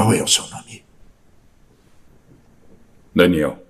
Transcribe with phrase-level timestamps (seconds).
[0.00, 0.82] Qual é o seu nome?
[3.14, 3.50] Daniel.
[3.50, 3.69] Boa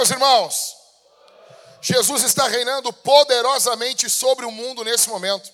[0.00, 0.76] meus irmãos.
[1.82, 5.52] Jesus está reinando poderosamente sobre o mundo nesse momento.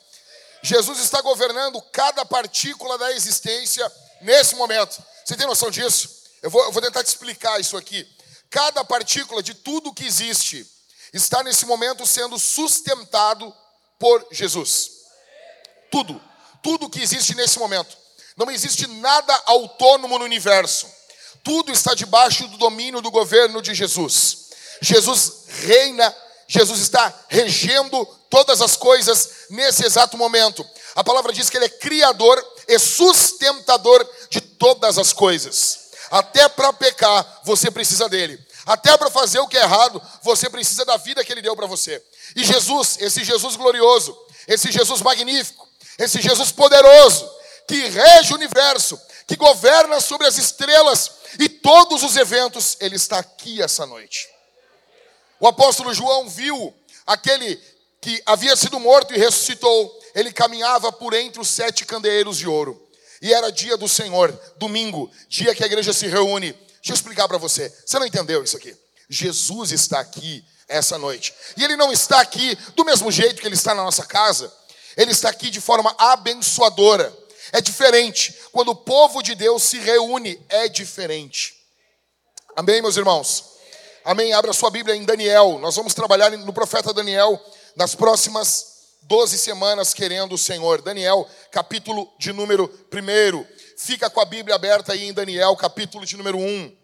[0.63, 5.03] Jesus está governando cada partícula da existência nesse momento.
[5.25, 6.09] Você tem noção disso?
[6.43, 8.07] Eu vou, eu vou tentar te explicar isso aqui.
[8.49, 10.65] Cada partícula de tudo que existe
[11.13, 13.53] está nesse momento sendo sustentado
[13.99, 14.91] por Jesus.
[15.91, 16.23] Tudo,
[16.63, 17.97] tudo que existe nesse momento.
[18.37, 20.87] Não existe nada autônomo no universo.
[21.47, 24.49] Tudo está debaixo do domínio do governo de Jesus.
[24.81, 26.13] Jesus reina,
[26.49, 30.67] Jesus está regendo todas as coisas nesse exato momento.
[30.97, 35.91] A palavra diz que ele é criador e sustentador de todas as coisas.
[36.11, 38.45] Até para pecar, você precisa dele.
[38.67, 41.69] Até para fazer o que é errado, você precisa da vida que ele deu para
[41.69, 42.03] você.
[42.35, 47.31] E Jesus, esse Jesus glorioso, esse Jesus magnífico, esse Jesus poderoso,
[47.69, 53.19] que rege o universo, que governa sobre as estrelas e todos os eventos, ele está
[53.19, 54.29] aqui essa noite.
[55.41, 56.73] O apóstolo João viu
[57.07, 57.61] aquele
[58.01, 60.01] que havia sido morto e ressuscitou.
[60.15, 62.81] Ele caminhava por entre os sete candeeiros de ouro.
[63.21, 66.53] E era dia do Senhor, domingo, dia que a igreja se reúne.
[66.53, 67.73] Deixa eu explicar para você.
[67.85, 68.77] Você não entendeu isso aqui?
[69.09, 71.35] Jesus está aqui essa noite.
[71.57, 74.53] E ele não está aqui do mesmo jeito que ele está na nossa casa.
[74.97, 77.13] Ele está aqui de forma abençoadora.
[77.53, 78.35] É diferente.
[78.53, 81.55] Quando o povo de Deus se reúne, é diferente.
[82.55, 83.57] Amém, meus irmãos?
[84.05, 84.33] Amém.
[84.33, 85.59] Abra sua Bíblia em Daniel.
[85.59, 87.41] Nós vamos trabalhar no profeta Daniel
[87.75, 90.83] nas próximas 12 semanas, querendo o Senhor.
[90.83, 93.47] Daniel, capítulo de número 1.
[93.79, 96.77] Fica com a Bíblia aberta aí em Daniel, capítulo de número 1.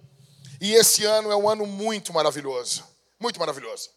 [0.61, 2.85] E esse ano é um ano muito maravilhoso.
[3.19, 3.91] Muito maravilhoso.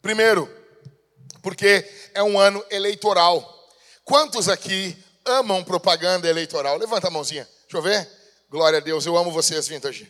[0.00, 0.48] Primeiro,
[1.42, 3.55] porque é um ano eleitoral.
[4.06, 6.78] Quantos aqui amam propaganda eleitoral?
[6.78, 7.42] Levanta a mãozinha.
[7.62, 8.08] Deixa eu ver.
[8.48, 9.04] Glória a Deus.
[9.04, 10.08] Eu amo vocês, Vintage.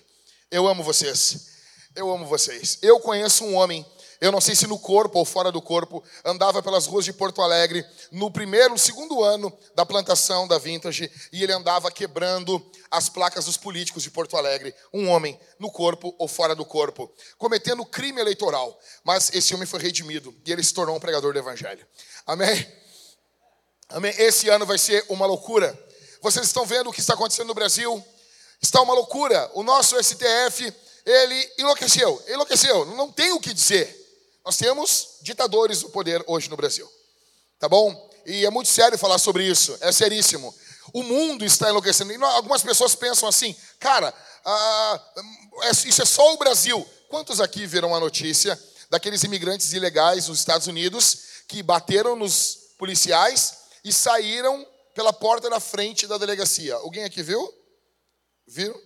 [0.50, 1.46] Eu amo vocês.
[1.94, 2.78] Eu amo vocês.
[2.82, 3.86] Eu conheço um homem,
[4.20, 7.40] eu não sei se no corpo ou fora do corpo, andava pelas ruas de Porto
[7.40, 13.46] Alegre no primeiro, segundo ano da plantação da Vintage e ele andava quebrando as placas
[13.46, 14.74] dos políticos de Porto Alegre.
[14.92, 18.78] Um homem no corpo ou fora do corpo, cometendo crime eleitoral.
[19.02, 21.86] Mas esse homem foi redimido e ele se tornou um pregador do evangelho.
[22.26, 22.84] Amém?
[23.96, 24.12] Amém?
[24.18, 25.74] Esse ano vai ser uma loucura.
[26.20, 28.04] Vocês estão vendo o que está acontecendo no Brasil?
[28.60, 29.50] Está uma loucura.
[29.54, 30.70] O nosso STF,
[31.06, 32.22] ele enlouqueceu.
[32.28, 32.84] Enlouqueceu.
[32.94, 33.88] Não tem o que dizer.
[34.44, 36.86] Nós temos ditadores no poder hoje no Brasil.
[37.58, 38.10] Tá bom?
[38.26, 39.74] E é muito sério falar sobre isso.
[39.80, 40.54] É seríssimo.
[40.92, 42.12] O mundo está enlouquecendo.
[42.12, 44.12] E algumas pessoas pensam assim, cara,
[44.44, 45.02] ah,
[45.62, 46.86] é, isso é só o Brasil.
[47.08, 51.18] Quantos aqui viram a notícia daqueles imigrantes ilegais nos Estados Unidos
[51.48, 54.66] que bateram nos policiais e saíram
[54.97, 56.74] pela porta da frente da delegacia.
[56.74, 57.54] Alguém aqui viu?
[58.44, 58.76] Viram?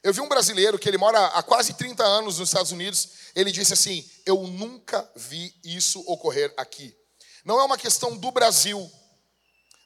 [0.00, 3.08] Eu vi um brasileiro que ele mora há quase 30 anos nos Estados Unidos.
[3.34, 6.96] Ele disse assim: Eu nunca vi isso ocorrer aqui.
[7.44, 8.88] Não é uma questão do Brasil,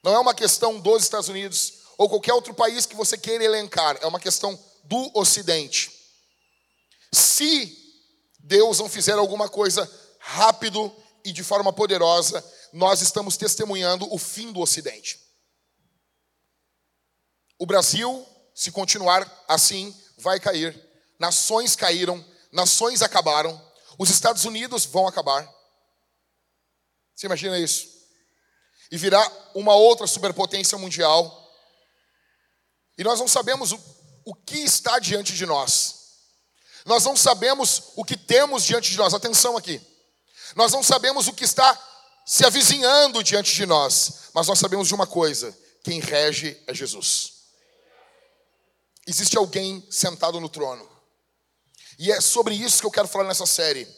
[0.04, 3.96] não é uma questão dos Estados Unidos ou qualquer outro país que você queira elencar.
[4.02, 5.90] É uma questão do Ocidente.
[7.10, 7.74] Se
[8.38, 10.94] Deus não fizer alguma coisa rápido
[11.24, 15.20] e de forma poderosa, nós estamos testemunhando o fim do Ocidente.
[17.58, 20.78] O Brasil, se continuar assim, vai cair.
[21.18, 23.60] Nações caíram, nações acabaram,
[23.98, 25.48] os Estados Unidos vão acabar.
[27.14, 27.88] Você imagina isso?
[28.90, 29.20] E virá
[29.54, 31.52] uma outra superpotência mundial.
[32.96, 33.80] E nós não sabemos o,
[34.24, 35.98] o que está diante de nós.
[36.84, 39.12] Nós não sabemos o que temos diante de nós.
[39.12, 39.80] Atenção aqui.
[40.54, 41.76] Nós não sabemos o que está
[42.28, 47.38] se avizinhando diante de nós, mas nós sabemos de uma coisa: quem rege é Jesus.
[49.06, 50.86] Existe alguém sentado no trono.
[51.98, 53.88] E é sobre isso que eu quero falar nessa série.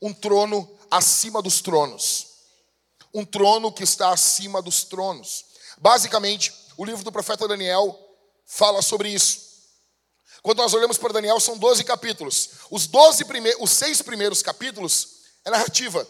[0.00, 2.28] Um trono acima dos tronos.
[3.12, 5.46] Um trono que está acima dos tronos.
[5.78, 7.98] Basicamente, o livro do profeta Daniel
[8.46, 9.40] fala sobre isso.
[10.40, 12.50] Quando nós olhamos para Daniel, são 12 capítulos.
[12.70, 16.06] Os 12 primeiros, os seis primeiros capítulos é narrativa.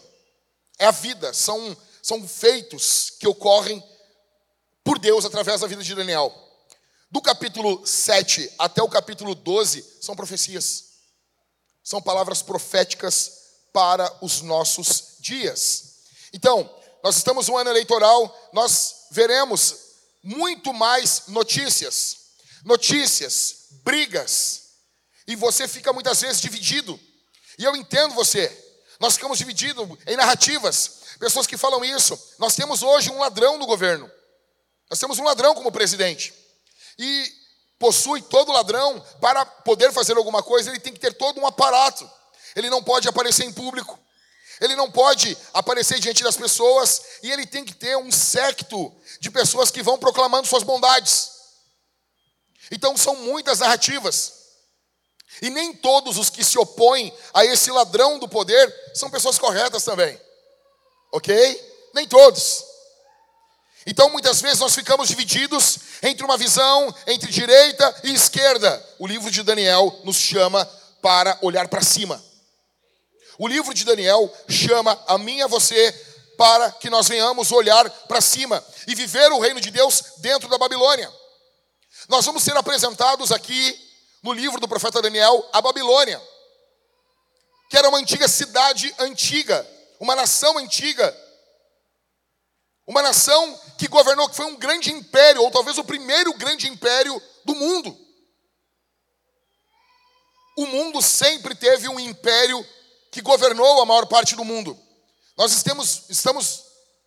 [0.79, 3.83] É a vida, são, são feitos que ocorrem
[4.83, 6.33] por Deus através da vida de Daniel.
[7.09, 10.85] Do capítulo 7 até o capítulo 12 são profecias.
[11.83, 15.93] São palavras proféticas para os nossos dias.
[16.33, 16.69] Então,
[17.03, 19.75] nós estamos no ano eleitoral, nós veremos
[20.23, 22.17] muito mais notícias.
[22.63, 24.61] Notícias, brigas.
[25.27, 26.99] E você fica muitas vezes dividido.
[27.57, 28.62] E eu entendo você.
[29.03, 30.91] Nós ficamos divididos em narrativas.
[31.19, 32.17] Pessoas que falam isso.
[32.39, 34.09] Nós temos hoje um ladrão no governo.
[34.89, 36.33] Nós temos um ladrão como presidente.
[36.97, 37.29] E
[37.77, 42.09] possui todo ladrão, para poder fazer alguma coisa, ele tem que ter todo um aparato.
[42.55, 43.99] Ele não pode aparecer em público.
[44.61, 48.89] Ele não pode aparecer diante das pessoas e ele tem que ter um secto
[49.19, 51.29] de pessoas que vão proclamando suas bondades.
[52.71, 54.42] Então são muitas narrativas.
[55.41, 59.83] E nem todos os que se opõem a esse ladrão do poder são pessoas corretas
[59.83, 60.19] também.
[61.11, 61.89] Ok?
[61.93, 62.63] Nem todos.
[63.85, 68.83] Então muitas vezes nós ficamos divididos entre uma visão entre direita e esquerda.
[68.97, 70.65] O livro de Daniel nos chama
[71.01, 72.23] para olhar para cima.
[73.37, 75.91] O livro de Daniel chama a mim e a você
[76.37, 80.57] para que nós venhamos olhar para cima e viver o reino de Deus dentro da
[80.57, 81.11] Babilônia.
[82.07, 83.92] Nós vamos ser apresentados aqui
[84.23, 86.21] no livro do profeta Daniel a Babilônia,
[87.69, 89.67] que era uma antiga cidade antiga,
[89.99, 91.15] uma nação antiga,
[92.87, 97.21] uma nação que governou, que foi um grande império, ou talvez o primeiro grande império
[97.43, 97.97] do mundo.
[100.57, 102.65] O mundo sempre teve um império
[103.11, 104.79] que governou a maior parte do mundo.
[105.35, 106.63] Nós estamos, estamos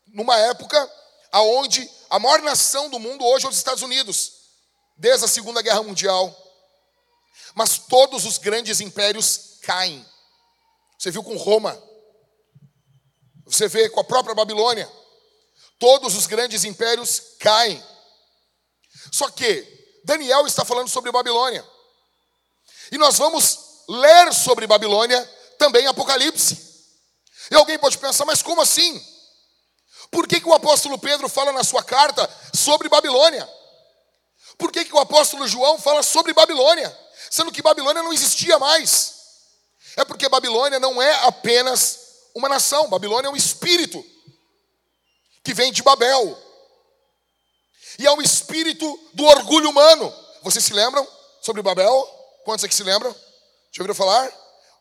[0.09, 0.93] numa época
[1.33, 4.33] onde a maior nação do mundo hoje é os Estados Unidos,
[4.97, 6.46] desde a Segunda Guerra Mundial.
[7.55, 10.05] Mas todos os grandes impérios caem.
[10.99, 11.81] Você viu com Roma,
[13.45, 14.91] você vê com a própria Babilônia.
[15.79, 17.83] Todos os grandes impérios caem.
[19.13, 21.65] Só que Daniel está falando sobre Babilônia.
[22.91, 25.23] E nós vamos ler sobre Babilônia
[25.59, 26.67] também Apocalipse.
[27.51, 29.05] E alguém pode pensar, mas como assim?
[30.11, 33.49] Por que, que o apóstolo Pedro fala na sua carta sobre Babilônia?
[34.59, 36.97] Por que, que o apóstolo João fala sobre Babilônia?
[37.31, 39.15] Sendo que Babilônia não existia mais.
[39.97, 42.01] É porque Babilônia não é apenas
[42.35, 44.05] uma nação, Babilônia é um espírito
[45.43, 46.43] que vem de Babel.
[47.99, 50.13] E é um espírito do orgulho humano.
[50.43, 51.07] Vocês se lembram
[51.41, 52.07] sobre Babel?
[52.45, 53.11] Quantos aqui se lembram?
[53.73, 54.31] Já ouviram falar?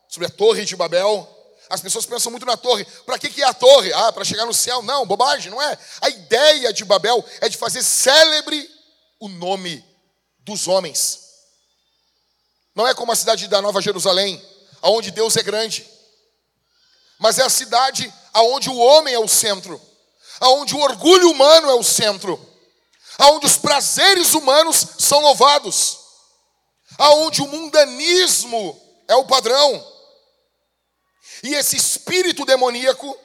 [0.08, 1.32] sobre a Torre de Babel.
[1.68, 2.86] As pessoas pensam muito na torre.
[3.04, 3.92] Para que, que é a torre?
[3.92, 4.82] Ah, para chegar no céu.
[4.82, 5.76] Não, bobagem, não é.
[6.00, 8.70] A ideia de Babel é de fazer célebre
[9.18, 9.84] o nome
[10.38, 11.25] dos homens.
[12.76, 14.40] Não é como a cidade da Nova Jerusalém,
[14.82, 15.88] aonde Deus é grande.
[17.18, 19.80] Mas é a cidade aonde o homem é o centro,
[20.38, 22.38] aonde o orgulho humano é o centro,
[23.16, 25.98] aonde os prazeres humanos são louvados,
[26.98, 28.78] aonde o mundanismo
[29.08, 29.92] é o padrão.
[31.42, 33.18] E esse espírito demoníaco,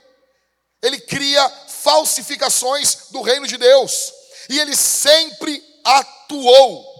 [0.81, 4.13] ele cria falsificações do reino de Deus.
[4.49, 6.90] E ele sempre atuou.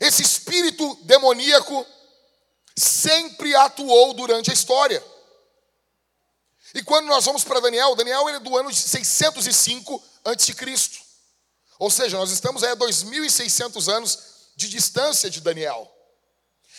[0.00, 1.86] Esse espírito demoníaco
[2.76, 5.02] sempre atuou durante a história.
[6.74, 10.54] E quando nós vamos para Daniel, Daniel ele é do ano de 605 a.C.
[11.78, 14.18] Ou seja, nós estamos aí a 2.600 anos
[14.56, 15.90] de distância de Daniel.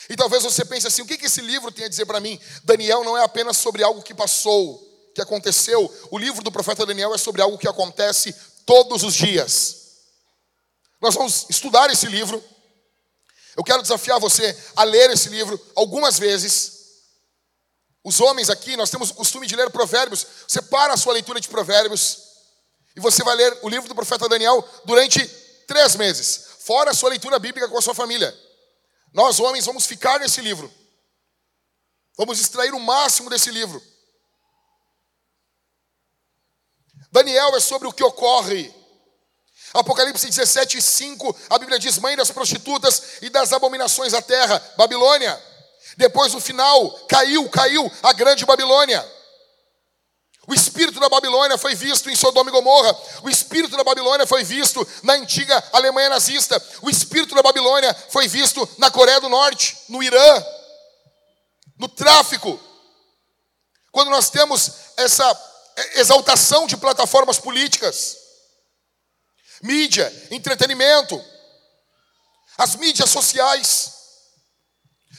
[0.10, 2.40] E talvez você pense assim: o que esse livro tem a dizer para mim?
[2.64, 5.92] Daniel não é apenas sobre algo que passou, que aconteceu.
[6.12, 9.88] O livro do profeta Daniel é sobre algo que acontece todos os dias.
[11.02, 12.44] Nós vamos estudar esse livro.
[13.58, 16.78] Eu quero desafiar você a ler esse livro algumas vezes.
[18.04, 20.26] Os homens aqui, nós temos o costume de ler provérbios.
[20.48, 22.20] Você para a sua leitura de provérbios
[22.96, 25.26] e você vai ler o livro do profeta Daniel durante
[25.68, 28.36] três meses, fora a sua leitura bíblica com a sua família.
[29.14, 30.72] Nós, homens, vamos ficar nesse livro.
[32.16, 33.82] Vamos extrair o máximo desse livro.
[37.12, 38.74] Daniel é sobre o que ocorre.
[39.74, 45.42] Apocalipse 17, 5, a Bíblia diz: Mãe das prostitutas e das abominações da terra, Babilônia.
[45.98, 49.06] Depois, no final, caiu, caiu a grande Babilônia.
[50.48, 52.98] O espírito da Babilônia foi visto em Sodoma e Gomorra.
[53.22, 56.62] O espírito da Babilônia foi visto na antiga Alemanha nazista.
[56.82, 60.46] O espírito da Babilônia foi visto na Coreia do Norte, no Irã.
[61.78, 62.60] no tráfico,
[63.92, 65.26] quando nós temos essa
[65.96, 68.18] exaltação de plataformas políticas,
[69.62, 71.24] mídia, entretenimento,
[72.58, 73.94] as mídias sociais,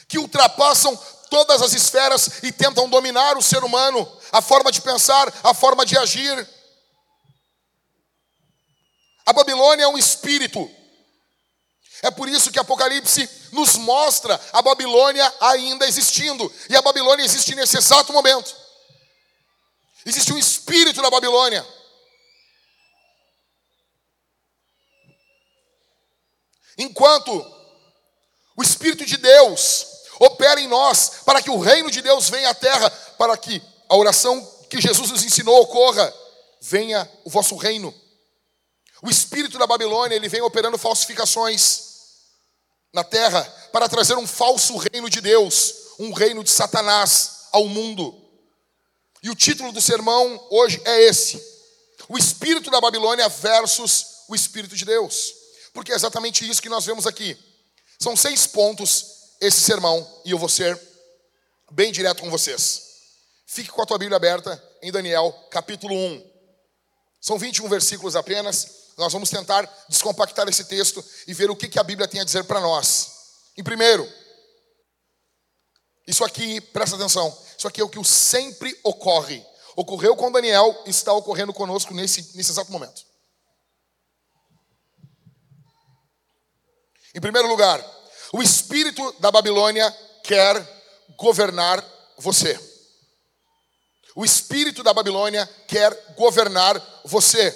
[0.07, 0.95] que ultrapassam
[1.29, 5.85] todas as esferas e tentam dominar o ser humano, a forma de pensar, a forma
[5.85, 6.49] de agir.
[9.25, 10.69] A Babilônia é um espírito.
[12.01, 16.51] É por isso que Apocalipse nos mostra a Babilônia ainda existindo.
[16.69, 18.55] E a Babilônia existe nesse exato momento.
[20.05, 21.65] Existe um espírito na Babilônia.
[26.79, 27.45] Enquanto
[28.55, 29.85] o Espírito de Deus
[30.19, 33.95] opera em nós para que o reino de Deus venha à terra, para que a
[33.95, 36.13] oração que Jesus nos ensinou ocorra,
[36.61, 37.93] venha o vosso reino.
[39.01, 41.81] O espírito da Babilônia, ele vem operando falsificações
[42.93, 48.13] na terra para trazer um falso reino de Deus, um reino de Satanás ao mundo.
[49.23, 51.41] E o título do sermão hoje é esse:
[52.07, 55.38] O espírito da Babilônia versus o espírito de Deus.
[55.73, 57.37] Porque é exatamente isso que nós vemos aqui.
[57.99, 60.79] São seis pontos esse sermão e eu vou ser
[61.71, 62.89] bem direto com vocês.
[63.45, 66.29] Fique com a tua Bíblia aberta em Daniel, capítulo 1.
[67.21, 68.79] São 21 versículos apenas.
[68.97, 72.23] Nós vamos tentar descompactar esse texto e ver o que, que a Bíblia tem a
[72.23, 73.19] dizer para nós.
[73.57, 74.07] Em primeiro,
[76.05, 79.45] isso aqui, presta atenção, isso aqui é o que sempre ocorre.
[79.75, 83.08] Ocorreu com Daniel está ocorrendo conosco nesse, nesse exato momento.
[87.15, 87.83] Em primeiro lugar,
[88.33, 89.89] o espírito da Babilônia
[90.23, 90.55] quer
[91.17, 91.83] governar
[92.17, 92.59] você.
[94.15, 97.55] O espírito da Babilônia quer governar você.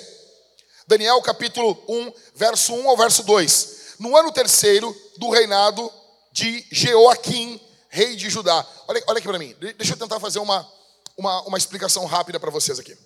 [0.88, 3.96] Daniel capítulo 1, verso 1 ao verso 2.
[4.00, 5.92] No ano terceiro do reinado
[6.32, 8.66] de Jeoaquim, rei de Judá.
[8.88, 10.70] Olha, olha aqui para mim, deixa eu tentar fazer uma,
[11.18, 12.98] uma, uma explicação rápida para vocês aqui.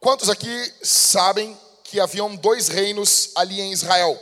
[0.00, 1.56] Quantos aqui sabem
[1.92, 4.18] que haviam dois reinos ali em Israel?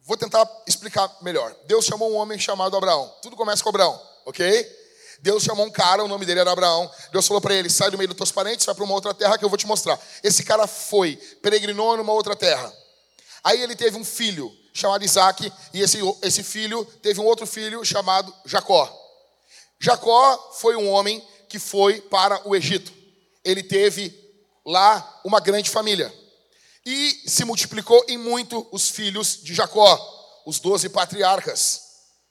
[0.00, 1.54] Vou tentar explicar melhor.
[1.66, 3.08] Deus chamou um homem chamado Abraão.
[3.22, 4.78] Tudo começa com Abraão, ok?
[5.20, 6.90] Deus chamou um cara, o nome dele era Abraão.
[7.12, 9.38] Deus falou para ele: sai do meio dos teus parentes, vai para uma outra terra
[9.38, 9.96] que eu vou te mostrar.
[10.24, 12.74] Esse cara foi, peregrinou numa outra terra.
[13.44, 17.84] Aí ele teve um filho chamado Isaac, e esse, esse filho teve um outro filho
[17.84, 18.92] chamado Jacó.
[19.78, 22.92] Jacó foi um homem que foi para o Egito.
[23.44, 24.12] Ele teve
[24.66, 26.12] lá uma grande família.
[26.84, 29.98] E se multiplicou em muito os filhos de Jacó,
[30.46, 31.80] os doze patriarcas,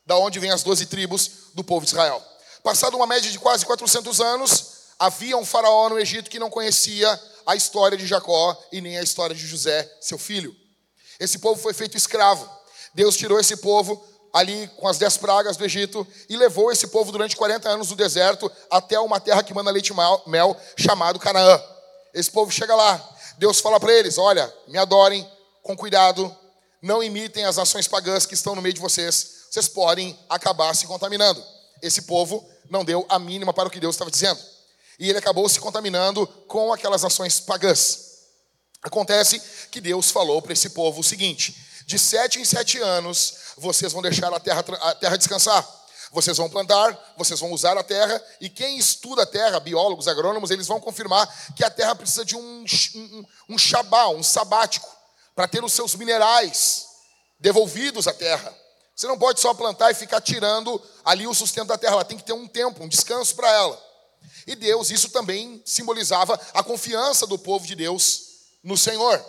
[0.06, 2.24] da onde vêm as doze tribos do povo de Israel.
[2.64, 4.66] Passado uma média de quase 400 anos,
[4.98, 9.04] havia um faraó no Egito que não conhecia a história de Jacó e nem a
[9.04, 10.56] história de José, seu filho.
[11.20, 12.50] Esse povo foi feito escravo.
[12.94, 14.04] Deus tirou esse povo
[14.34, 17.96] ali com as dez pragas do Egito e levou esse povo durante 40 anos no
[17.96, 21.62] deserto até uma terra que manda leite e mel, chamado Canaã.
[22.14, 25.28] Esse povo chega lá, Deus fala para eles: olha, me adorem
[25.64, 26.36] com cuidado,
[26.82, 30.86] não imitem as ações pagãs que estão no meio de vocês, vocês podem acabar se
[30.86, 31.42] contaminando.
[31.82, 34.40] Esse povo não deu a mínima para o que Deus estava dizendo.
[35.00, 38.10] E ele acabou se contaminando com aquelas ações pagãs.
[38.84, 39.42] Acontece
[39.72, 41.56] que Deus falou para esse povo o seguinte:
[41.86, 45.66] de sete em sete anos vocês vão deixar a terra, a terra descansar.
[46.12, 50.50] Vocês vão plantar, vocês vão usar a terra, e quem estuda a terra, biólogos, agrônomos,
[50.50, 54.90] eles vão confirmar que a terra precisa de um, um, um shabá, um sabático,
[55.36, 56.88] para ter os seus minerais
[57.40, 58.54] devolvidos à terra.
[58.96, 62.18] Você não pode só plantar e ficar tirando ali o sustento da terra, ela tem
[62.18, 63.90] que ter um tempo, um descanso para ela.
[64.46, 68.22] E Deus, isso também simbolizava a confiança do povo de Deus
[68.64, 69.24] no Senhor.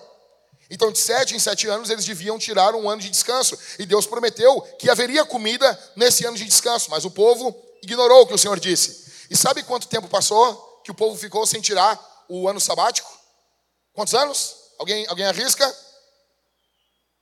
[0.70, 3.58] Então, de sete em sete anos, eles deviam tirar um ano de descanso.
[3.78, 6.90] E Deus prometeu que haveria comida nesse ano de descanso.
[6.90, 9.10] Mas o povo ignorou o que o Senhor disse.
[9.28, 11.98] E sabe quanto tempo passou que o povo ficou sem tirar
[12.28, 13.10] o ano sabático?
[13.92, 14.54] Quantos anos?
[14.78, 15.76] Alguém, alguém arrisca?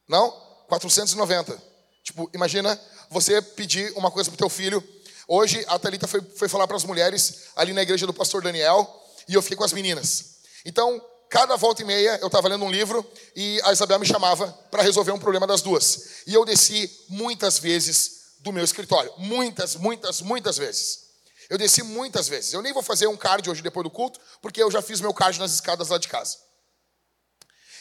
[0.06, 0.30] Não?
[0.68, 1.60] 490.
[2.04, 2.78] Tipo, imagina
[3.08, 4.86] você pedir uma coisa para teu filho.
[5.26, 8.86] Hoje a Thalita foi, foi falar para as mulheres ali na igreja do pastor Daniel
[9.26, 10.36] e eu fiquei com as meninas.
[10.64, 13.04] Então, cada volta e meia eu estava lendo um livro
[13.34, 16.22] e a Isabel me chamava para resolver um problema das duas.
[16.26, 19.12] E eu desci muitas vezes do meu escritório.
[19.18, 21.08] Muitas, muitas, muitas vezes.
[21.48, 22.52] Eu desci muitas vezes.
[22.52, 25.14] Eu nem vou fazer um card hoje depois do culto, porque eu já fiz meu
[25.14, 26.36] card nas escadas lá de casa.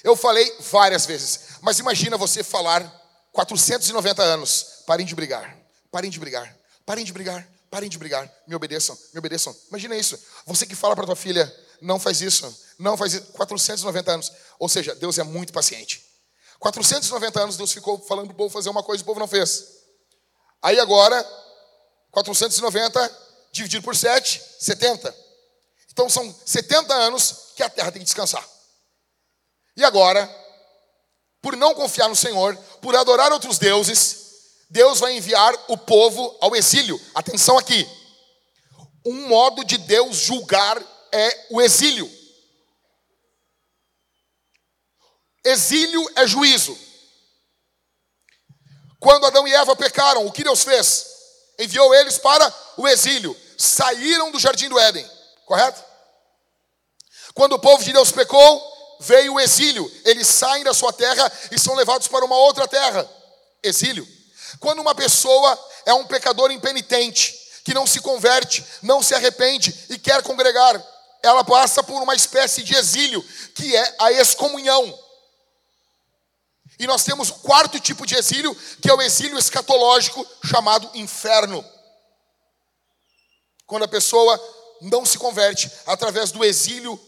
[0.03, 2.81] Eu falei várias vezes, mas imagina você falar
[3.33, 4.83] 490 anos.
[4.85, 5.57] Parem de brigar,
[5.91, 8.31] parem de brigar, parem de brigar, parem de brigar.
[8.47, 9.55] Me obedeçam, me obedeçam.
[9.69, 10.17] Imagina isso.
[10.45, 13.25] Você que fala para tua filha, não faz isso, não faz isso.
[13.33, 14.31] 490 anos.
[14.59, 16.05] Ou seja, Deus é muito paciente.
[16.59, 19.27] 490 anos Deus ficou falando para o povo fazer uma coisa e o povo não
[19.27, 19.65] fez.
[20.61, 21.23] Aí agora,
[22.11, 25.15] 490 dividido por 7, 70.
[25.91, 28.47] Então são 70 anos que a terra tem que descansar.
[29.75, 30.27] E agora,
[31.41, 34.27] por não confiar no Senhor, por adorar outros deuses,
[34.69, 36.99] Deus vai enviar o povo ao exílio.
[37.13, 37.87] Atenção aqui.
[39.05, 40.77] Um modo de Deus julgar
[41.11, 42.09] é o exílio.
[45.43, 46.77] Exílio é juízo.
[48.99, 51.05] Quando Adão e Eva pecaram, o que Deus fez?
[51.59, 53.35] Enviou eles para o exílio.
[53.57, 55.09] Saíram do jardim do Éden,
[55.45, 55.83] correto?
[57.33, 59.89] Quando o povo de Deus pecou, veio o exílio.
[60.03, 63.09] Eles saem da sua terra e são levados para uma outra terra.
[63.63, 64.07] Exílio.
[64.59, 69.99] Quando uma pessoa é um pecador impenitente, que não se converte, não se arrepende e
[69.99, 70.81] quer congregar,
[71.27, 74.97] ela passa por uma espécie de exílio, que é a excomunhão.
[76.79, 81.63] E nós temos o quarto tipo de exílio, que é o exílio escatológico, chamado inferno.
[83.65, 84.39] Quando a pessoa
[84.81, 86.99] não se converte através do exílio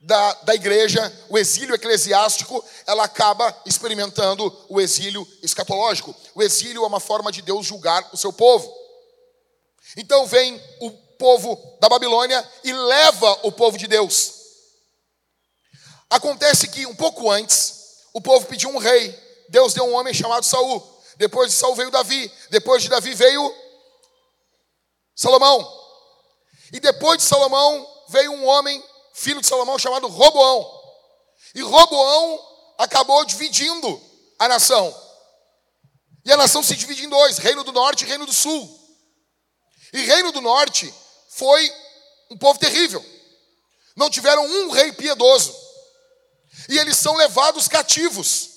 [0.00, 6.14] da, da igreja, o exílio eclesiástico, ela acaba experimentando o exílio escatológico.
[6.34, 8.72] O exílio é uma forma de Deus julgar o seu povo.
[9.96, 14.34] Então vem o povo da Babilônia e leva o povo de Deus.
[16.08, 19.10] Acontece que um pouco antes, o povo pediu um rei.
[19.48, 20.82] Deus deu um homem chamado Saul.
[21.16, 22.32] Depois de Saul veio Davi.
[22.50, 23.54] Depois de Davi veio
[25.14, 25.76] Salomão.
[26.72, 28.82] E depois de Salomão veio um homem
[29.12, 30.78] filho de Salomão chamado Roboão.
[31.54, 32.40] E Roboão
[32.78, 34.00] acabou dividindo
[34.38, 34.94] a nação.
[36.24, 38.78] E a nação se divide em dois: Reino do Norte e Reino do Sul.
[39.92, 40.94] E Reino do Norte
[41.38, 41.72] foi
[42.30, 43.04] um povo terrível.
[43.94, 45.56] Não tiveram um rei piedoso.
[46.68, 48.50] E eles são levados cativos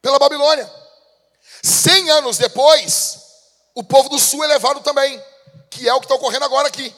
[0.00, 0.70] pela Babilônia.
[1.62, 3.18] Cem anos depois,
[3.74, 5.22] o povo do sul é levado também,
[5.70, 6.92] que é o que está ocorrendo agora aqui.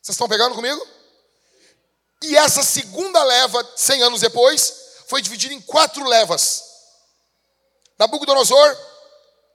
[0.00, 0.86] Vocês estão pegando comigo?
[2.22, 4.74] E essa segunda leva, 100 anos depois,
[5.08, 6.62] foi dividida em quatro levas.
[7.98, 8.78] Nabucodonosor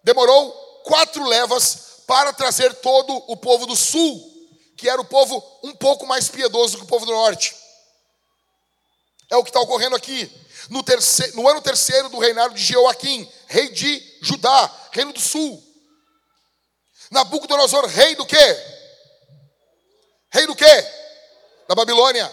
[0.04, 0.52] demorou
[0.84, 4.34] quatro levas para trazer todo o povo do sul,
[4.78, 7.56] que era o povo um pouco mais piedoso que o povo do norte.
[9.30, 10.32] É o que está ocorrendo aqui.
[10.70, 15.64] No, terceiro, no ano terceiro do reinado de Jeoaquim, rei de Judá, reino do sul.
[17.12, 18.76] Nabucodonosor, rei do quê?
[20.32, 20.66] Rei do quê?
[21.68, 22.32] Da Babilônia.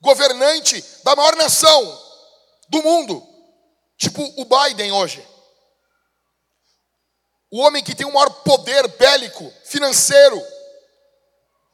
[0.00, 2.02] Governante da maior nação
[2.68, 3.26] do mundo.
[3.98, 5.26] Tipo o Biden hoje.
[7.50, 10.40] O homem que tem o maior poder bélico, financeiro.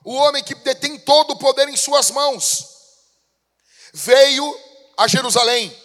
[0.04, 2.66] O homem que detém todo o poder em suas mãos.
[3.92, 4.58] Veio
[4.96, 5.76] a Jerusalém.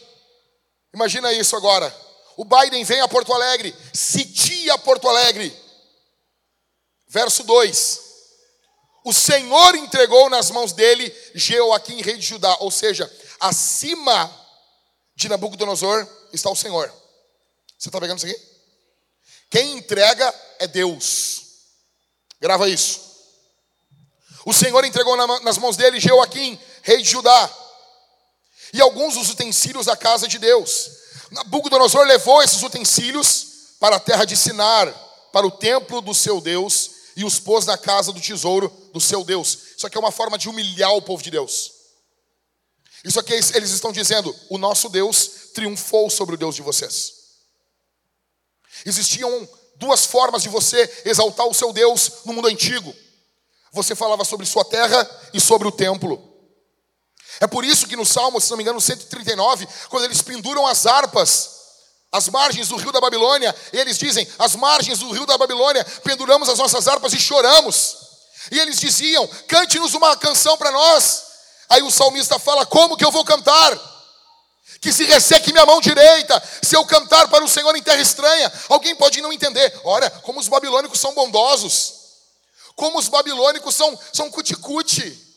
[0.93, 1.93] Imagina isso agora.
[2.38, 5.56] O Biden vem a Porto Alegre, sitia Porto Alegre.
[7.08, 8.12] Verso 2.
[9.04, 12.56] O Senhor entregou nas mãos dele Jeoaquim, rei de Judá.
[12.60, 14.34] Ou seja, acima
[15.15, 16.88] de Nabucodonosor está o Senhor.
[17.77, 18.50] Você está pegando isso aqui?
[19.51, 21.41] Quem entrega é Deus.
[22.39, 23.01] Grava isso.
[24.45, 27.57] O Senhor entregou nas mãos dele Jeoaquim, rei de Judá,
[28.73, 30.89] e alguns dos utensílios da casa de Deus.
[31.29, 34.91] Nabucodonosor levou esses utensílios para a terra de Sinar,
[35.31, 39.23] para o templo do seu Deus, e os pôs na casa do tesouro do seu
[39.23, 39.57] Deus.
[39.77, 41.73] Isso aqui é uma forma de humilhar o povo de Deus.
[43.03, 47.20] Isso aqui eles estão dizendo: o nosso Deus triunfou sobre o Deus de vocês.
[48.86, 52.93] Existiam duas formas de você exaltar o seu Deus no mundo antigo.
[53.71, 56.29] Você falava sobre sua terra e sobre o templo.
[57.39, 60.86] É por isso que no Salmo, se não me engano, 139, quando eles penduram as
[60.86, 61.62] harpas
[62.12, 66.49] as margens do rio da Babilônia, eles dizem: as margens do rio da Babilônia, penduramos
[66.49, 67.95] as nossas harpas e choramos.
[68.51, 71.23] E eles diziam: cante-nos uma canção para nós.
[71.69, 73.79] Aí o salmista fala: como que eu vou cantar?
[74.81, 78.51] Que se resseque minha mão direita, se eu cantar para o Senhor em terra estranha.
[78.67, 79.79] Alguém pode não entender.
[79.83, 81.93] Olha, como os babilônicos são bondosos,
[82.75, 85.31] como os babilônicos são, são cuticute.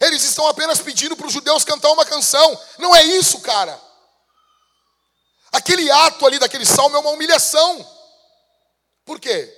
[0.00, 2.60] Eles estão apenas pedindo para os judeus cantar uma canção.
[2.78, 3.80] Não é isso, cara.
[5.50, 7.84] Aquele ato ali daquele salmo é uma humilhação.
[9.04, 9.52] Por quê?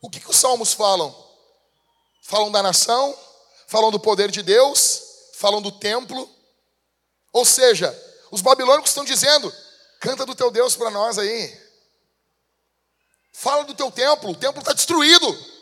[0.00, 1.14] O que, que os salmos falam?
[2.22, 3.16] Falam da nação,
[3.66, 5.02] falam do poder de Deus,
[5.34, 6.28] falam do templo.
[7.32, 7.90] Ou seja,
[8.30, 9.52] os babilônicos estão dizendo:
[10.00, 11.68] canta do teu Deus para nós aí.
[13.32, 15.58] Fala do teu templo, o templo está destruído.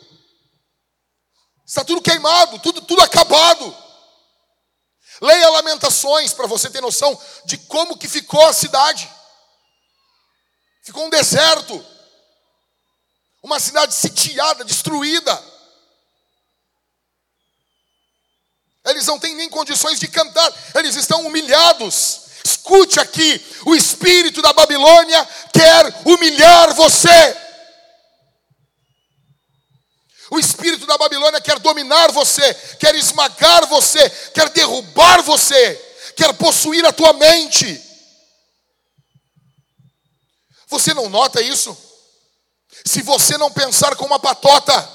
[1.67, 3.77] Está tudo queimado, tudo, tudo acabado.
[5.21, 9.11] Leia Lamentações para você ter noção de como que ficou a cidade.
[10.85, 11.85] Ficou um deserto.
[13.43, 15.43] Uma cidade sitiada, destruída.
[18.87, 22.26] Eles não têm nem condições de cantar, eles estão humilhados.
[22.67, 27.37] Escute aqui: o espírito da Babilônia quer humilhar você.
[30.33, 35.77] O espírito da Babilônia quer dominar você, quer esmagar você, quer derrubar você,
[36.17, 37.81] quer possuir a tua mente.
[40.67, 41.77] Você não nota isso?
[42.85, 44.91] Se você não pensar como uma patota,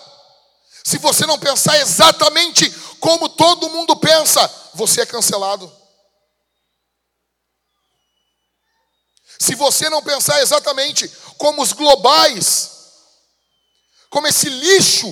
[0.84, 5.81] se você não pensar exatamente como todo mundo pensa, você é cancelado.
[9.42, 12.70] Se você não pensar exatamente como os globais,
[14.08, 15.12] como esse lixo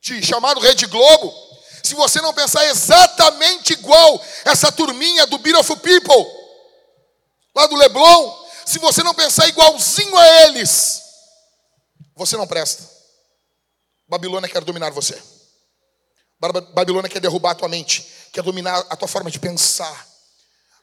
[0.00, 1.30] de, chamado Rede Globo,
[1.84, 6.26] se você não pensar exatamente igual essa turminha do Beautiful People,
[7.54, 11.02] lá do Leblon, se você não pensar igualzinho a eles,
[12.16, 12.88] você não presta.
[14.08, 15.22] Babilônia quer dominar você.
[16.72, 20.08] Babilônia quer derrubar a tua mente, quer dominar a tua forma de pensar.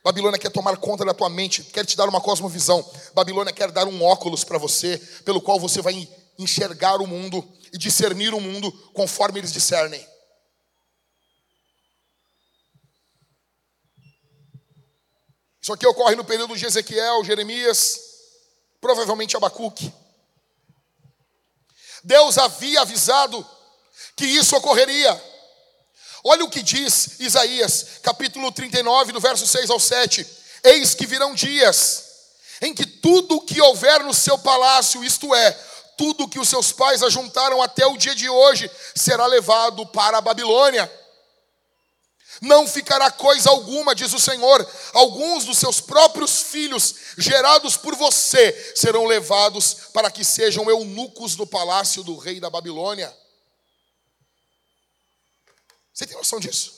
[0.05, 2.87] Babilônia quer tomar conta da tua mente, quer te dar uma cosmovisão.
[3.15, 7.77] Babilônia quer dar um óculos para você, pelo qual você vai enxergar o mundo e
[7.79, 10.07] discernir o mundo conforme eles discernem.
[15.59, 17.99] Isso aqui ocorre no período de Ezequiel, Jeremias,
[18.79, 19.91] provavelmente Abacuque.
[22.03, 23.43] Deus havia avisado
[24.15, 25.34] que isso ocorreria.
[26.27, 30.25] Olha o que diz Isaías, capítulo 39, do verso 6 ao 7.
[30.63, 32.03] Eis que virão dias
[32.63, 35.51] em que tudo o que houver no seu palácio, isto é,
[35.95, 40.21] tudo que os seus pais ajuntaram até o dia de hoje, será levado para a
[40.21, 40.91] Babilônia.
[42.41, 44.67] Não ficará coisa alguma, diz o Senhor.
[44.93, 51.45] Alguns dos seus próprios filhos, gerados por você, serão levados para que sejam eunucos do
[51.45, 53.15] palácio do rei da Babilônia.
[55.95, 56.75] Você tem noção disso?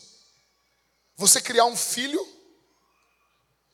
[1.16, 2.24] Você criar um filho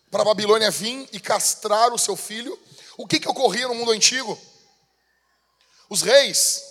[0.10, 2.58] para a Babilônia vir e castrar o seu filho.
[2.96, 4.40] O que, que ocorria no mundo antigo?
[5.90, 6.64] Os reis,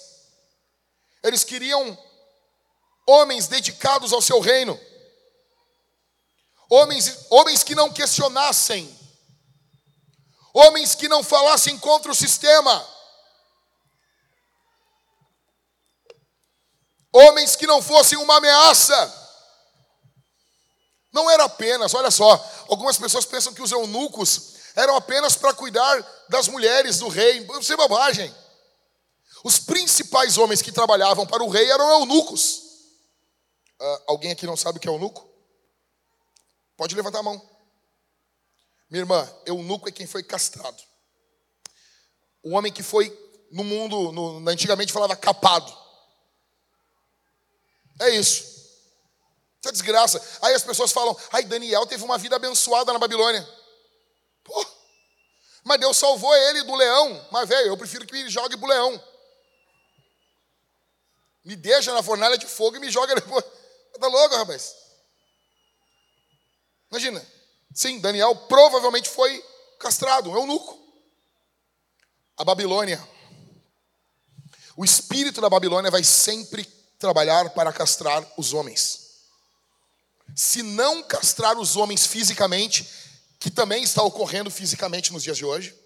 [1.22, 1.98] eles queriam
[3.06, 4.80] homens dedicados ao seu reino,
[6.70, 8.98] homens, homens que não questionassem,
[10.54, 12.88] homens que não falassem contra o sistema,
[17.12, 19.20] homens que não fossem uma ameaça.
[21.12, 22.32] Não era apenas, olha só,
[22.68, 27.46] algumas pessoas pensam que os eunucos eram apenas para cuidar das mulheres do rei.
[27.60, 28.34] Isso é bobagem.
[29.44, 32.62] Os principais homens que trabalhavam para o rei eram eunucos.
[33.80, 35.28] Uh, alguém aqui não sabe o que é eunuco?
[36.76, 37.50] Pode levantar a mão.
[38.88, 40.82] Minha irmã, eunuco é quem foi castrado.
[42.42, 43.10] O homem que foi
[43.50, 45.81] no mundo, no, antigamente falava capado.
[48.02, 48.42] É isso.
[48.42, 50.38] Isso é desgraça.
[50.42, 53.46] Aí as pessoas falam, ai, Daniel teve uma vida abençoada na Babilônia.
[54.42, 54.66] Pô,
[55.64, 57.28] mas Deus salvou ele do leão.
[57.30, 59.02] Mas, velho, eu prefiro que ele jogue pro leão.
[61.44, 63.44] Me deixa na fornalha de fogo e me joga depois.
[64.00, 64.74] Tá louco, rapaz?
[66.90, 67.24] Imagina.
[67.74, 69.44] Sim, Daniel provavelmente foi
[69.78, 70.82] castrado, um eunuco.
[72.38, 73.06] A Babilônia.
[74.74, 76.64] O espírito da Babilônia vai sempre
[77.02, 79.00] trabalhar para castrar os homens.
[80.34, 82.88] Se não castrar os homens fisicamente,
[83.38, 85.78] que também está ocorrendo fisicamente nos dias de hoje,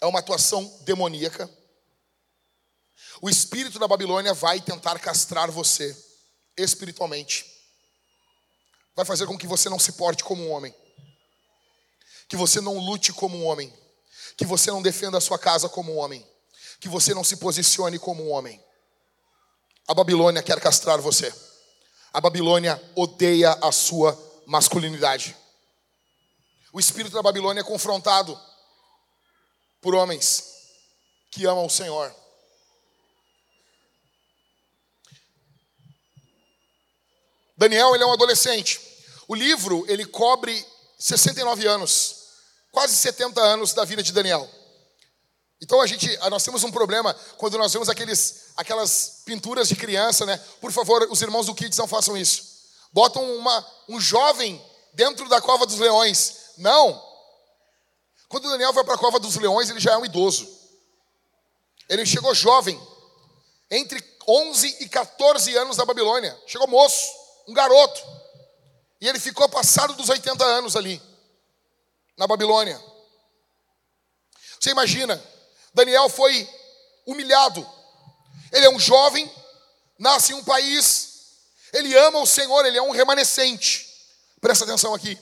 [0.00, 1.50] é uma atuação demoníaca
[3.20, 5.94] o espírito da Babilônia vai tentar castrar você
[6.56, 7.44] espiritualmente.
[8.96, 10.74] Vai fazer com que você não se porte como um homem.
[12.28, 13.72] Que você não lute como um homem.
[14.38, 16.26] Que você não defenda a sua casa como um homem.
[16.80, 18.62] Que você não se posicione como um homem.
[19.90, 21.34] A Babilônia quer castrar você.
[22.12, 25.36] A Babilônia odeia a sua masculinidade.
[26.72, 28.40] O espírito da Babilônia é confrontado
[29.80, 30.44] por homens
[31.28, 32.14] que amam o Senhor.
[37.56, 38.80] Daniel, ele é um adolescente.
[39.26, 40.64] O livro, ele cobre
[41.00, 42.28] 69 anos,
[42.70, 44.48] quase 70 anos da vida de Daniel.
[45.60, 50.24] Então a gente, nós temos um problema quando nós vemos aqueles, aquelas pinturas de criança,
[50.24, 50.38] né?
[50.60, 52.60] Por favor, os irmãos do Kids não façam isso.
[52.92, 54.60] Botam uma, um jovem
[54.94, 56.54] dentro da cova dos leões.
[56.56, 57.00] Não.
[58.28, 60.48] Quando Daniel vai para a cova dos leões, ele já é um idoso.
[61.88, 62.80] Ele chegou jovem,
[63.70, 66.38] entre 11 e 14 anos da Babilônia.
[66.46, 68.00] Chegou moço um garoto.
[69.00, 71.00] E ele ficou passado dos 80 anos ali,
[72.16, 72.80] na Babilônia.
[74.58, 75.20] Você imagina,
[75.74, 76.48] Daniel foi
[77.06, 77.66] humilhado.
[78.52, 79.30] Ele é um jovem,
[79.98, 81.10] nasce em um país,
[81.72, 83.86] ele ama o Senhor, ele é um remanescente.
[84.40, 85.18] Presta atenção aqui.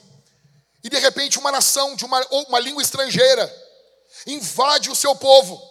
[0.83, 3.69] E de repente uma nação de uma, uma língua estrangeira
[4.25, 5.61] invade o seu povo,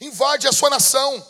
[0.00, 1.26] invade a sua nação,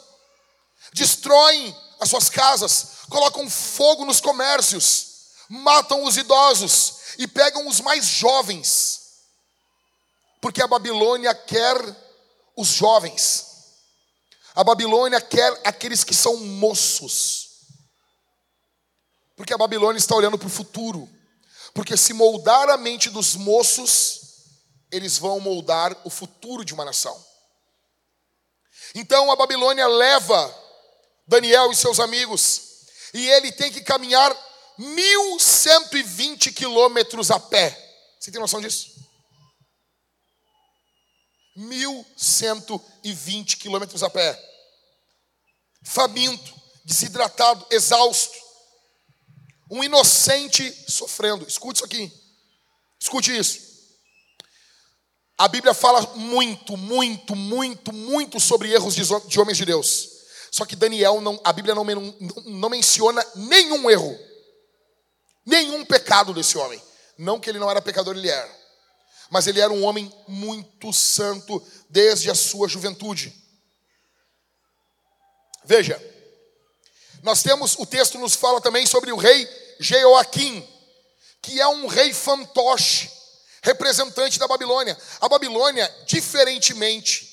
[0.93, 5.07] destroem as suas casas, colocam fogo nos comércios,
[5.49, 9.01] matam os idosos e pegam os mais jovens,
[10.41, 11.77] porque a Babilônia quer
[12.57, 13.47] os jovens,
[14.55, 17.49] a Babilônia quer aqueles que são moços,
[19.37, 21.09] porque a Babilônia está olhando para o futuro,
[21.75, 24.21] porque se moldar a mente dos moços,
[24.91, 27.19] eles vão moldar o futuro de uma nação.
[28.95, 30.63] Então a Babilônia leva
[31.27, 34.31] Daniel e seus amigos, e ele tem que caminhar
[34.79, 37.79] 1.120 quilômetros a pé.
[38.21, 38.92] Você tem noção disso?
[41.57, 44.39] 1.120 quilômetros a pé.
[45.85, 48.37] Faminto, desidratado, exausto.
[49.71, 51.47] Um inocente sofrendo.
[51.47, 52.13] Escute isso aqui.
[53.01, 53.73] Escute isso.
[55.37, 60.09] A Bíblia fala muito, muito, muito, muito sobre erros de, homens de Deus.
[60.53, 64.17] Só que Daniel, não, a Bíblia não, não, não menciona nenhum erro,
[65.45, 66.81] nenhum pecado desse homem.
[67.19, 68.62] Não que ele não era pecador, ele era.
[69.33, 73.35] Mas ele era um homem muito santo desde a sua juventude.
[75.65, 75.99] Veja,
[77.23, 79.49] nós temos, o texto nos fala também sobre o rei
[79.81, 80.69] Jeoaquim,
[81.41, 83.11] que é um rei fantoche
[83.63, 84.99] representante da Babilônia.
[85.19, 87.27] A Babilônia, diferentemente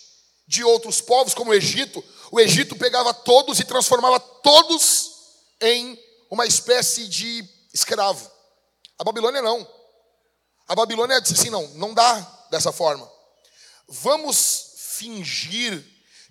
[0.47, 5.12] de outros povos, como o Egito, o Egito pegava todos e transformava todos
[5.59, 8.31] em uma espécie de escravo.
[8.97, 9.78] A Babilônia não.
[10.69, 13.12] A Babilônia disse assim: não, não dá dessa forma.
[13.88, 15.84] Vamos fingir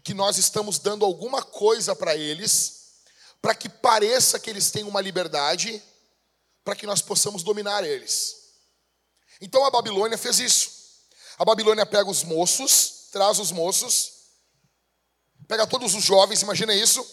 [0.05, 3.01] que nós estamos dando alguma coisa para eles,
[3.43, 5.83] para que pareça que eles têm uma liberdade,
[6.63, 8.37] para que nós possamos dominar eles.
[9.41, 10.71] Então a Babilônia fez isso.
[11.37, 14.13] A Babilônia pega os moços, traz os moços,
[15.49, 17.05] pega todos os jovens, imagina isso,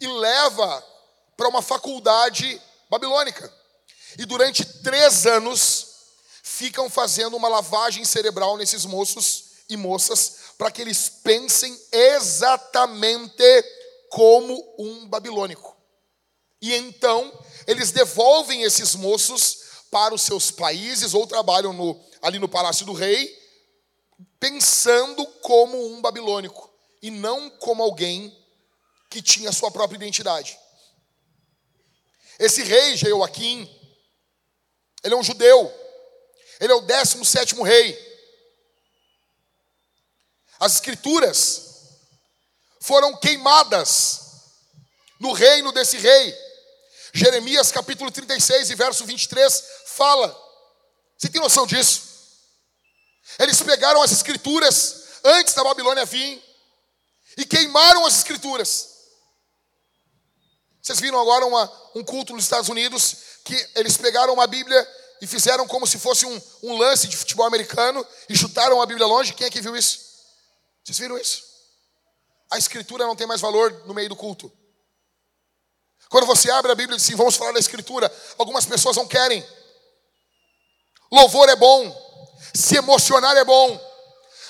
[0.00, 0.86] e leva
[1.36, 3.52] para uma faculdade babilônica.
[4.18, 5.89] E durante três anos
[6.42, 13.44] ficam fazendo uma lavagem cerebral nesses moços e moças para que eles pensem exatamente
[14.10, 15.76] como um babilônico.
[16.60, 17.32] E então
[17.66, 22.92] eles devolvem esses moços para os seus países ou trabalham no, ali no palácio do
[22.92, 23.38] rei,
[24.38, 26.70] pensando como um babilônico
[27.02, 28.36] e não como alguém
[29.08, 30.58] que tinha sua própria identidade.
[32.38, 33.68] Esse rei, Jeoaquim,
[35.02, 35.72] ele é um judeu,
[36.60, 38.10] ele é o 17 rei.
[40.58, 41.70] As escrituras
[42.80, 44.20] foram queimadas
[45.18, 46.38] no reino desse rei.
[47.14, 50.28] Jeremias capítulo 36 e verso 23 fala.
[51.16, 52.02] Você tem noção disso?
[53.38, 56.42] Eles pegaram as escrituras antes da Babilônia vir
[57.38, 58.88] e queimaram as escrituras.
[60.82, 64.86] Vocês viram agora uma, um culto nos Estados Unidos que eles pegaram uma Bíblia
[65.20, 69.06] e fizeram como se fosse um, um lance de futebol americano e chutaram a Bíblia
[69.06, 69.34] longe.
[69.34, 70.00] Quem é que viu isso?
[70.84, 71.42] Vocês viram isso?
[72.50, 74.50] A escritura não tem mais valor no meio do culto.
[76.08, 79.06] Quando você abre a Bíblia e diz assim, vamos falar da escritura, algumas pessoas não
[79.06, 79.46] querem.
[81.12, 83.80] Louvor é bom, se emocionar é bom,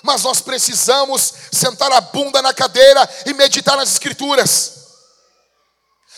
[0.03, 4.79] mas nós precisamos sentar a bunda na cadeira e meditar nas Escrituras.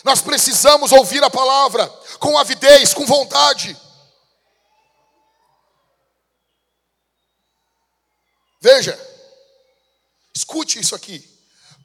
[0.03, 1.87] Nós precisamos ouvir a palavra
[2.19, 3.77] com avidez, com vontade.
[8.63, 8.97] Veja,
[10.33, 11.21] escute isso aqui.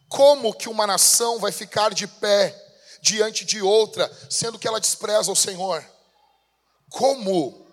[0.09, 2.55] Como que uma nação vai ficar de pé
[3.03, 5.85] diante de outra, sendo que ela despreza o Senhor?
[6.89, 7.67] Como?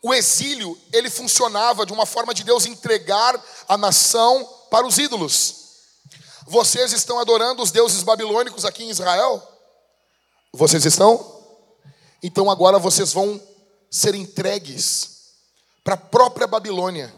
[0.00, 5.56] O exílio, ele funcionava de uma forma de Deus entregar a nação para os ídolos.
[6.46, 9.42] Vocês estão adorando os deuses babilônicos aqui em Israel?
[10.52, 11.42] Vocês estão?
[12.22, 13.42] Então agora vocês vão
[13.90, 15.19] ser entregues
[15.82, 17.12] para a própria Babilônia.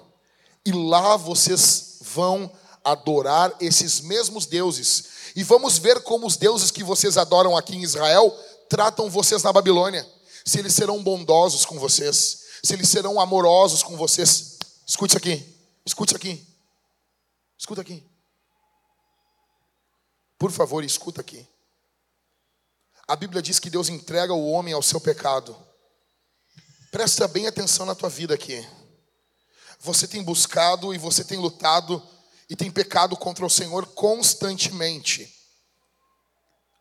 [0.64, 2.50] E lá vocês vão
[2.84, 5.04] adorar esses mesmos deuses.
[5.34, 8.30] E vamos ver como os deuses que vocês adoram aqui em Israel
[8.68, 10.06] tratam vocês na Babilônia.
[10.44, 14.58] Se eles serão bondosos com vocês, se eles serão amorosos com vocês.
[14.86, 15.44] Escute aqui.
[15.84, 16.46] Escute aqui.
[17.58, 18.04] Escuta aqui.
[20.38, 21.46] Por favor, escuta aqui.
[23.06, 25.56] A Bíblia diz que Deus entrega o homem ao seu pecado.
[26.92, 28.62] Presta bem atenção na tua vida aqui.
[29.80, 32.02] você tem buscado e você tem lutado
[32.50, 35.34] e tem pecado contra o Senhor constantemente.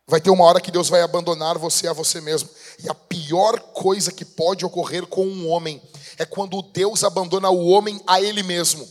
[0.06, 2.50] Vai ter uma hora que Deus vai abandonar você a você mesmo.
[2.84, 5.82] E a pior coisa que pode ocorrer com um homem
[6.18, 8.86] é quando Deus abandona o homem a ele mesmo.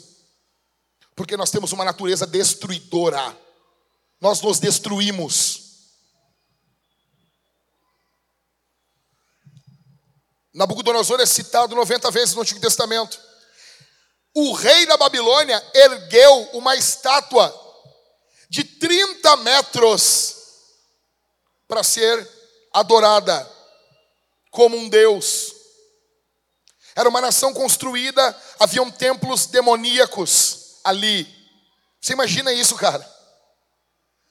[1.15, 3.37] Porque nós temos uma natureza destruidora.
[4.23, 5.60] Nós nos destruímos.
[10.53, 13.21] Nabucodonosor é citado 90 vezes no Antigo Testamento.
[14.35, 17.55] O rei da Babilônia ergueu uma estátua
[18.49, 20.37] de 30 metros
[21.69, 22.29] para ser
[22.73, 23.49] adorada
[24.51, 25.55] como um deus.
[26.97, 31.27] Era uma nação construída, haviam templos demoníacos ali.
[32.01, 33.09] Você imagina isso, cara?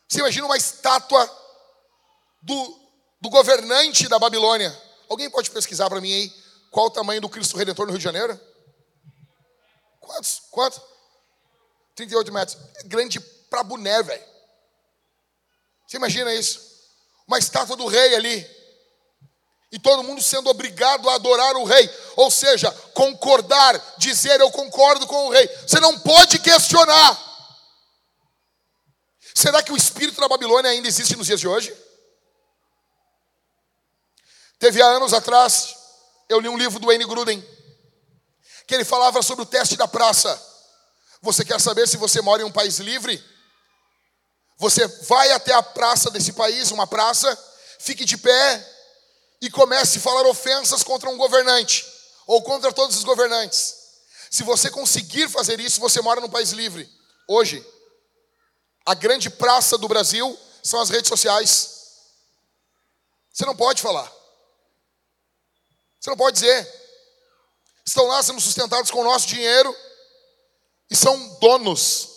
[0.07, 1.29] Você imagina uma estátua
[2.41, 2.79] do,
[3.21, 4.88] do governante da Babilônia.
[5.09, 6.33] Alguém pode pesquisar para mim aí
[6.71, 8.39] qual o tamanho do Cristo Redentor no Rio de Janeiro?
[9.99, 10.43] Quantos?
[10.51, 10.81] Quanto?
[11.95, 12.57] 38 metros.
[12.75, 13.19] É grande
[13.49, 14.23] pra boné, velho.
[15.87, 16.61] Você imagina isso?
[17.27, 18.59] Uma estátua do rei ali.
[19.71, 21.89] E todo mundo sendo obrigado a adorar o rei.
[22.15, 25.47] Ou seja, concordar, dizer eu concordo com o rei.
[25.67, 27.29] Você não pode questionar.
[29.33, 31.75] Será que o espírito da Babilônia ainda existe nos dias de hoje?
[34.59, 35.75] Teve há anos atrás,
[36.27, 37.41] eu li um livro do Wayne Gruden,
[38.67, 40.39] que ele falava sobre o teste da praça.
[41.21, 43.23] Você quer saber se você mora em um país livre?
[44.57, 47.35] Você vai até a praça desse país, uma praça,
[47.79, 48.75] fique de pé
[49.41, 51.85] e comece a falar ofensas contra um governante
[52.27, 53.75] ou contra todos os governantes.
[54.29, 56.87] Se você conseguir fazer isso, você mora num país livre.
[57.27, 57.65] Hoje,
[58.85, 61.69] a grande praça do Brasil são as redes sociais.
[63.33, 64.18] Você não pode falar.
[65.99, 66.79] Você não pode dizer
[67.89, 69.75] estão lá sendo sustentados com o nosso dinheiro
[70.89, 72.09] e são donos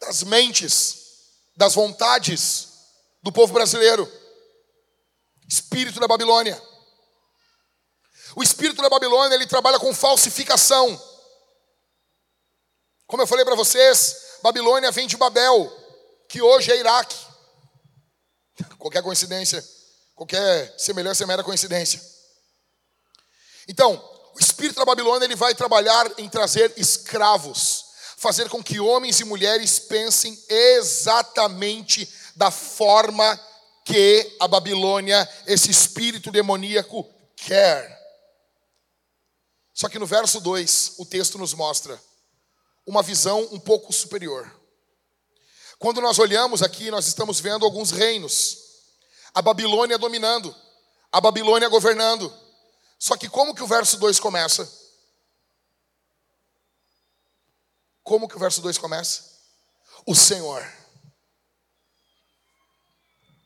[0.00, 0.96] das mentes,
[1.56, 2.68] das vontades
[3.22, 4.10] do povo brasileiro.
[5.48, 6.60] Espírito da Babilônia.
[8.34, 11.00] O espírito da Babilônia, ele trabalha com falsificação.
[13.06, 15.70] Como eu falei para vocês, Babilônia vem de Babel,
[16.28, 17.16] que hoje é Iraque.
[18.78, 19.62] Qualquer coincidência,
[20.14, 22.11] qualquer semelhança é mera coincidência.
[23.68, 23.92] Então,
[24.34, 27.84] o espírito da Babilônia ele vai trabalhar em trazer escravos,
[28.16, 33.38] fazer com que homens e mulheres pensem exatamente da forma
[33.84, 38.00] que a Babilônia, esse espírito demoníaco, quer.
[39.74, 42.00] Só que no verso 2, o texto nos mostra
[42.86, 44.50] uma visão um pouco superior.
[45.78, 48.58] Quando nós olhamos aqui, nós estamos vendo alguns reinos.
[49.34, 50.54] A Babilônia dominando,
[51.10, 52.32] a Babilônia governando.
[53.02, 54.72] Só que como que o verso 2 começa?
[58.00, 59.40] Como que o verso 2 começa?
[60.06, 60.64] O Senhor,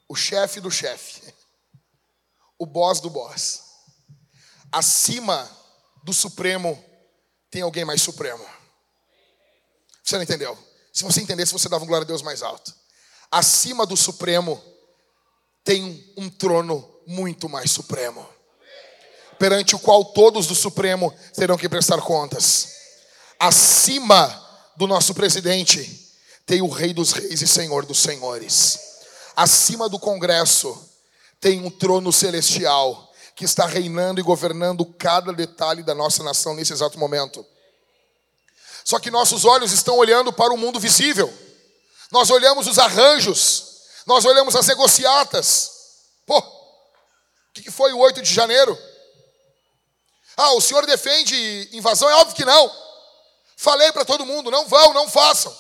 [0.06, 1.34] o chefe do chefe,
[2.60, 3.62] o boss do boss,
[4.70, 5.50] acima
[6.04, 6.84] do Supremo
[7.50, 8.46] tem alguém mais supremo.
[10.04, 10.54] Você não entendeu?
[10.92, 12.74] Se você entendesse, você dava um glória a Deus mais alto.
[13.30, 14.62] Acima do Supremo
[15.64, 18.35] tem um trono muito mais supremo
[19.38, 22.68] perante o qual todos do Supremo terão que prestar contas.
[23.38, 24.42] Acima
[24.76, 26.06] do nosso presidente
[26.44, 28.78] tem o Rei dos Reis e Senhor dos Senhores.
[29.34, 30.78] Acima do Congresso
[31.40, 36.72] tem um trono celestial que está reinando e governando cada detalhe da nossa nação nesse
[36.72, 37.44] exato momento.
[38.84, 41.32] Só que nossos olhos estão olhando para o mundo visível.
[42.10, 45.70] Nós olhamos os arranjos, nós olhamos as negociatas.
[46.24, 46.44] Pô, o
[47.52, 48.78] que foi o 8 de janeiro?
[50.36, 52.10] Ah, o senhor defende invasão?
[52.10, 52.70] É óbvio que não.
[53.56, 55.56] Falei para todo mundo: não vão, não façam.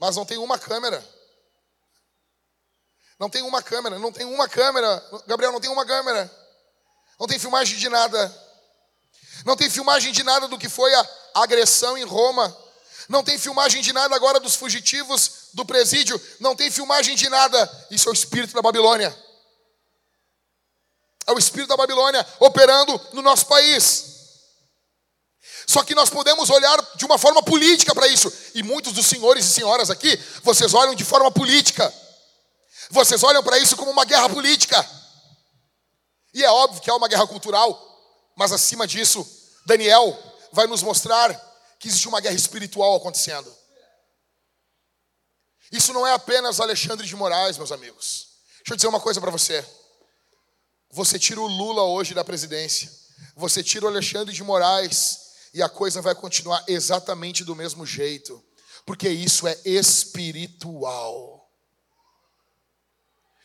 [0.00, 1.04] Mas não tem uma câmera.
[3.18, 5.04] Não tem uma câmera, não tem uma câmera.
[5.26, 6.30] Gabriel, não tem uma câmera.
[7.18, 8.48] Não tem filmagem de nada.
[9.44, 12.56] Não tem filmagem de nada do que foi a agressão em Roma.
[13.08, 16.20] Não tem filmagem de nada agora dos fugitivos do presídio.
[16.38, 17.86] Não tem filmagem de nada.
[17.90, 19.27] Isso é o espírito da Babilônia
[21.28, 24.16] é o espírito da Babilônia operando no nosso país.
[25.66, 28.32] Só que nós podemos olhar de uma forma política para isso.
[28.54, 31.92] E muitos dos senhores e senhoras aqui, vocês olham de forma política.
[32.90, 34.84] Vocês olham para isso como uma guerra política.
[36.32, 37.78] E é óbvio que há uma guerra cultural,
[38.34, 39.26] mas acima disso,
[39.66, 40.16] Daniel
[40.52, 41.34] vai nos mostrar
[41.78, 43.54] que existe uma guerra espiritual acontecendo.
[45.70, 48.28] Isso não é apenas Alexandre de Moraes, meus amigos.
[48.60, 49.62] Deixa eu dizer uma coisa para você.
[50.90, 52.90] Você tira o Lula hoje da presidência.
[53.36, 55.26] Você tira o Alexandre de Moraes.
[55.54, 58.44] e a coisa vai continuar exatamente do mesmo jeito,
[58.84, 61.50] porque isso é espiritual.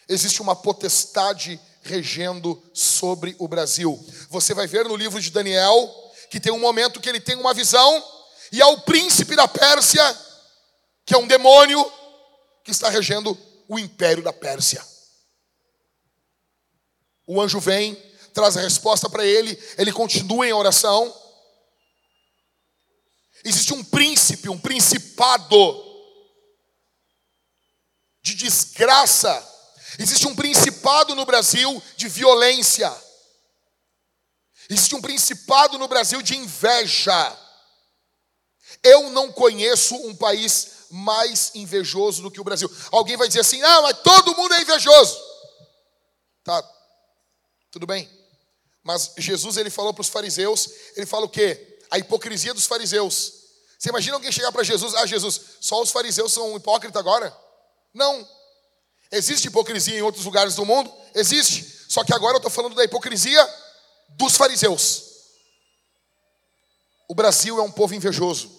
[0.07, 3.97] Existe uma potestade regendo sobre o Brasil.
[4.29, 5.89] Você vai ver no livro de Daniel
[6.29, 8.03] que tem um momento que ele tem uma visão
[8.51, 10.03] e é o príncipe da Pérsia,
[11.05, 11.89] que é um demônio
[12.63, 13.37] que está regendo
[13.67, 14.92] o império da Pérsia.
[17.25, 17.95] O anjo vem,
[18.33, 21.13] traz a resposta para ele, ele continua em oração.
[23.43, 25.93] Existe um príncipe, um principado
[28.21, 29.51] de desgraça.
[29.99, 32.91] Existe um principado no Brasil de violência.
[34.69, 37.39] Existe um principado no Brasil de inveja.
[38.81, 42.71] Eu não conheço um país mais invejoso do que o Brasil.
[42.91, 45.19] Alguém vai dizer assim: "Ah, mas todo mundo é invejoso".
[46.43, 46.72] Tá.
[47.73, 48.07] Tudo bem.
[48.83, 51.79] Mas Jesus ele falou para os fariseus, ele fala o quê?
[51.89, 53.33] A hipocrisia dos fariseus.
[53.79, 57.35] Você imagina alguém chegar para Jesus, ah, Jesus, só os fariseus são hipócritas agora?
[57.91, 58.29] Não.
[59.11, 60.93] Existe hipocrisia em outros lugares do mundo?
[61.15, 61.63] Existe.
[61.89, 63.43] Só que agora eu estou falando da hipocrisia
[64.09, 65.05] dos fariseus.
[67.07, 68.51] O Brasil é um povo invejoso.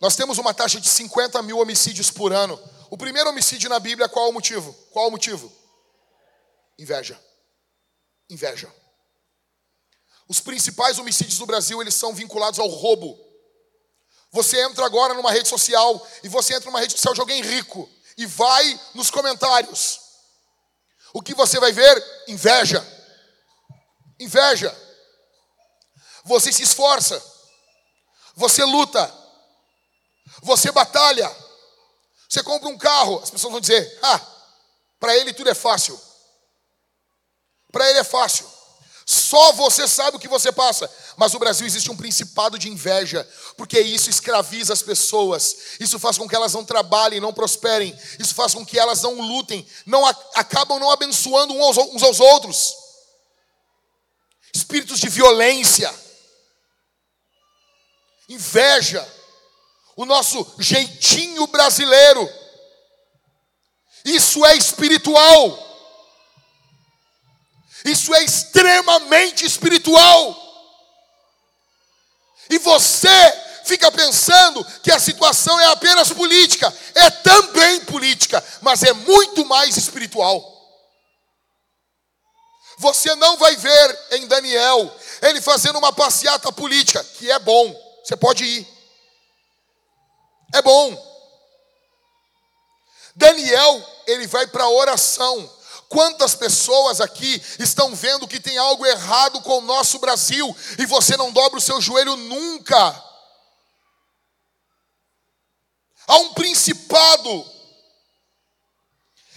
[0.00, 2.58] Nós temos uma taxa de 50 mil homicídios por ano.
[2.88, 4.72] O primeiro homicídio na Bíblia, qual o motivo?
[4.90, 5.57] Qual o motivo?
[6.78, 7.20] Inveja.
[8.30, 8.72] Inveja.
[10.28, 13.18] Os principais homicídios do Brasil, eles são vinculados ao roubo.
[14.30, 17.88] Você entra agora numa rede social e você entra numa rede social de alguém rico
[18.16, 20.00] e vai nos comentários.
[21.14, 22.24] O que você vai ver?
[22.28, 22.86] Inveja.
[24.20, 24.76] Inveja.
[26.24, 27.20] Você se esforça.
[28.34, 29.12] Você luta.
[30.42, 31.34] Você batalha.
[32.28, 34.20] Você compra um carro, as pessoas vão dizer: "Ah,
[35.00, 35.98] para ele tudo é fácil".
[37.70, 38.46] Para ele é fácil.
[39.10, 40.90] Só você sabe o que você passa.
[41.16, 45.56] Mas no Brasil existe um principado de inveja, porque isso escraviza as pessoas.
[45.80, 47.98] Isso faz com que elas não trabalhem, não prosperem.
[48.18, 50.04] Isso faz com que elas não lutem, não
[50.34, 52.74] acabam não abençoando uns aos outros.
[54.54, 55.94] Espíritos de violência,
[58.28, 59.06] inveja,
[59.96, 62.28] o nosso jeitinho brasileiro.
[64.04, 65.67] Isso é espiritual.
[67.84, 70.36] Isso é extremamente espiritual.
[72.50, 73.08] E você
[73.64, 76.74] fica pensando que a situação é apenas política.
[76.94, 80.56] É também política, mas é muito mais espiritual.
[82.78, 87.74] Você não vai ver em Daniel ele fazendo uma passeata política, que é bom,
[88.04, 88.68] você pode ir.
[90.54, 91.06] É bom.
[93.14, 95.57] Daniel, ele vai para a oração.
[95.88, 101.16] Quantas pessoas aqui estão vendo que tem algo errado com o nosso Brasil e você
[101.16, 103.04] não dobra o seu joelho nunca?
[106.06, 107.46] Há um principado,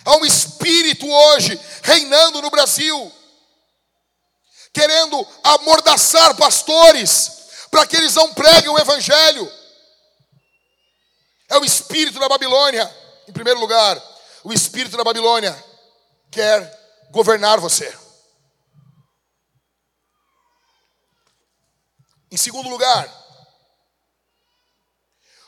[0.04, 3.12] há um espírito hoje reinando no Brasil,
[4.74, 7.32] querendo amordaçar pastores
[7.70, 9.49] para que eles não preguem o Evangelho.
[11.49, 12.93] É o espírito da Babilônia,
[13.28, 14.02] em primeiro lugar,
[14.43, 15.71] o espírito da Babilônia
[16.32, 17.94] quer governar você.
[22.32, 23.06] Em segundo lugar,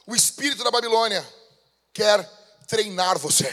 [0.05, 1.25] o espírito da Babilônia
[1.93, 2.23] quer
[2.67, 3.49] treinar você.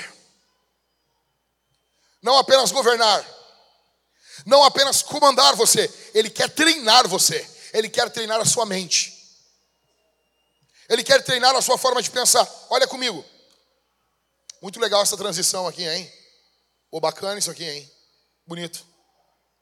[2.20, 3.24] Não apenas governar,
[4.44, 9.16] não apenas comandar você, ele quer treinar você, ele quer treinar a sua mente.
[10.88, 12.44] Ele quer treinar a sua forma de pensar.
[12.68, 13.24] Olha comigo.
[14.60, 16.19] Muito legal essa transição aqui, hein?
[16.90, 17.90] Pô, bacana isso aqui, hein?
[18.46, 18.84] Bonito.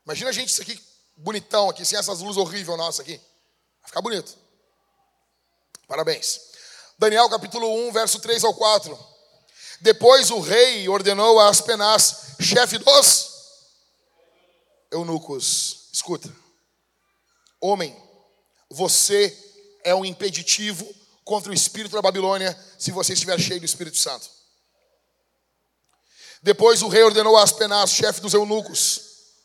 [0.05, 3.16] Imagina a gente isso aqui bonitão aqui, sem essas luzes horríveis nossas aqui.
[3.81, 4.37] Vai ficar bonito.
[5.87, 6.41] Parabéns.
[6.99, 8.99] Daniel capítulo 1, verso 3 ao 4.
[9.81, 13.29] Depois o rei ordenou a Aspenaz, chefe dos
[14.91, 15.89] eunucos.
[15.93, 16.33] Escuta.
[17.61, 17.97] Homem,
[18.70, 19.37] você
[19.85, 20.89] é um impeditivo
[21.24, 24.38] contra o espírito da Babilônia se você estiver cheio do Espírito Santo.
[26.49, 29.01] Depois o rei ordenou a Aspenaz, chefe dos eunucos,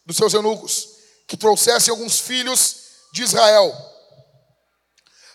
[0.05, 0.87] dos seus eunucos,
[1.27, 2.75] que trouxessem alguns filhos
[3.11, 3.75] de Israel,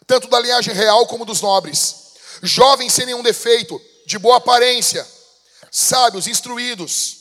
[0.07, 1.95] tanto da linhagem real como dos nobres,
[2.43, 5.07] jovens sem nenhum defeito, de boa aparência,
[5.71, 7.17] sábios, instruídos,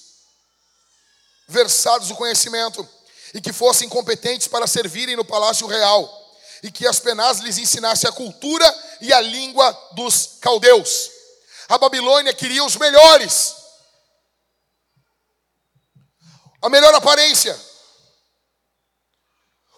[1.50, 2.88] versados no conhecimento,
[3.34, 6.10] e que fossem competentes para servirem no palácio real,
[6.64, 11.12] e que Aspenaz lhes ensinasse a cultura e a língua dos caldeus.
[11.68, 13.57] A Babilônia queria os melhores,
[16.62, 17.60] a melhor aparência,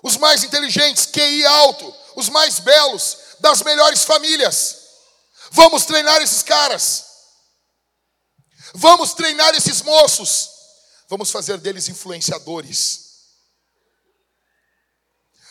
[0.01, 4.77] os mais inteligentes, QI alto, os mais belos, das melhores famílias.
[5.51, 7.05] Vamos treinar esses caras.
[8.73, 10.49] Vamos treinar esses moços.
[11.07, 13.09] Vamos fazer deles influenciadores.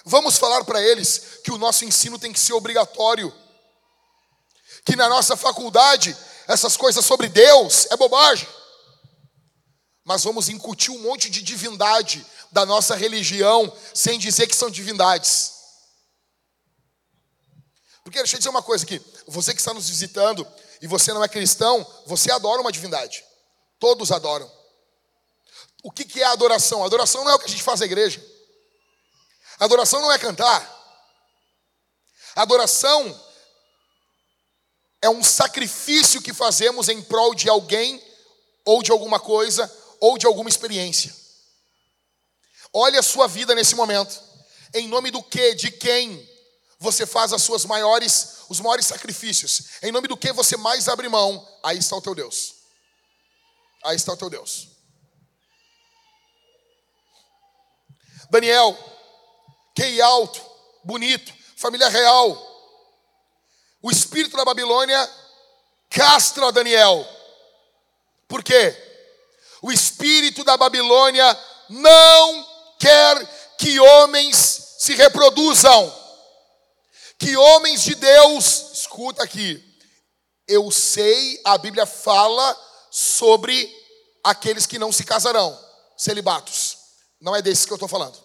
[0.05, 3.35] Vamos falar para eles que o nosso ensino tem que ser obrigatório.
[4.85, 6.17] Que na nossa faculdade,
[6.47, 8.49] essas coisas sobre Deus é bobagem.
[10.09, 15.53] Mas vamos incutir um monte de divindade da nossa religião, sem dizer que são divindades.
[18.03, 20.49] Porque deixa eu dizer uma coisa aqui: você que está nos visitando
[20.81, 23.23] e você não é cristão, você adora uma divindade.
[23.79, 24.51] Todos adoram.
[25.85, 26.83] O que, que é adoração?
[26.83, 28.25] Adoração não é o que a gente faz na igreja.
[29.61, 30.75] Adoração não é cantar.
[32.35, 33.25] Adoração
[35.03, 38.03] é um sacrifício que fazemos em prol de alguém,
[38.65, 39.71] ou de alguma coisa,
[40.01, 41.15] ou de alguma experiência.
[42.73, 44.23] Olhe a sua vida nesse momento.
[44.75, 46.29] Em nome do que, de quem
[46.79, 49.83] você faz as suas maiores, os maiores sacrifícios?
[49.83, 51.47] Em nome do que você mais abre mão?
[51.63, 52.55] Aí está o teu Deus.
[53.85, 54.69] Aí está o teu Deus.
[58.31, 58.77] Daniel,
[59.75, 60.45] QI alto,
[60.85, 62.47] bonito, família real.
[63.81, 65.11] O espírito da Babilônia
[65.89, 67.07] castra Daniel.
[68.27, 68.88] Por quê?
[69.63, 71.39] O espírito da Babilônia
[71.69, 72.47] não
[72.79, 75.95] quer que homens se reproduzam.
[77.19, 79.63] Que homens de Deus, escuta aqui.
[80.47, 82.57] Eu sei, a Bíblia fala
[82.91, 83.71] sobre
[84.23, 85.59] aqueles que não se casarão,
[85.97, 86.79] celibatos.
[87.21, 88.17] Não é desses que eu estou falando.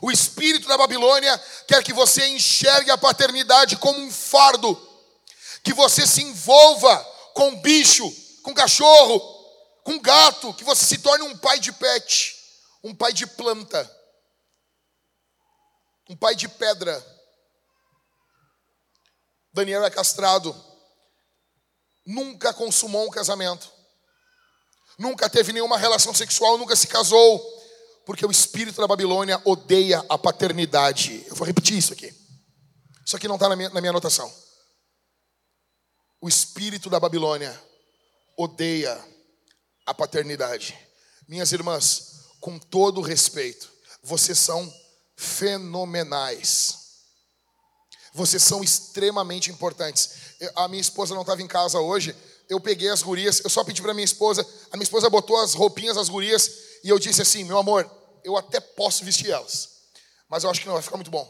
[0.00, 1.36] O espírito da Babilônia
[1.66, 4.76] quer que você enxergue a paternidade como um fardo,
[5.64, 6.96] que você se envolva
[7.34, 8.08] com bicho,
[8.42, 9.18] com cachorro,
[9.88, 12.36] com gato, que você se torne um pai de pet,
[12.84, 13.90] um pai de planta,
[16.10, 17.02] um pai de pedra.
[19.50, 20.54] Daniel é castrado,
[22.04, 23.72] nunca consumou um casamento,
[24.98, 27.40] nunca teve nenhuma relação sexual, nunca se casou
[28.04, 31.24] porque o espírito da Babilônia odeia a paternidade.
[31.28, 32.14] Eu vou repetir isso aqui.
[33.06, 34.30] Isso aqui não está na minha, na minha anotação.
[36.20, 37.58] O espírito da Babilônia
[38.36, 39.02] odeia
[39.88, 40.78] a paternidade.
[41.26, 43.72] Minhas irmãs, com todo respeito,
[44.02, 44.70] vocês são
[45.16, 46.76] fenomenais.
[48.12, 50.10] Vocês são extremamente importantes.
[50.38, 52.14] Eu, a minha esposa não estava em casa hoje.
[52.50, 54.46] Eu peguei as gurias, eu só pedi para minha esposa.
[54.70, 56.50] A minha esposa botou as roupinhas, as gurias,
[56.84, 57.90] e eu disse assim: meu amor,
[58.22, 59.70] eu até posso vestir elas,
[60.28, 61.26] mas eu acho que não vai ficar muito bom.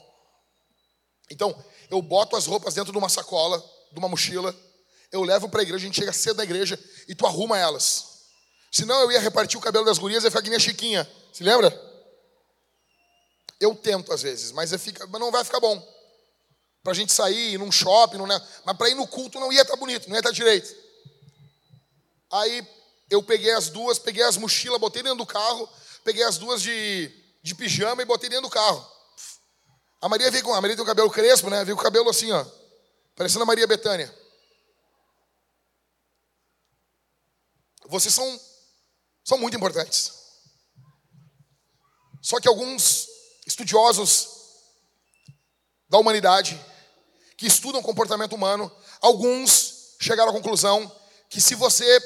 [1.30, 1.56] Então,
[1.90, 3.59] eu boto as roupas dentro de uma sacola,
[3.92, 4.54] de uma mochila,
[5.12, 8.07] eu levo para a igreja, a gente chega cedo na igreja e tu arruma elas.
[8.70, 11.10] Senão eu ia repartir o cabelo das gurias e ficar que nem a Chiquinha.
[11.32, 11.68] Se lembra?
[13.60, 15.80] Eu tento às vezes, mas, fica, mas não vai ficar bom.
[16.82, 19.74] Para a gente sair num shopping, num, mas para ir no culto não ia estar
[19.74, 20.74] tá bonito, não ia estar tá direito.
[22.30, 22.66] Aí
[23.10, 25.68] eu peguei as duas, peguei as mochilas, botei dentro do carro,
[26.04, 27.10] peguei as duas de,
[27.42, 28.86] de pijama e botei dentro do carro.
[30.00, 30.54] A Maria veio com.
[30.54, 31.64] A Maria tem o cabelo crespo, né?
[31.64, 32.44] Veio com o cabelo assim, ó.
[33.16, 34.14] Parecendo a Maria Betânia.
[37.86, 38.40] Vocês são,
[39.29, 40.11] são muito importantes.
[42.22, 43.07] Só que alguns
[43.47, 44.26] estudiosos
[45.87, 46.59] da humanidade,
[47.37, 50.91] que estudam comportamento humano, alguns chegaram à conclusão
[51.29, 52.01] que se você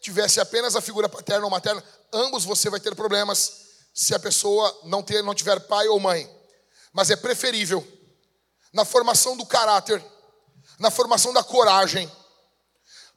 [0.00, 3.52] tivesse apenas a figura paterna ou materna, ambos você vai ter problemas
[3.92, 6.26] se a pessoa não, ter, não tiver pai ou mãe.
[6.90, 7.86] Mas é preferível,
[8.72, 10.02] na formação do caráter,
[10.78, 12.10] na formação da coragem,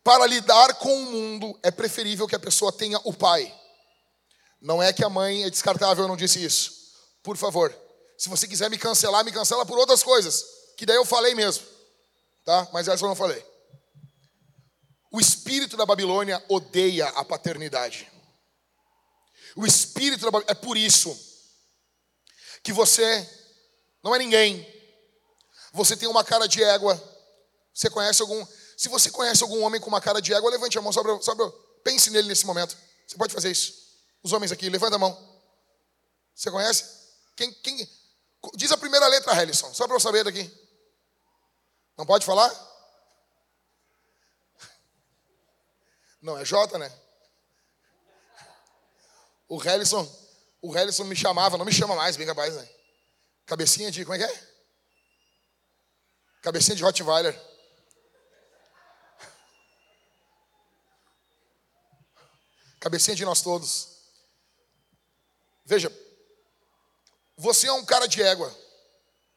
[0.06, 3.51] para lidar com o mundo, é preferível que a pessoa tenha o pai.
[4.62, 6.93] Não é que a mãe é descartável, eu não disse isso.
[7.24, 7.76] Por favor,
[8.16, 10.45] se você quiser me cancelar, me cancela por outras coisas,
[10.78, 11.66] que daí eu falei mesmo,
[12.45, 12.70] tá?
[12.72, 13.43] Mas essa eu não falei.
[15.12, 18.08] O espírito da Babilônia odeia a paternidade.
[19.56, 20.51] O espírito da Babilônia.
[20.51, 21.20] É por isso
[22.62, 23.28] que você
[24.03, 24.72] não é ninguém.
[25.74, 27.01] Você tem uma cara de égua.
[27.74, 28.45] Você conhece algum.
[28.76, 30.91] Se você conhece algum homem com uma cara de égua, levante a mão.
[30.91, 31.51] Só pra, só pra,
[31.84, 32.78] pense nele nesse momento.
[33.07, 33.86] Você pode fazer isso.
[34.21, 35.15] Os homens aqui, levanta a mão.
[36.34, 36.86] Você conhece?
[37.36, 37.89] Quem, quem...
[38.55, 40.51] Diz a primeira letra, Helison, só para eu saber daqui.
[41.97, 42.51] Não pode falar?
[46.21, 46.91] Não, é J, né?
[49.47, 50.11] O Helison,
[50.61, 52.67] o Helison me chamava, não me chama mais, bem capaz, né?
[53.45, 54.47] Cabecinha de, como é que é?
[56.41, 57.55] Cabecinha de Rottweiler.
[62.86, 63.88] Cabecinha de nós todos.
[65.65, 65.91] Veja,
[67.36, 68.55] Você é um cara de égua,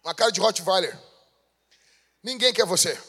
[0.05, 0.97] uma cara de Rottweiler.
[2.23, 3.01] Ninguém quer você.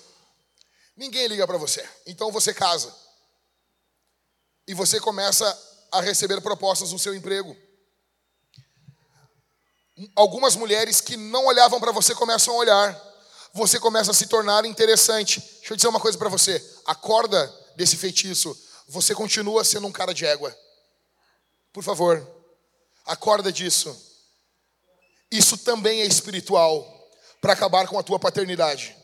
[0.95, 1.85] Ninguém liga para você.
[2.05, 2.95] Então você casa.
[4.65, 5.45] E você começa
[5.91, 7.53] a receber propostas no seu emprego.
[10.15, 13.13] Algumas mulheres que não olhavam para você começam a olhar.
[13.51, 15.41] Você começa a se tornar interessante.
[15.41, 16.65] Deixa eu dizer uma coisa para você.
[16.85, 18.57] Acorda desse feitiço.
[18.89, 20.55] Você continua sendo um cara de égua.
[21.71, 22.27] Por favor,
[23.05, 23.95] acorda disso.
[25.29, 26.83] Isso também é espiritual
[27.39, 28.97] para acabar com a tua paternidade.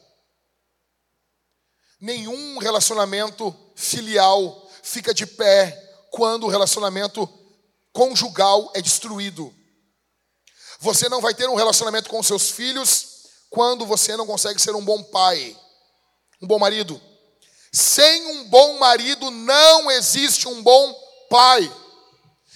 [2.01, 5.71] Nenhum relacionamento filial fica de pé
[6.09, 7.27] quando o relacionamento
[7.93, 9.53] conjugal é destruído.
[10.79, 14.83] Você não vai ter um relacionamento com seus filhos quando você não consegue ser um
[14.83, 15.55] bom pai,
[16.41, 16.99] um bom marido.
[17.75, 20.93] Sem um bom marido não existe um bom
[21.29, 21.69] pai.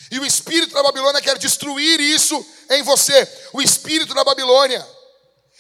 [0.10, 2.34] E o espírito da Babilônia quer destruir isso
[2.70, 3.28] em você.
[3.52, 4.88] O espírito da Babilônia,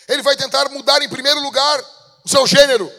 [0.08, 1.78] ele vai tentar mudar em primeiro lugar
[2.24, 2.90] o seu gênero.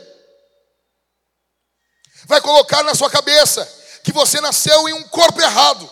[2.27, 3.65] Vai colocar na sua cabeça
[4.05, 5.91] que você nasceu em um corpo errado.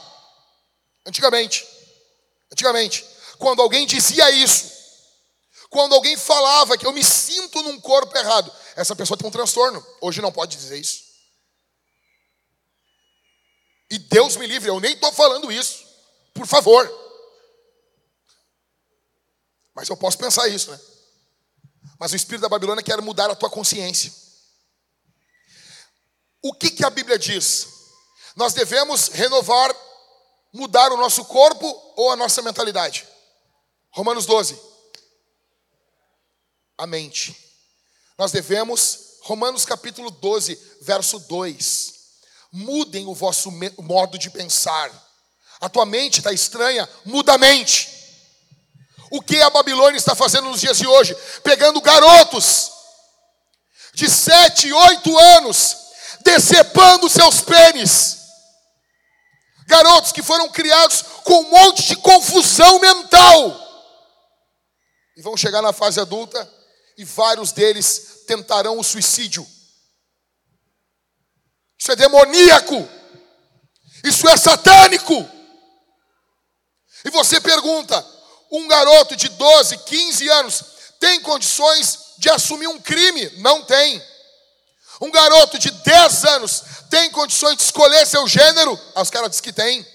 [1.07, 1.67] Antigamente,
[2.53, 3.07] antigamente,
[3.39, 4.71] quando alguém dizia isso,
[5.71, 9.85] quando alguém falava que eu me sinto num corpo errado, essa pessoa tem um transtorno.
[10.01, 11.09] Hoje não pode dizer isso.
[13.91, 15.87] E Deus me livre, eu nem estou falando isso.
[16.35, 16.89] Por favor.
[19.75, 20.81] Mas eu posso pensar isso, né?
[21.99, 24.13] Mas o espírito da Babilônia quer mudar a tua consciência.
[26.43, 27.67] O que, que a Bíblia diz?
[28.37, 29.75] Nós devemos renovar,
[30.53, 31.67] mudar o nosso corpo
[31.97, 33.07] ou a nossa mentalidade?
[33.91, 34.69] Romanos 12
[36.79, 37.48] a mente.
[38.19, 41.95] Nós devemos, Romanos capítulo 12, verso 2.
[42.51, 43.49] Mudem o vosso
[43.79, 44.91] modo de pensar.
[45.61, 47.89] A tua mente está estranha, muda a mente.
[49.13, 51.17] O que a Babilônia está fazendo nos dias de hoje?
[51.45, 52.73] Pegando garotos
[53.95, 55.77] de sete, oito anos,
[56.23, 58.19] decepando seus pênis.
[59.69, 63.69] Garotos que foram criados com um monte de confusão mental.
[65.17, 66.58] E vão chegar na fase adulta
[66.99, 69.47] e vários deles tentarão o suicídio.
[71.79, 72.89] Isso é demoníaco.
[74.03, 75.15] Isso é satânico.
[77.05, 78.05] E você pergunta:
[78.51, 80.65] um garoto de 12, 15 anos
[80.99, 83.31] tem condições de assumir um crime?
[83.39, 84.03] Não tem.
[85.01, 88.79] Um garoto de 10 anos tem condições de escolher seu gênero?
[88.97, 89.87] Ah, os caras dizem que tem.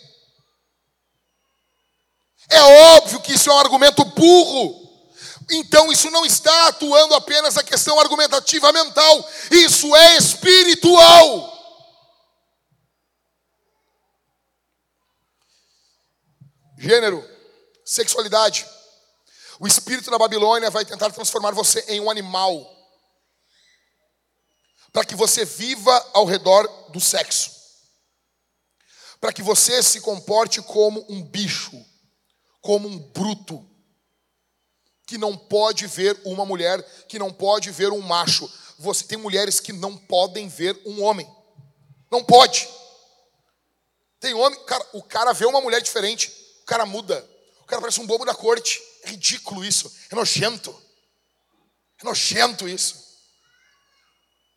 [2.49, 4.82] É óbvio que isso é um argumento burro.
[5.51, 11.51] Então isso não está atuando apenas a questão argumentativa mental, isso é espiritual.
[16.77, 17.27] Gênero,
[17.85, 18.65] sexualidade.
[19.59, 22.69] O espírito da Babilônia vai tentar transformar você em um animal,
[24.91, 27.51] para que você viva ao redor do sexo,
[29.19, 31.73] para que você se comporte como um bicho,
[32.61, 33.72] como um bruto
[35.13, 38.51] que não pode ver uma mulher, que não pode ver um macho.
[38.79, 41.31] Você tem mulheres que não podem ver um homem.
[42.09, 42.67] Não pode.
[44.19, 46.33] Tem homem, cara, o cara vê uma mulher diferente,
[46.63, 47.29] o cara muda.
[47.61, 48.81] O cara parece um bobo da corte.
[49.03, 49.95] É ridículo isso.
[50.09, 50.75] É nojento.
[52.01, 52.95] É nojento isso.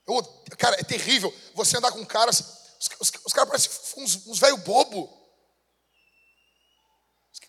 [0.08, 0.22] Eu,
[0.56, 2.40] cara, é terrível você andar com caras.
[2.80, 5.14] Os, os, os caras parecem uns, uns velho bobo.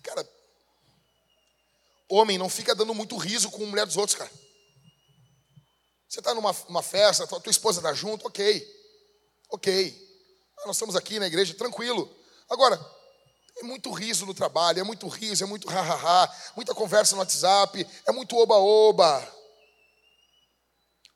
[0.03, 0.29] Cara,
[2.09, 4.31] Homem, não fica dando muito riso com a mulher dos outros, cara.
[6.07, 8.65] Você está numa uma festa, tua, tua esposa está junto, ok.
[9.49, 10.07] Ok.
[10.59, 12.09] Ah, nós estamos aqui na igreja, tranquilo.
[12.49, 12.79] Agora,
[13.57, 17.85] é muito riso no trabalho, é muito riso, é muito ha-ha-ha, muita conversa no WhatsApp,
[18.05, 19.35] é muito oba-oba.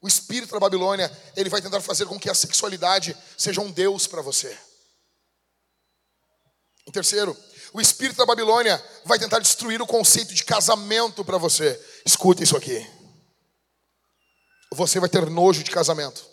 [0.01, 4.07] O espírito da Babilônia, ele vai tentar fazer com que a sexualidade seja um Deus
[4.07, 4.57] para você.
[6.87, 7.37] Em terceiro,
[7.73, 11.79] o espírito da Babilônia vai tentar destruir o conceito de casamento para você.
[12.05, 12.85] Escuta isso aqui.
[14.73, 16.25] Você vai ter nojo de casamento.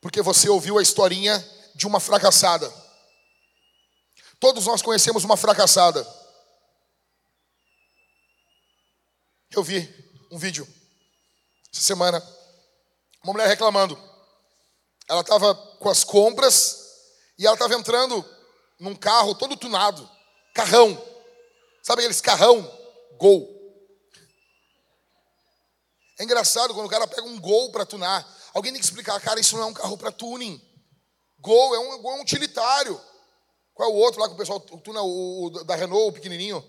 [0.00, 1.38] Porque você ouviu a historinha
[1.74, 2.70] de uma fracassada.
[4.38, 6.06] Todos nós conhecemos uma fracassada.
[9.50, 9.88] Eu vi
[10.30, 10.66] um vídeo
[11.72, 12.22] essa semana.
[13.22, 13.98] Uma mulher reclamando.
[15.08, 16.78] Ela estava com as compras
[17.38, 18.24] e ela estava entrando
[18.80, 20.08] num carro todo tunado,
[20.54, 21.00] carrão.
[21.82, 22.62] Sabe aqueles carrão?
[23.18, 23.60] Gol.
[26.18, 28.26] É engraçado quando o cara pega um gol para tunar.
[28.52, 30.60] Alguém tem que explicar, cara, isso não é um carro para tuning.
[31.38, 33.00] Gol é um, gol é um utilitário.
[33.74, 36.64] Qual é o outro lá que o pessoal tuna o, o da Renault, o pequenininho?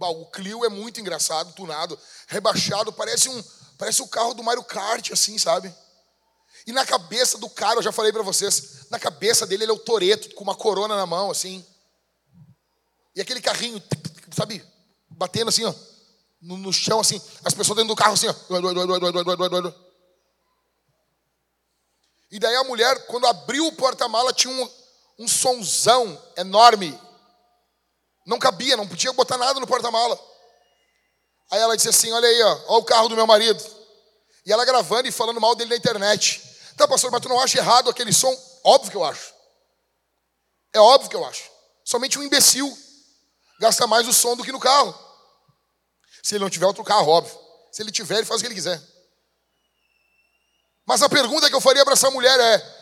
[0.00, 3.44] O Clio é muito engraçado, tunado, rebaixado, parece um,
[3.76, 5.74] parece o carro do Mario Kart, assim, sabe?
[6.68, 9.74] E na cabeça do cara, eu já falei para vocês, na cabeça dele ele é
[9.74, 11.64] o Toreto com uma corona na mão, assim.
[13.16, 13.82] E aquele carrinho,
[14.36, 14.62] sabe,
[15.08, 15.72] batendo assim, ó,
[16.42, 18.34] no, no chão, assim, as pessoas dentro do carro, assim, ó.
[22.30, 24.70] E daí a mulher, quando abriu o porta-mala, tinha um,
[25.20, 27.00] um sonzão enorme.
[28.26, 30.20] Não cabia, não podia botar nada no porta-mala.
[31.50, 33.64] Aí ela disse assim: Olha aí, ó, ó o carro do meu marido.
[34.44, 36.46] E ela gravando e falando mal dele na internet.
[36.78, 38.32] Tá, pastor, mas tu não acha errado aquele som?
[38.62, 39.34] Óbvio que eu acho.
[40.72, 41.50] É óbvio que eu acho.
[41.84, 42.72] Somente um imbecil
[43.58, 44.96] gasta mais o som do que no carro.
[46.22, 47.36] Se ele não tiver outro carro, óbvio.
[47.72, 48.80] Se ele tiver, ele faz o que ele quiser.
[50.86, 52.78] Mas a pergunta que eu faria para essa mulher é: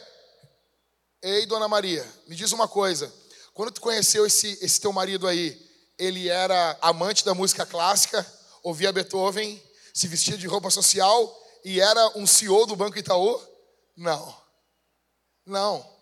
[1.22, 3.10] Ei, dona Maria, me diz uma coisa.
[3.54, 5.58] Quando tu conheceu esse, esse teu marido aí,
[5.98, 8.24] ele era amante da música clássica,
[8.62, 9.62] ouvia Beethoven,
[9.94, 11.34] se vestia de roupa social
[11.64, 13.55] e era um CEO do Banco Itaú?
[13.96, 14.36] Não.
[15.44, 15.96] Não.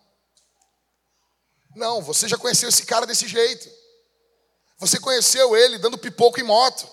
[1.74, 3.68] Não, você já conheceu esse cara desse jeito.
[4.78, 6.88] Você conheceu ele dando pipoco em moto.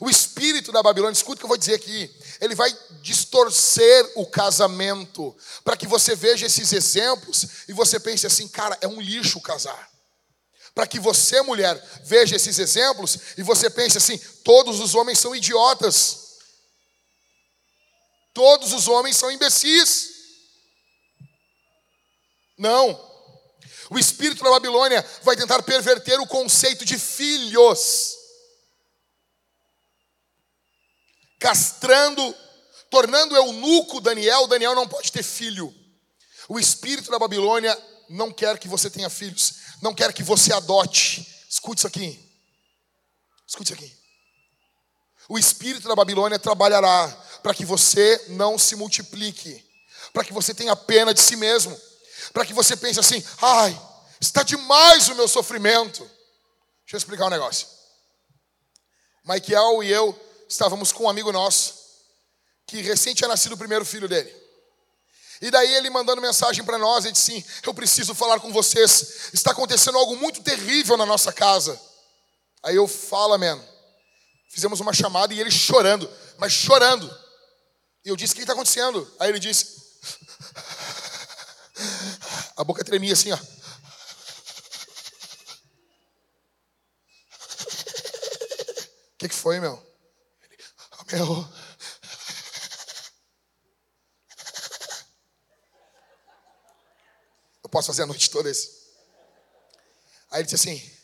[0.00, 2.72] O espírito da Babilônia, escuta o que eu vou dizer aqui, ele vai
[3.02, 8.86] distorcer o casamento, para que você veja esses exemplos e você pense assim, cara, é
[8.86, 9.90] um lixo casar.
[10.72, 15.34] Para que você, mulher, veja esses exemplos e você pense assim, todos os homens são
[15.34, 16.27] idiotas.
[18.38, 20.10] Todos os homens são imbecis.
[22.56, 22.88] Não.
[23.90, 28.16] O espírito da Babilônia vai tentar perverter o conceito de filhos,
[31.40, 32.32] castrando,
[32.88, 34.46] tornando eunuco Daniel.
[34.46, 35.74] Daniel não pode ter filho.
[36.48, 37.76] O espírito da Babilônia
[38.08, 41.26] não quer que você tenha filhos, não quer que você adote.
[41.50, 42.40] Escute isso aqui.
[43.44, 43.98] Escute isso aqui.
[45.28, 49.64] O espírito da Babilônia trabalhará para que você não se multiplique,
[50.12, 51.74] para que você tenha pena de si mesmo,
[52.30, 53.74] para que você pense assim: ai,
[54.20, 56.00] está demais o meu sofrimento.
[56.00, 57.66] Deixa eu explicar um negócio.
[59.24, 60.14] Michael e eu
[60.46, 61.72] estávamos com um amigo nosso,
[62.66, 64.30] que recém tinha nascido o primeiro filho dele.
[65.40, 69.30] E daí ele mandando mensagem para nós, ele disse assim: Eu preciso falar com vocês,
[69.32, 71.80] está acontecendo algo muito terrível na nossa casa.
[72.62, 73.58] Aí eu falo, man.
[74.50, 77.27] Fizemos uma chamada e ele chorando, mas chorando.
[78.04, 79.10] E eu disse: O que está acontecendo?
[79.18, 79.78] Aí ele disse:
[82.56, 83.36] A boca tremia assim, ó.
[89.12, 89.74] O que, que foi, meu?
[90.42, 90.56] Ele,
[90.92, 91.48] oh, meu.
[97.64, 98.78] Eu posso fazer a noite toda isso.
[100.30, 100.98] Aí ele disse assim: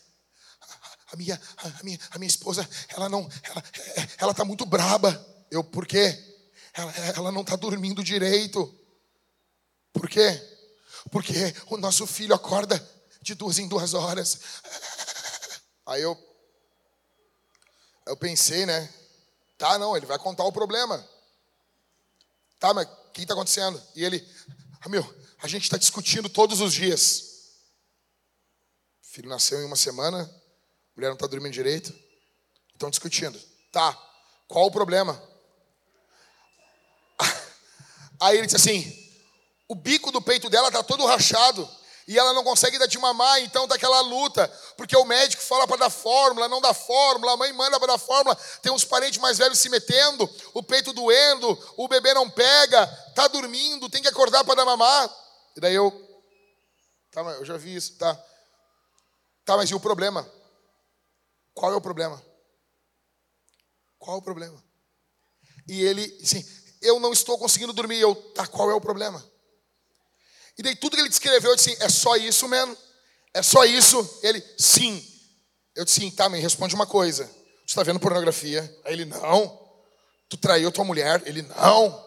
[1.11, 3.63] a minha, a minha, a minha esposa, ela não, ela,
[4.17, 5.25] ela tá muito braba.
[5.49, 6.34] Eu, por quê?
[6.75, 8.73] Ela, ela não está dormindo direito.
[9.93, 10.41] Por quê?
[11.09, 11.33] Porque
[11.67, 12.77] o nosso filho acorda
[13.21, 14.39] de duas em duas horas.
[15.85, 16.17] Aí eu,
[18.05, 18.93] eu pensei, né?
[19.57, 21.07] Tá, não, ele vai contar o problema.
[22.59, 23.81] Tá, mas o que está acontecendo?
[23.95, 24.27] E ele,
[24.81, 25.03] ah, meu,
[25.41, 27.35] a gente está discutindo todos os dias.
[29.01, 30.29] Filho nasceu em uma semana,
[30.93, 31.97] mulher não está dormindo direito,
[32.73, 33.39] estão discutindo.
[33.71, 33.93] Tá,
[34.47, 35.21] qual o problema?
[38.19, 39.05] Aí ele disse assim:
[39.67, 41.67] o bico do peito dela está todo rachado
[42.07, 44.47] e ela não consegue dar de mamar, então tá aquela luta,
[44.77, 47.97] porque o médico fala para dar fórmula, não dá fórmula, a mãe manda para dar
[47.97, 52.85] fórmula, tem uns parentes mais velhos se metendo, o peito doendo, o bebê não pega,
[53.15, 55.09] tá dormindo, tem que acordar para dar mamar.
[55.55, 55.91] E daí eu,
[57.11, 58.13] tá, eu já vi isso, tá.
[59.43, 60.29] Tá, mas e o problema?
[61.55, 62.21] Qual é o problema?
[63.97, 64.63] Qual é o problema?
[65.67, 66.45] E ele, assim,
[66.87, 67.99] eu não estou conseguindo dormir.
[67.99, 69.23] Eu, tá, qual é o problema?
[70.57, 72.77] E daí tudo que ele descreveu, eu disse, é só isso, mano?
[73.33, 74.19] É só isso?
[74.23, 75.05] Ele, sim.
[75.75, 77.25] Eu disse, tá, me responde uma coisa.
[77.65, 78.61] Tu está vendo pornografia?
[78.85, 79.59] Aí ele, não.
[80.29, 81.21] Tu traiu tua mulher?
[81.25, 82.05] Ele, não.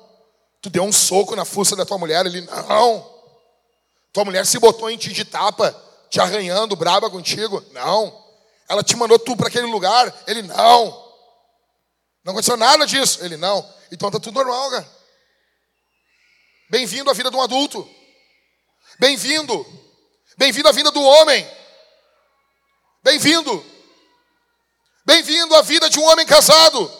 [0.62, 2.24] Tu deu um soco na fuça da tua mulher?
[2.24, 3.18] Ele, não.
[4.12, 5.74] Tua mulher se botou em ti de tapa,
[6.08, 7.62] te arranhando, braba contigo?
[7.72, 8.26] Não.
[8.68, 10.14] Ela te mandou tu para aquele lugar?
[10.26, 11.07] Ele, não.
[12.28, 13.24] Não aconteceu nada disso?
[13.24, 13.66] Ele, não.
[13.90, 14.86] Então está tudo normal, cara.
[16.68, 17.88] Bem-vindo à vida de um adulto.
[19.00, 19.66] Bem-vindo.
[20.36, 21.50] Bem-vindo à vida do homem.
[23.02, 23.64] Bem-vindo.
[25.06, 26.92] Bem-vindo à vida de um homem casado.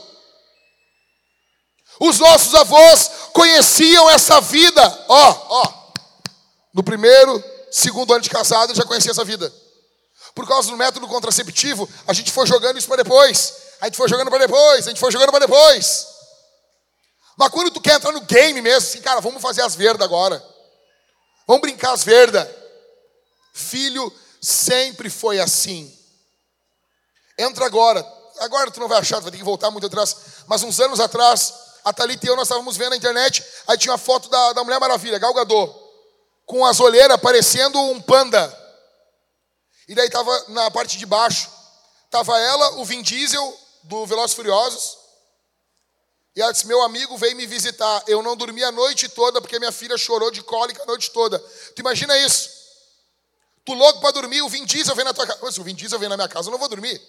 [2.01, 5.05] Os nossos avós conheciam essa vida.
[5.11, 5.93] Ó, ó.
[6.73, 9.55] No primeiro, segundo ano de casado, já conhecia essa vida.
[10.35, 13.58] Por causa do método contraceptivo, a gente foi jogando isso para depois.
[13.81, 16.07] A gente foi jogando para depois, a gente foi jogando para depois.
[17.37, 20.45] Mas quando tu quer entrar no game mesmo, assim, cara, vamos fazer as verdas agora.
[21.47, 22.49] Vamos brincar as verdas.
[23.55, 25.97] Filho sempre foi assim.
[27.39, 28.05] Entra agora.
[28.41, 30.17] Agora tu não vai achar, tu vai ter que voltar muito atrás.
[30.47, 31.55] Mas uns anos atrás,
[31.85, 34.65] a Thalita e eu, nós estávamos vendo na internet, aí tinha uma foto da, da
[34.65, 35.75] Mulher Maravilha, Gal Gadot,
[36.45, 38.57] com as olheiras parecendo um panda.
[39.89, 41.49] E daí estava na parte de baixo,
[42.05, 43.59] estava ela, o Vin Diesel,
[43.89, 44.99] do Velozes Furiosos,
[46.37, 49.59] e ela disse, meu amigo veio me visitar, eu não dormi a noite toda, porque
[49.59, 51.37] minha filha chorou de cólica a noite toda.
[51.75, 52.49] Tu imagina isso?
[53.65, 55.51] Tu louco para dormir, o Vin Diesel vem na tua casa.
[55.51, 57.03] Se o Vin Diesel vem na minha casa, eu não vou dormir.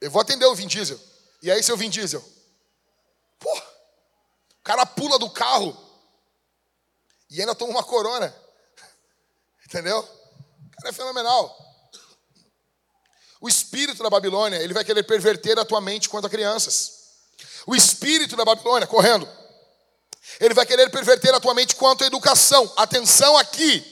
[0.00, 1.00] Eu vou atender o Vin Diesel.
[1.42, 2.24] E aí, seu Vin Diesel?
[3.40, 5.76] Pô, o cara pula do carro
[7.28, 8.32] e ainda toma uma corona.
[9.66, 9.98] Entendeu?
[9.98, 11.69] O cara é fenomenal.
[13.40, 17.00] O espírito da Babilônia, ele vai querer perverter a tua mente quanto a crianças.
[17.66, 19.26] O espírito da Babilônia, correndo,
[20.38, 22.70] ele vai querer perverter a tua mente quanto a educação.
[22.76, 23.84] Atenção aqui.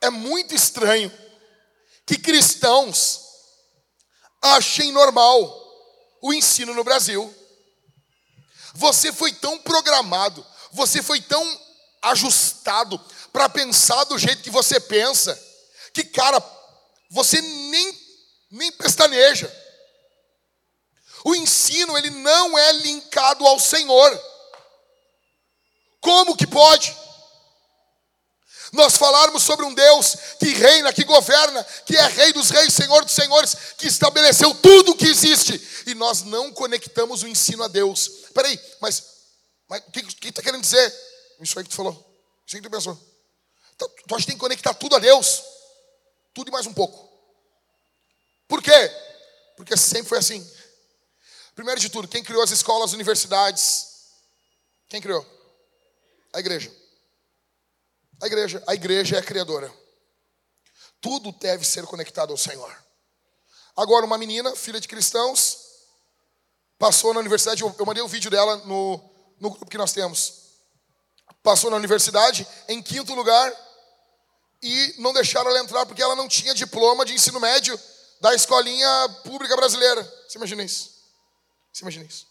[0.00, 1.10] É muito estranho
[2.04, 3.20] que cristãos
[4.42, 5.62] achem normal
[6.20, 7.32] o ensino no Brasil.
[8.74, 11.60] Você foi tão programado, você foi tão
[12.02, 13.00] ajustado
[13.34, 15.36] para pensar do jeito que você pensa,
[15.92, 16.40] que cara,
[17.10, 18.04] você nem
[18.48, 19.52] nem pestaneja.
[21.24, 24.22] O ensino ele não é linkado ao Senhor.
[26.00, 26.96] Como que pode?
[28.72, 33.04] nós falarmos sobre um Deus que reina, que governa, que é Rei dos Reis, Senhor
[33.04, 37.68] dos Senhores, que estabeleceu tudo o que existe, e nós não conectamos o ensino a
[37.68, 38.08] Deus.
[38.34, 39.04] Peraí, mas,
[39.68, 40.92] mas o que está querendo dizer?
[41.40, 41.94] Isso aí que tu falou,
[42.44, 43.13] isso aí que tu pensou.
[43.74, 45.42] Então, acha que tem que conectar tudo a Deus?
[46.32, 47.12] Tudo e mais um pouco.
[48.48, 48.90] Por quê?
[49.56, 50.48] Porque sempre foi assim.
[51.54, 53.86] Primeiro de tudo, quem criou as escolas, as universidades?
[54.88, 55.24] Quem criou?
[56.32, 56.72] A igreja.
[58.20, 59.72] A igreja, a igreja é a criadora.
[61.00, 62.84] Tudo deve ser conectado ao Senhor.
[63.76, 65.58] Agora, uma menina, filha de cristãos,
[66.78, 67.62] passou na universidade.
[67.62, 68.98] Eu, mandei o um vídeo dela no,
[69.40, 70.44] no grupo que nós temos.
[71.42, 73.52] Passou na universidade em quinto lugar
[74.64, 77.78] e não deixaram ela entrar porque ela não tinha diploma de ensino médio
[78.20, 80.02] da escolinha pública brasileira.
[80.26, 80.90] Você imagina isso?
[81.72, 82.26] Você imagina isso?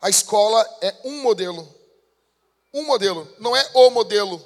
[0.00, 1.80] A escola é um modelo
[2.72, 4.40] um modelo, não é o modelo.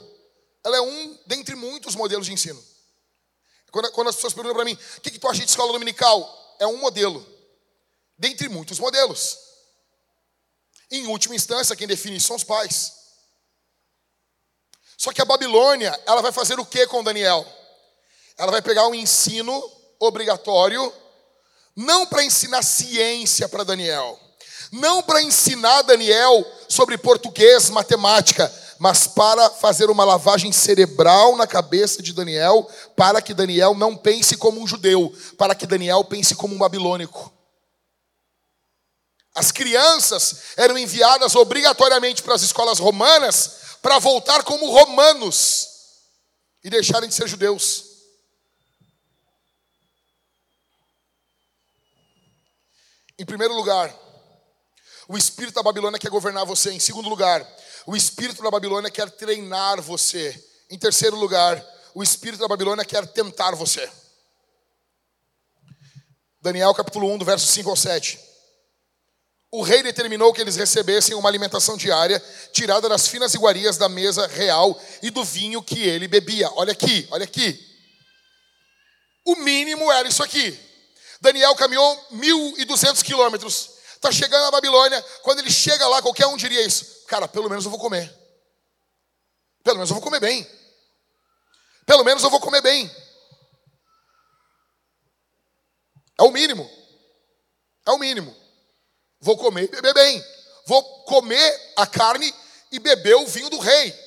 [0.65, 2.63] Ela é um dentre muitos modelos de ensino.
[3.71, 6.57] Quando, quando as pessoas perguntam para mim, o que, que tu acha de escola dominical?
[6.59, 7.25] É um modelo,
[8.17, 9.39] dentre muitos modelos.
[10.91, 12.93] Em última instância, quem define são os pais.
[14.97, 17.45] Só que a Babilônia, ela vai fazer o que com Daniel?
[18.37, 19.63] Ela vai pegar um ensino
[19.99, 20.93] obrigatório,
[21.77, 24.19] não para ensinar ciência para Daniel,
[24.71, 32.03] não para ensinar Daniel sobre português, matemática, mas para fazer uma lavagem cerebral na cabeça
[32.03, 36.55] de Daniel, para que Daniel não pense como um judeu, para que Daniel pense como
[36.55, 37.33] um babilônico.
[39.35, 45.69] As crianças eram enviadas obrigatoriamente para as escolas romanas para voltar como romanos
[46.65, 47.85] e deixarem de ser judeus.
[53.19, 53.95] Em primeiro lugar,
[55.07, 56.73] o espírito da Babilônia quer governar você.
[56.73, 57.47] Em segundo lugar,
[57.85, 60.33] o espírito da Babilônia quer treinar você.
[60.71, 61.63] Em terceiro lugar,
[61.95, 63.87] o espírito da Babilônia quer tentar você.
[66.41, 68.19] Daniel capítulo 1, do verso 5 ao 7.
[69.57, 72.21] O rei determinou que eles recebessem uma alimentação diária,
[72.53, 76.51] tirada das finas iguarias da mesa real e do vinho que ele bebia.
[76.57, 77.65] Olha aqui, olha aqui.
[79.25, 80.59] O mínimo era isso aqui.
[81.21, 85.01] Daniel caminhou 1.200 quilômetros Está chegando na Babilônia.
[85.23, 87.05] Quando ele chega lá, qualquer um diria isso.
[87.07, 88.13] Cara, pelo menos eu vou comer.
[89.63, 90.45] Pelo menos eu vou comer bem.
[91.87, 92.91] Pelo menos eu vou comer bem.
[96.19, 96.69] É o mínimo.
[97.87, 98.44] É o mínimo.
[99.25, 100.23] Vou comer e beber bem.
[100.67, 102.33] Vou comer a carne
[102.71, 103.99] e beber o vinho do rei.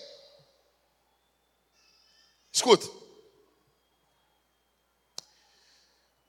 [2.53, 2.87] Escuta.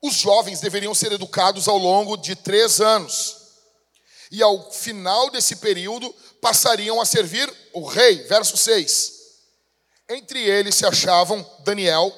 [0.01, 3.37] Os jovens deveriam ser educados ao longo de três anos
[4.31, 6.11] e ao final desse período
[6.41, 8.23] passariam a servir o rei.
[8.23, 9.19] Verso 6.
[10.09, 12.11] Entre eles se achavam Daniel,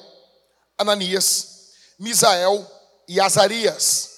[0.78, 2.66] Ananias, Misael
[3.06, 4.10] e Azarias.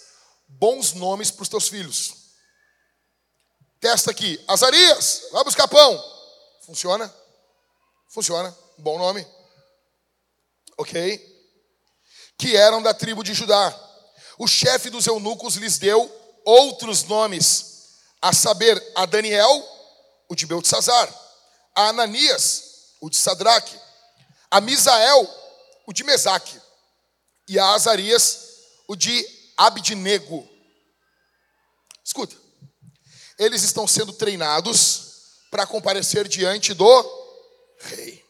[0.46, 2.23] Bons nomes para os teus filhos.
[3.84, 4.42] Testa aqui.
[4.48, 6.02] Azarias, vai buscar pão.
[6.64, 7.14] Funciona?
[8.08, 9.26] Funciona, bom nome.
[10.78, 11.20] Ok?
[12.38, 13.78] Que eram da tribo de Judá.
[14.38, 16.10] O chefe dos eunucos lhes deu
[16.46, 19.62] outros nomes, a saber, a Daniel,
[20.30, 21.14] o de Beltesazar,
[21.76, 23.78] a Ananias, o de Sadraque,
[24.50, 25.28] a Misael,
[25.86, 26.58] o de Mesaque,
[27.46, 28.48] e a Azarias,
[28.88, 29.28] o de
[29.58, 30.48] Abidnego.
[32.02, 32.43] Escuta,
[33.38, 35.14] eles estão sendo treinados
[35.50, 36.86] para comparecer diante do
[37.78, 38.24] rei.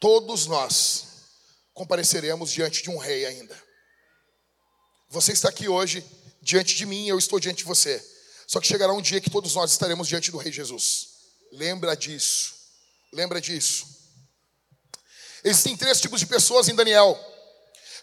[0.00, 1.06] Todos nós
[1.72, 3.60] compareceremos diante de um rei ainda.
[5.08, 6.04] Você está aqui hoje
[6.40, 8.04] diante de mim, eu estou diante de você.
[8.46, 11.08] Só que chegará um dia que todos nós estaremos diante do rei Jesus.
[11.52, 12.54] Lembra disso.
[13.12, 13.86] Lembra disso.
[15.44, 17.18] Existem três tipos de pessoas em Daniel.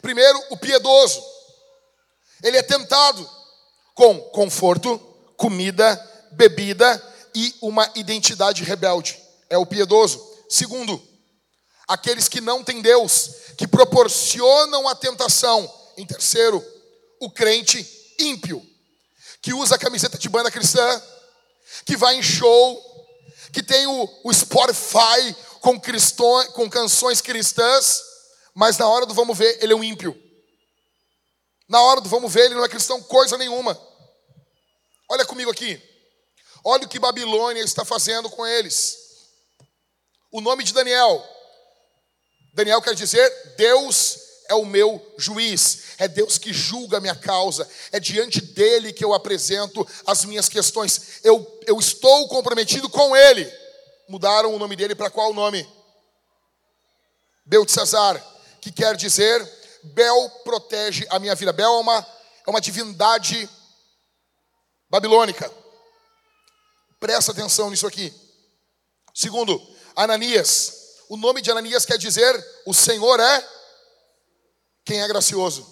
[0.02, 1.24] Primeiro, o piedoso.
[2.44, 3.30] Ele é tentado
[3.94, 4.98] com conforto,
[5.40, 5.98] comida,
[6.34, 7.02] bebida
[7.34, 9.18] e uma identidade rebelde.
[9.50, 10.22] É o piedoso.
[10.50, 11.02] Segundo,
[11.88, 15.74] aqueles que não têm Deus, que proporcionam a tentação.
[15.96, 16.64] Em terceiro,
[17.22, 17.88] o crente
[18.20, 18.62] ímpio,
[19.42, 21.02] que usa a camiseta de banda cristã,
[21.86, 22.84] que vai em show,
[23.54, 28.02] que tem o, o Spotify com, cristão, com canções cristãs,
[28.54, 30.22] mas na hora do vamos ver, ele é um ímpio.
[31.70, 33.89] Na hora do vamos ver, ele não é cristão coisa nenhuma.
[35.10, 35.82] Olha comigo aqui.
[36.64, 38.98] Olha o que Babilônia está fazendo com eles.
[40.32, 41.28] O nome de Daniel.
[42.54, 47.70] Daniel quer dizer Deus é o meu juiz, é Deus que julga a minha causa,
[47.92, 51.20] é diante dele que eu apresento as minhas questões.
[51.24, 53.52] Eu, eu estou comprometido com ele.
[54.08, 55.68] Mudaram o nome dele para qual nome?
[57.46, 58.24] Beltesazar,
[58.60, 59.48] que quer dizer
[59.84, 61.54] Bel protege a minha vida.
[61.54, 62.08] Bel é uma,
[62.46, 63.48] é uma divindade
[64.90, 65.52] babilônica.
[67.00, 68.14] Presta atenção nisso aqui.
[69.14, 69.62] Segundo,
[69.96, 70.78] Ananias.
[71.10, 73.50] O nome de Ananias quer dizer: o Senhor é
[74.86, 75.68] quem é gracioso.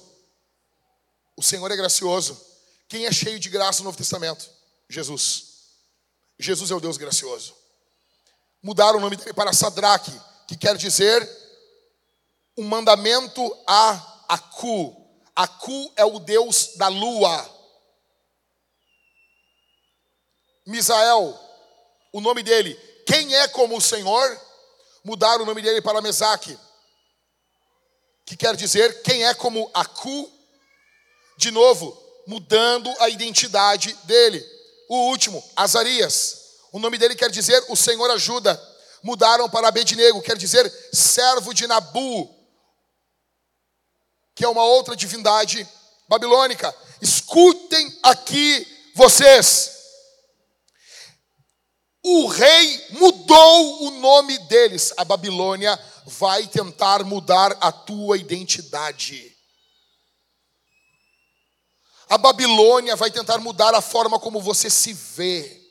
[1.35, 2.39] O Senhor é gracioso.
[2.87, 4.49] Quem é cheio de graça no Novo Testamento?
[4.89, 5.45] Jesus.
[6.39, 7.55] Jesus é o Deus gracioso.
[8.61, 10.11] Mudaram o nome dele para Sadraque,
[10.47, 11.27] que quer dizer
[12.57, 14.95] um mandamento a Acu.
[15.35, 17.56] Acu é o Deus da lua.
[20.67, 21.33] Misael,
[22.11, 22.73] o nome dele,
[23.05, 24.41] quem é como o Senhor?
[25.01, 26.59] Mudaram o nome dele para Mesaque,
[28.25, 30.29] que quer dizer quem é como Acu.
[31.37, 31.97] De novo,
[32.27, 34.45] mudando a identidade dele.
[34.89, 36.57] O último, Azarias.
[36.73, 38.61] O nome dele quer dizer o Senhor ajuda.
[39.01, 42.35] Mudaram para Abednego, quer dizer servo de Nabu,
[44.35, 45.65] que é uma outra divindade
[46.09, 46.75] babilônica.
[47.01, 49.76] Escutem aqui vocês
[52.09, 54.93] o rei mudou o nome deles.
[54.95, 59.35] A Babilônia vai tentar mudar a tua identidade.
[62.09, 65.61] A Babilônia vai tentar mudar a forma como você se vê.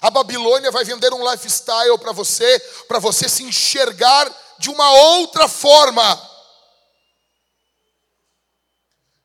[0.00, 5.46] A Babilônia vai vender um lifestyle para você, para você se enxergar de uma outra
[5.46, 6.30] forma.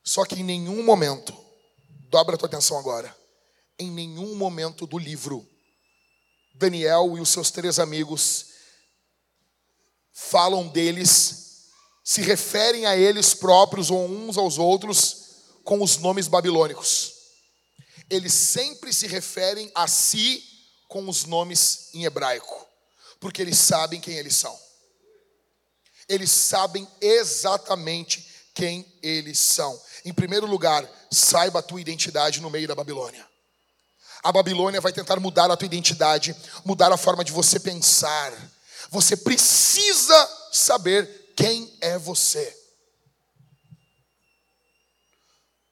[0.03, 1.33] Só que em nenhum momento,
[2.09, 3.15] dobra a tua atenção agora,
[3.77, 5.47] em nenhum momento do livro,
[6.59, 8.47] Daniel e os seus três amigos
[10.11, 11.69] falam deles,
[12.03, 15.29] se referem a eles próprios ou uns aos outros
[15.63, 17.13] com os nomes babilônicos.
[18.09, 20.43] Eles sempre se referem a si
[20.89, 22.67] com os nomes em hebraico,
[23.21, 24.59] porque eles sabem quem eles são.
[26.09, 29.81] Eles sabem exatamente quem eles são.
[30.03, 33.28] Em primeiro lugar, saiba a tua identidade no meio da Babilônia.
[34.23, 38.33] A Babilônia vai tentar mudar a tua identidade, mudar a forma de você pensar.
[38.89, 42.57] Você precisa saber quem é você.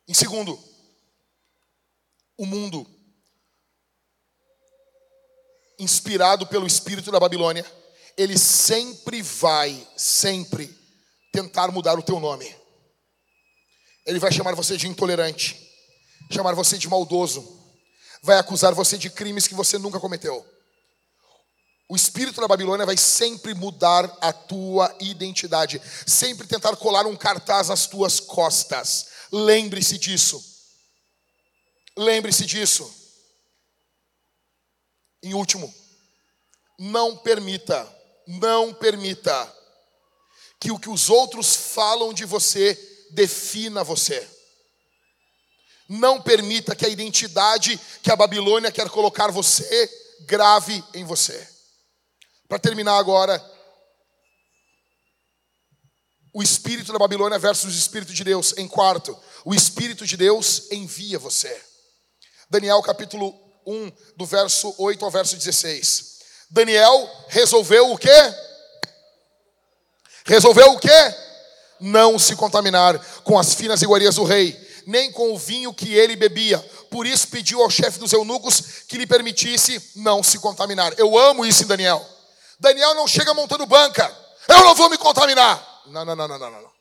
[0.07, 0.57] Em segundo,
[2.37, 2.87] o mundo,
[5.77, 7.65] inspirado pelo espírito da Babilônia,
[8.15, 10.73] ele sempre vai, sempre,
[11.31, 12.55] tentar mudar o teu nome.
[14.05, 15.69] Ele vai chamar você de intolerante,
[16.31, 17.56] chamar você de maldoso,
[18.27, 20.45] vai acusar você de crimes que você nunca cometeu.
[21.87, 27.69] O espírito da Babilônia vai sempre mudar a tua identidade, sempre tentar colar um cartaz
[27.69, 29.07] às tuas costas.
[29.31, 30.43] Lembre-se disso.
[31.95, 32.93] Lembre-se disso.
[35.23, 35.73] Em último,
[36.77, 37.87] não permita,
[38.27, 39.55] não permita
[40.59, 44.36] que o que os outros falam de você defina você.
[45.87, 49.89] Não permita que a identidade que a Babilônia quer colocar você
[50.21, 51.47] grave em você.
[52.47, 53.43] Para terminar agora,
[56.33, 58.53] o espírito da Babilônia versus o espírito de Deus.
[58.57, 61.61] Em quarto, o espírito de Deus envia você.
[62.49, 63.33] Daniel capítulo
[63.65, 66.17] 1, do verso 8 ao verso 16.
[66.49, 68.09] Daniel resolveu o quê?
[70.25, 71.15] Resolveu o quê?
[71.79, 74.55] Não se contaminar com as finas iguarias do rei,
[74.87, 76.57] nem com o vinho que ele bebia.
[76.89, 80.97] Por isso pediu ao chefe dos eunucos que lhe permitisse não se contaminar.
[80.97, 82.03] Eu amo isso em Daniel.
[82.57, 84.07] Daniel não chega montando banca.
[84.47, 85.83] Eu não vou me contaminar.
[85.87, 86.71] Não, não, não, não, não, não.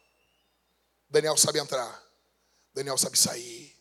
[1.11, 2.01] Daniel sabe entrar.
[2.73, 3.77] Daniel sabe sair.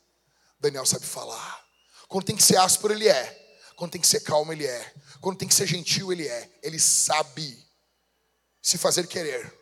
[0.60, 1.64] Daniel sabe falar.
[2.08, 3.46] Quando tem que ser áspero, ele é.
[3.76, 4.94] Quando tem que ser calmo, ele é.
[5.22, 6.50] Quando tem que ser gentil, ele é.
[6.64, 7.64] Ele sabe
[8.60, 9.54] se fazer querer.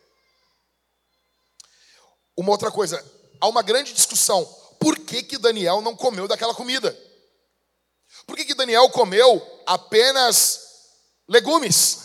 [2.34, 3.04] Uma outra coisa,
[3.44, 4.44] há uma grande discussão.
[4.80, 6.98] Por que, que Daniel não comeu daquela comida?
[8.26, 10.60] Por que, que Daniel comeu apenas
[11.28, 11.98] legumes?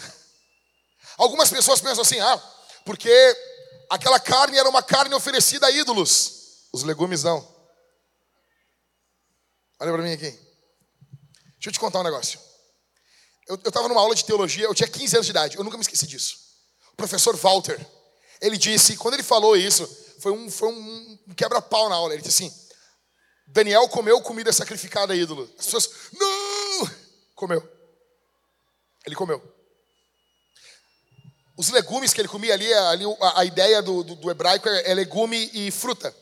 [1.17, 2.37] Algumas pessoas pensam assim, ah,
[2.85, 3.09] porque
[3.89, 6.67] aquela carne era uma carne oferecida a ídolos.
[6.73, 7.37] Os legumes não.
[9.79, 10.31] Olha para mim aqui.
[10.31, 12.39] Deixa eu te contar um negócio.
[13.47, 15.81] Eu estava numa aula de teologia, eu tinha 15 anos de idade, eu nunca me
[15.81, 16.37] esqueci disso.
[16.93, 17.79] O professor Walter,
[18.41, 19.89] ele disse, quando ele falou isso,
[20.19, 22.13] foi um, foi um quebra-pau na aula.
[22.13, 22.69] Ele disse assim:
[23.47, 25.49] Daniel comeu comida sacrificada a ídolo.
[25.57, 26.89] As pessoas, não!
[27.35, 27.67] Comeu.
[29.05, 29.41] Ele comeu.
[31.57, 34.91] Os legumes que ele comia ali, ali a, a ideia do, do, do hebraico é,
[34.91, 36.15] é, legume e fruta.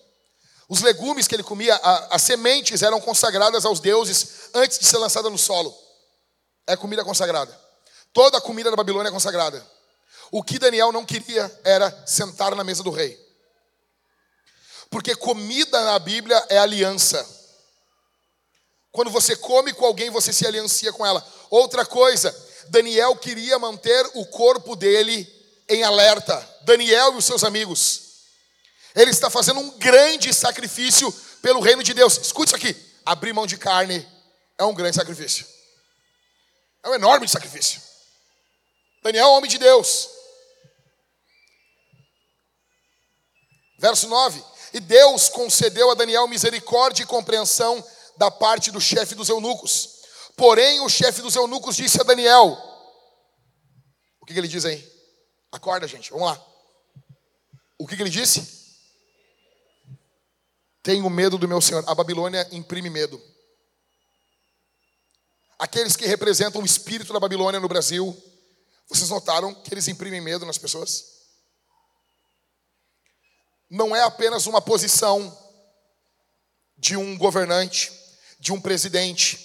[0.70, 4.98] Os legumes que ele comia, a, as sementes eram consagradas aos deuses antes de ser
[4.98, 5.76] lançada no solo.
[6.66, 7.56] É comida consagrada.
[8.14, 9.64] Toda a comida da Babilônia é consagrada.
[10.32, 13.27] O que Daniel não queria era sentar na mesa do rei.
[14.90, 17.26] Porque comida na Bíblia é aliança.
[18.92, 21.26] Quando você come com alguém, você se aliancia com ela.
[21.50, 22.36] Outra coisa,
[22.70, 25.28] Daniel queria manter o corpo dele
[25.70, 26.36] em alerta.
[26.62, 28.08] Daniel e os seus amigos.
[28.96, 31.12] Ele está fazendo um grande sacrifício
[31.42, 32.18] pelo reino de Deus.
[32.18, 32.76] Escute isso aqui:
[33.06, 34.08] abrir mão de carne
[34.58, 35.46] é um grande sacrifício.
[36.84, 37.82] É um enorme sacrifício.
[39.04, 40.10] Daniel homem de Deus.
[43.78, 44.44] Verso 9:
[44.74, 47.84] E Deus concedeu a Daniel misericórdia e compreensão
[48.18, 49.98] da parte do chefe dos eunucos.
[50.36, 52.58] Porém, o chefe dos eunucos disse a Daniel:
[54.22, 54.86] O que, que ele diz aí?
[55.52, 56.46] Acorda, gente, vamos lá.
[57.80, 58.58] O que, que ele disse?
[60.84, 61.84] Tenho medo do meu Senhor.
[61.88, 63.22] A Babilônia imprime medo.
[65.60, 68.16] Aqueles que representam o espírito da Babilônia no Brasil,
[68.88, 71.17] vocês notaram que eles imprimem medo nas pessoas?
[73.70, 75.36] Não é apenas uma posição
[76.78, 77.92] de um governante,
[78.40, 79.40] de um presidente,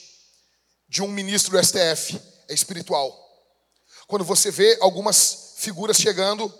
[0.89, 3.19] de um ministro do STF, é espiritual.
[4.07, 6.53] Quando você vê algumas figuras chegando,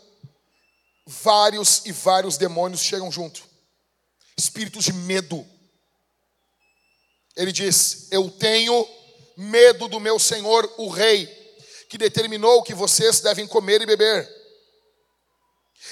[1.07, 3.43] vários e vários demônios chegam junto.
[4.37, 5.47] Espíritos de medo.
[7.37, 8.89] Ele diz: Eu tenho
[9.37, 11.27] medo do meu Senhor, o Rei,
[11.89, 14.42] que determinou que vocês devem comer e beber.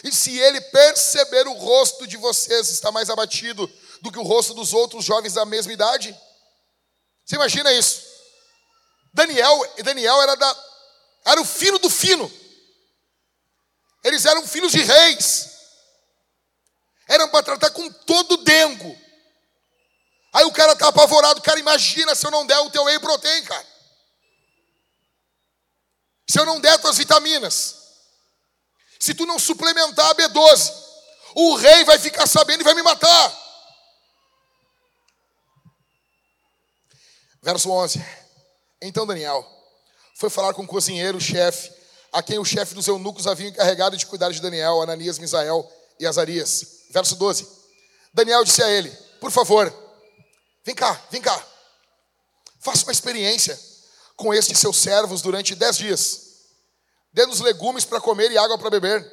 [0.05, 3.71] E se ele perceber o rosto de vocês está mais abatido
[4.01, 6.17] do que o rosto dos outros jovens da mesma idade,
[7.25, 8.03] você imagina isso?
[9.13, 10.65] Daniel, Daniel era, da,
[11.27, 12.31] era o filho do fino.
[14.03, 15.51] Eles eram filhos de reis.
[17.09, 18.99] Eram para tratar com todo dengo.
[20.33, 21.43] Aí o cara tá apavorado.
[21.43, 23.67] Cara, imagina se eu não der o teu whey protein, cara.
[26.29, 27.80] Se eu não der tuas vitaminas.
[29.01, 30.73] Se tu não suplementar a B12.
[31.35, 33.41] O rei vai ficar sabendo e vai me matar.
[37.43, 38.05] Verso 11.
[38.83, 39.47] Então Daniel
[40.17, 41.73] foi falar com o cozinheiro, o chefe,
[42.13, 45.67] a quem o chefe dos eunucos havia encarregado de cuidar de Daniel, Ananias, Misael
[45.99, 46.85] e Azarias.
[46.91, 47.49] Verso 12.
[48.13, 48.91] Daniel disse a ele:
[49.21, 49.73] Por favor,
[50.65, 51.47] vem cá, vem cá.
[52.59, 53.59] Faça uma experiência
[54.17, 56.30] com estes seus servos durante dez dias.
[57.13, 59.05] Dê-nos legumes para comer e água para beber.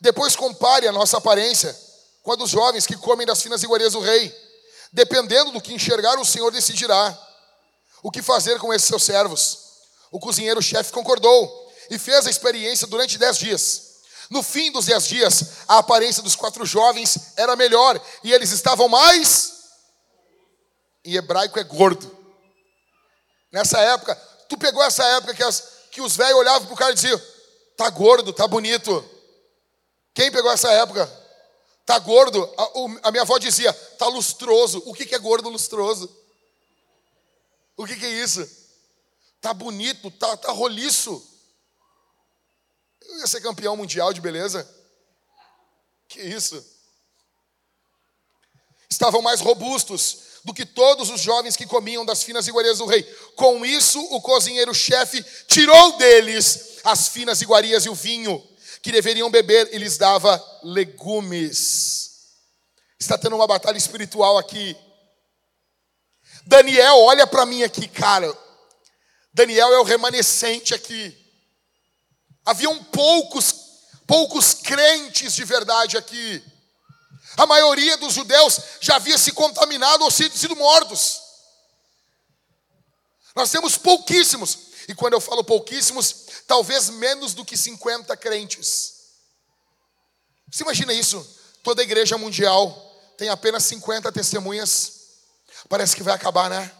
[0.00, 1.76] Depois compare a nossa aparência
[2.22, 4.34] com a dos jovens que comem das finas iguarias do rei.
[4.92, 7.18] Dependendo do que enxergar, o Senhor decidirá
[8.02, 9.58] o que fazer com esses seus servos.
[10.10, 13.90] O cozinheiro-chefe concordou e fez a experiência durante dez dias.
[14.28, 18.88] No fim dos dez dias, a aparência dos quatro jovens era melhor e eles estavam
[18.88, 19.60] mais.
[21.04, 22.18] Em hebraico é gordo.
[23.52, 24.14] Nessa época,
[24.48, 27.20] tu pegou essa época que, as, que os velhos olhavam para o cara e diziam:
[27.76, 29.04] tá gordo, tá bonito.
[30.14, 31.06] Quem pegou essa época?
[31.84, 32.42] Tá gordo.
[32.56, 34.82] A, a minha avó dizia: tá lustroso.
[34.86, 36.14] O que, que é gordo lustroso?
[37.76, 38.48] O que, que é isso?
[39.40, 41.26] Tá bonito, tá, tá roliço.
[43.00, 44.68] Eu ia ser campeão mundial de beleza.
[46.08, 46.64] Que isso?
[48.88, 53.02] Estavam mais robustos do que todos os jovens que comiam das finas iguarias do rei.
[53.36, 58.42] Com isso, o cozinheiro-chefe tirou deles as finas iguarias e o vinho
[58.82, 62.10] que deveriam beber e lhes dava legumes.
[62.98, 64.76] Está tendo uma batalha espiritual aqui.
[66.46, 68.32] Daniel, olha para mim aqui, cara.
[69.32, 71.16] Daniel é o remanescente aqui.
[72.44, 73.54] Haviam poucos,
[74.06, 76.42] poucos crentes de verdade aqui.
[77.36, 81.20] A maioria dos judeus já havia se contaminado ou sido, sido mortos.
[83.34, 84.58] Nós temos pouquíssimos,
[84.88, 88.94] e quando eu falo pouquíssimos, talvez menos do que 50 crentes.
[90.50, 91.24] Você imagina isso?
[91.62, 92.74] Toda a igreja mundial
[93.16, 95.00] tem apenas 50 testemunhas.
[95.68, 96.72] Parece que vai acabar, né?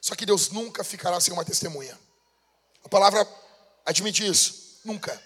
[0.00, 1.98] Só que Deus nunca ficará sem uma testemunha.
[2.84, 3.26] A palavra
[3.84, 4.80] admite isso.
[4.84, 5.22] Nunca.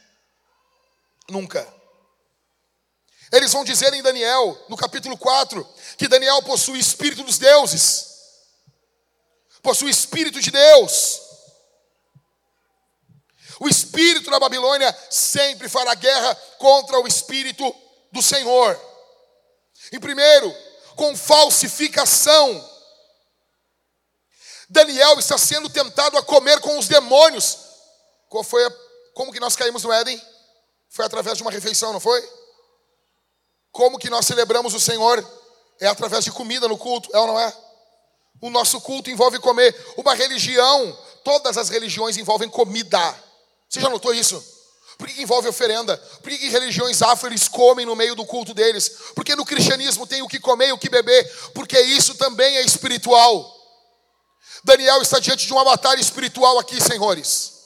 [1.29, 1.82] Nunca.
[3.33, 8.09] Eles vão dizer em Daniel, no capítulo 4, que Daniel possui espírito dos deuses,
[9.63, 11.21] possui espírito de Deus.
[13.59, 17.75] O espírito da Babilônia sempre fará guerra contra o espírito
[18.11, 18.79] do Senhor.
[19.93, 20.55] Em primeiro,
[20.95, 22.71] com falsificação.
[24.69, 27.59] Daniel está sendo tentado a comer com os demônios.
[28.29, 28.71] Qual foi a,
[29.15, 30.21] como que nós caímos no Éden?
[30.91, 32.42] Foi através de uma refeição, não foi?
[33.73, 35.27] Como que nós celebramos o Senhor?
[35.81, 37.53] É através de comida no culto, é ou não é?
[38.41, 39.75] O nosso culto envolve comer.
[39.97, 43.01] Uma religião, todas as religiões envolvem comida.
[43.69, 44.45] Você já notou isso?
[44.99, 45.97] Por que envolve oferenda?
[46.23, 48.89] Por que religiões afro eles comem no meio do culto deles?
[49.15, 51.25] Porque no cristianismo tem o que comer e o que beber,
[51.55, 53.57] porque isso também é espiritual.
[54.63, 57.62] Daniel está diante de uma batalha espiritual aqui, senhores.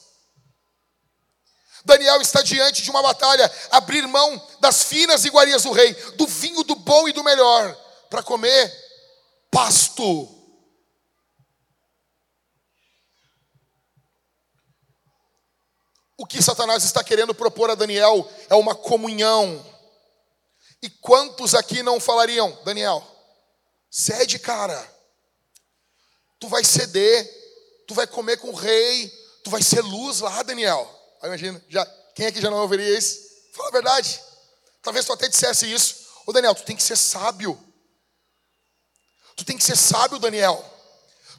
[1.87, 6.61] Daniel está diante de uma batalha, abrir mão das finas iguarias do rei, do vinho
[6.63, 7.73] do bom e do melhor,
[8.09, 8.69] para comer
[9.49, 10.35] pasto.
[16.17, 19.65] O que Satanás está querendo propor a Daniel é uma comunhão.
[20.81, 23.05] E quantos aqui não falariam, Daniel,
[23.89, 24.95] cede, cara.
[26.39, 27.25] Tu vai ceder,
[27.87, 29.09] tu vai comer com o rei,
[29.43, 30.96] tu vai ser luz lá, Daniel.
[31.27, 31.85] Imagina, já,
[32.15, 33.19] quem aqui já não ouviria isso?
[33.53, 34.21] Fala a verdade.
[34.81, 36.07] Talvez tu até dissesse isso.
[36.25, 37.57] Ô Daniel, tu tem que ser sábio.
[39.35, 40.63] Tu tem que ser sábio, Daniel.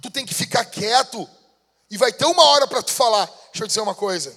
[0.00, 1.28] Tu tem que ficar quieto.
[1.90, 3.26] E vai ter uma hora para tu falar.
[3.26, 4.36] Deixa eu dizer uma coisa.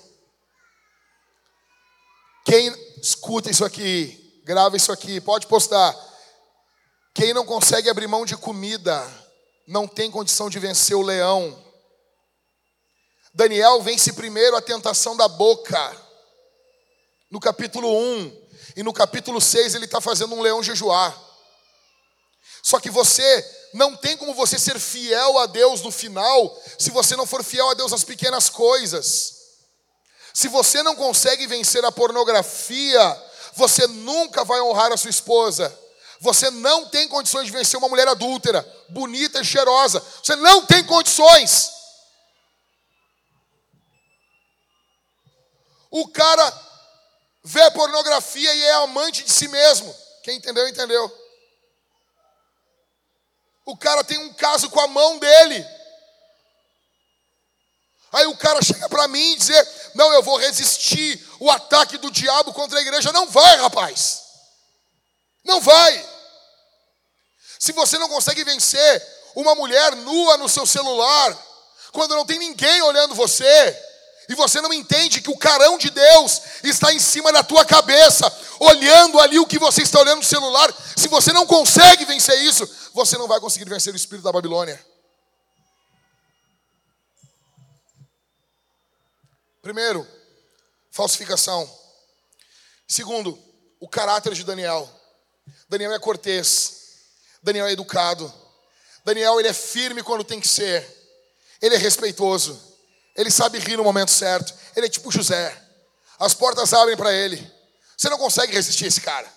[2.46, 5.96] Quem escuta isso aqui, grava isso aqui, pode postar.
[7.14, 9.08] Quem não consegue abrir mão de comida,
[9.68, 11.71] não tem condição de vencer o leão.
[13.34, 15.98] Daniel vence primeiro a tentação da boca,
[17.30, 18.42] no capítulo 1,
[18.76, 21.18] e no capítulo 6 ele está fazendo um leão jejuar.
[22.62, 27.16] Só que você não tem como você ser fiel a Deus no final, se você
[27.16, 29.40] não for fiel a Deus nas pequenas coisas.
[30.34, 35.78] Se você não consegue vencer a pornografia, você nunca vai honrar a sua esposa.
[36.20, 40.04] Você não tem condições de vencer uma mulher adúltera, bonita e cheirosa.
[40.22, 41.81] Você não tem condições.
[45.92, 46.72] O cara
[47.44, 49.94] vê pornografia e é amante de si mesmo.
[50.24, 51.22] Quem entendeu, entendeu.
[53.66, 55.66] O cara tem um caso com a mão dele.
[58.14, 62.10] Aí o cara chega para mim e dizer: Não, eu vou resistir o ataque do
[62.10, 63.12] diabo contra a igreja.
[63.12, 64.24] Não vai, rapaz.
[65.44, 66.10] Não vai.
[67.60, 71.38] Se você não consegue vencer uma mulher nua no seu celular,
[71.92, 73.91] quando não tem ninguém olhando você,
[74.30, 78.32] e você não entende que o carão de Deus está em cima da tua cabeça,
[78.60, 80.74] olhando ali o que você está olhando no celular.
[80.96, 84.84] Se você não consegue vencer isso, você não vai conseguir vencer o espírito da Babilônia.
[89.62, 90.08] Primeiro,
[90.92, 91.70] falsificação.
[92.88, 93.38] Segundo,
[93.80, 94.90] o caráter de Daniel.
[95.68, 96.82] Daniel é cortês.
[97.44, 98.32] Daniel é educado.
[99.04, 100.88] Daniel ele é firme quando tem que ser.
[101.62, 102.71] Ele é respeitoso.
[103.16, 104.54] Ele sabe rir no momento certo.
[104.76, 105.56] Ele é tipo José.
[106.20, 107.52] As portas abrem para ele.
[107.98, 109.32] Você não consegue resistir a esse cara.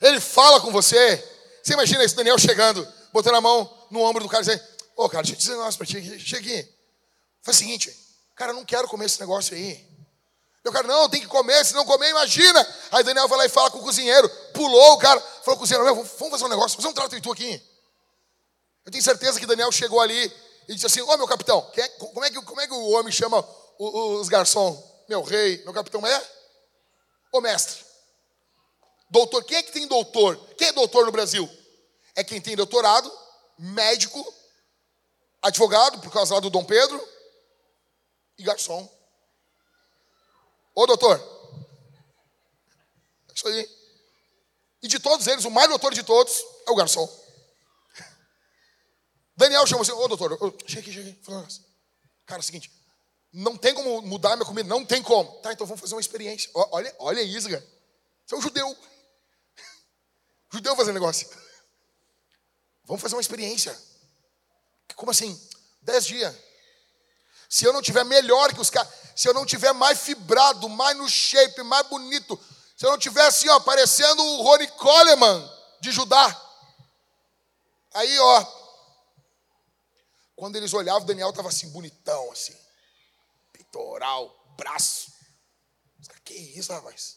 [0.00, 1.22] Ele fala com você.
[1.62, 4.62] Você imagina esse Daniel chegando, botando a mão no ombro do cara e dizendo:
[4.96, 6.18] Ô, oh, cara, deixa eu dizer um negócio para ti.
[6.18, 6.68] Chega aqui.
[7.42, 7.96] Faz o seguinte,
[8.34, 9.92] cara, eu não quero comer esse negócio aí.
[10.64, 12.66] Eu cara, não, tem que comer, se não comer, imagina.
[12.92, 14.28] Aí Daniel vai lá e fala com o cozinheiro.
[14.54, 17.60] Pulou o cara, falou cozinheiro: vamos fazer um negócio, fazer um trato em tu aqui.
[18.84, 20.32] Eu tenho certeza que Daniel chegou ali
[20.68, 22.90] e disse assim: Ô oh, meu capitão, é, como, é que, como é que o
[22.90, 23.46] homem chama
[23.78, 24.92] os garçons?
[25.08, 26.30] meu rei, meu capitão é?
[27.32, 27.84] Ô mestre.
[29.10, 30.38] Doutor, quem é que tem doutor?
[30.56, 31.48] Quem é doutor no Brasil?
[32.14, 33.12] É quem tem doutorado,
[33.58, 34.24] médico,
[35.42, 37.06] advogado, por causa lá do Dom Pedro,
[38.38, 38.88] e garçom.
[40.74, 41.18] Ô doutor.
[43.28, 43.68] É isso aí.
[44.82, 47.06] E de todos eles, o mais doutor de todos é o garçom.
[49.36, 51.20] Daniel chamou assim, ô doutor, chega aqui, chega aqui.
[52.26, 52.70] Cara, é o seguinte,
[53.32, 55.30] não tem como mudar minha comida, não tem como.
[55.40, 56.50] Tá, então vamos fazer uma experiência.
[56.54, 57.66] Olha, olha isso, cara.
[58.26, 58.76] Você é um judeu.
[60.52, 61.28] Judeu fazendo negócio.
[62.84, 63.76] Vamos fazer uma experiência.
[64.94, 65.40] Como assim?
[65.80, 66.34] Dez dias.
[67.48, 70.96] Se eu não tiver melhor que os caras, se eu não tiver mais fibrado, mais
[70.96, 72.38] no shape, mais bonito,
[72.76, 75.50] se eu não tiver assim, ó, parecendo o Ronnie Coleman
[75.80, 76.40] de Judá.
[77.94, 78.61] Aí, ó.
[80.34, 82.54] Quando eles olhavam, Daniel estava assim, bonitão, assim
[83.72, 85.10] peitoral, braço.
[86.24, 87.16] Que isso, rapaz?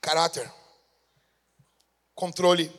[0.00, 0.50] Caráter.
[2.14, 2.72] Controle.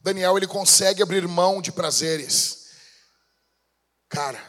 [0.00, 2.70] Daniel, ele consegue abrir mão de prazeres.
[4.08, 4.40] Cara,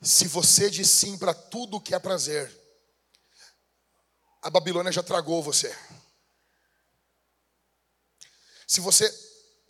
[0.00, 2.50] se você diz sim para tudo que é prazer,
[4.40, 5.76] a Babilônia já tragou você.
[8.72, 9.06] Se você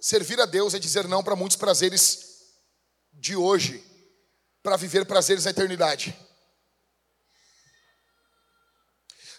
[0.00, 2.20] servir a Deus é dizer não para muitos prazeres
[3.12, 3.84] de hoje
[4.62, 6.16] para viver prazeres na eternidade.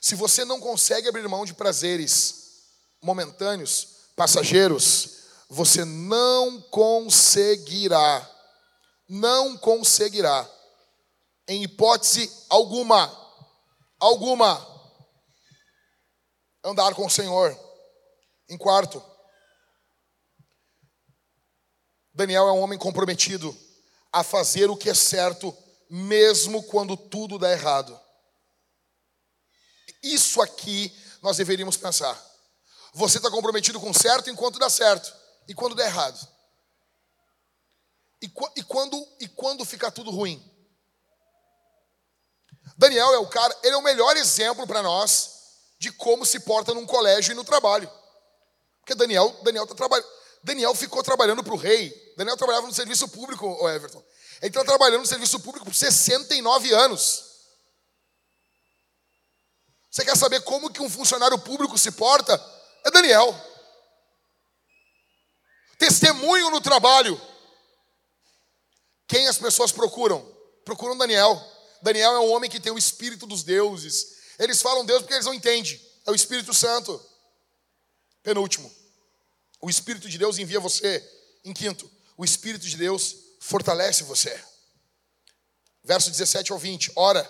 [0.02, 8.30] Se você não consegue abrir mão de prazeres momentâneos, passageiros, você não conseguirá,
[9.07, 10.45] não conseguirá,
[11.48, 13.10] em hipótese alguma,
[13.98, 14.60] alguma,
[16.65, 17.57] andar com o Senhor.
[18.49, 19.12] Em quarto,
[22.14, 23.57] Daniel é um homem comprometido
[24.11, 25.56] a fazer o que é certo,
[25.90, 27.99] mesmo quando tudo dá errado.
[30.02, 32.22] Isso aqui nós deveríamos pensar.
[32.94, 35.11] Você está comprometido com o certo enquanto dá certo,
[35.48, 36.19] e quando dá errado.
[38.22, 40.41] E, e, quando, e quando fica tudo ruim.
[42.77, 45.31] Daniel é o cara, ele é o melhor exemplo para nós
[45.80, 47.91] de como se porta num colégio e no trabalho.
[48.80, 50.07] Porque Daniel, Daniel está trabalhando.
[50.44, 54.03] Daniel ficou trabalhando para o rei Daniel trabalhava no serviço público, o Everton.
[54.41, 57.32] Ele está trabalhando no serviço público por 69 anos.
[59.90, 62.34] Você quer saber como que um funcionário público se porta?
[62.84, 63.34] É Daniel.
[65.78, 67.20] Testemunho no trabalho.
[69.07, 70.22] Quem as pessoas procuram?
[70.65, 71.40] Procuram Daniel.
[71.82, 74.18] Daniel é um homem que tem o espírito dos deuses.
[74.40, 75.80] Eles falam Deus porque eles não entendem.
[76.06, 77.02] É o Espírito Santo.
[78.24, 78.82] Penúltimo.
[79.64, 81.02] O Espírito de Deus envia você.
[81.41, 84.38] Em quinto, o Espírito de Deus fortalece você.
[85.81, 86.91] Verso 17 ao 20.
[86.98, 87.26] Ora,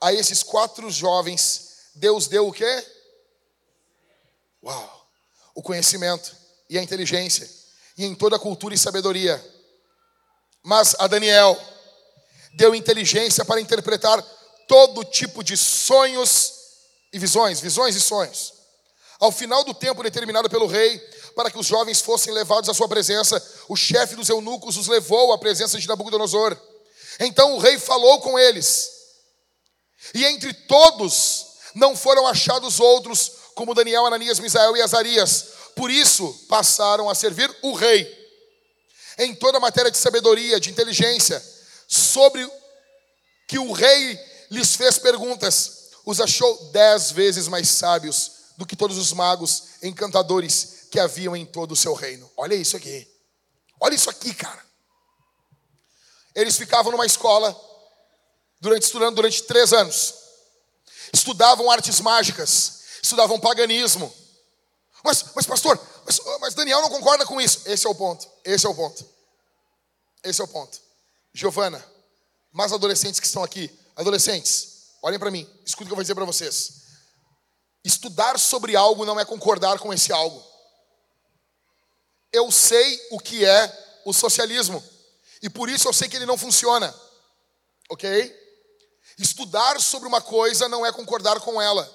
[0.00, 2.86] a esses quatro jovens, Deus deu o quê?
[4.62, 5.10] Uau!
[5.56, 6.36] O conhecimento
[6.70, 7.50] e a inteligência,
[7.98, 9.44] e em toda a cultura e sabedoria.
[10.62, 11.60] Mas a Daniel
[12.54, 14.22] deu inteligência para interpretar
[14.68, 16.52] todo tipo de sonhos
[17.12, 18.54] e visões, visões e sonhos.
[19.18, 22.88] Ao final do tempo determinado pelo rei, para que os jovens fossem levados à sua
[22.88, 26.56] presença, o chefe dos eunucos os levou à presença de Nabucodonosor.
[27.20, 28.90] Então o rei falou com eles,
[30.14, 35.48] e entre todos não foram achados outros como Daniel, Ananias, Misael e Azarias.
[35.74, 38.10] Por isso passaram a servir o rei.
[39.18, 41.42] Em toda matéria de sabedoria, de inteligência,
[41.86, 42.50] sobre
[43.46, 44.18] que o rei
[44.50, 50.75] lhes fez perguntas, os achou dez vezes mais sábios do que todos os magos, encantadores
[50.96, 52.30] que haviam em todo o seu reino.
[52.38, 53.06] Olha isso aqui.
[53.78, 54.64] Olha isso aqui, cara.
[56.34, 57.54] Eles ficavam numa escola
[58.58, 60.14] durante estudando durante três anos.
[61.12, 64.10] Estudavam artes mágicas, estudavam paganismo.
[65.04, 67.60] Mas, mas pastor, mas, mas Daniel não concorda com isso.
[67.66, 68.26] Esse é o ponto.
[68.42, 69.06] Esse é o ponto.
[70.24, 70.80] Esse é o ponto.
[71.34, 71.86] Giovana,
[72.50, 76.14] mais adolescentes que estão aqui, adolescentes, olhem para mim, escutem o que eu vou dizer
[76.14, 76.86] para vocês.
[77.84, 80.55] Estudar sobre algo não é concordar com esse algo
[82.36, 84.82] eu sei o que é o socialismo.
[85.42, 86.94] E por isso eu sei que ele não funciona.
[87.88, 88.34] Ok?
[89.18, 91.90] Estudar sobre uma coisa não é concordar com ela.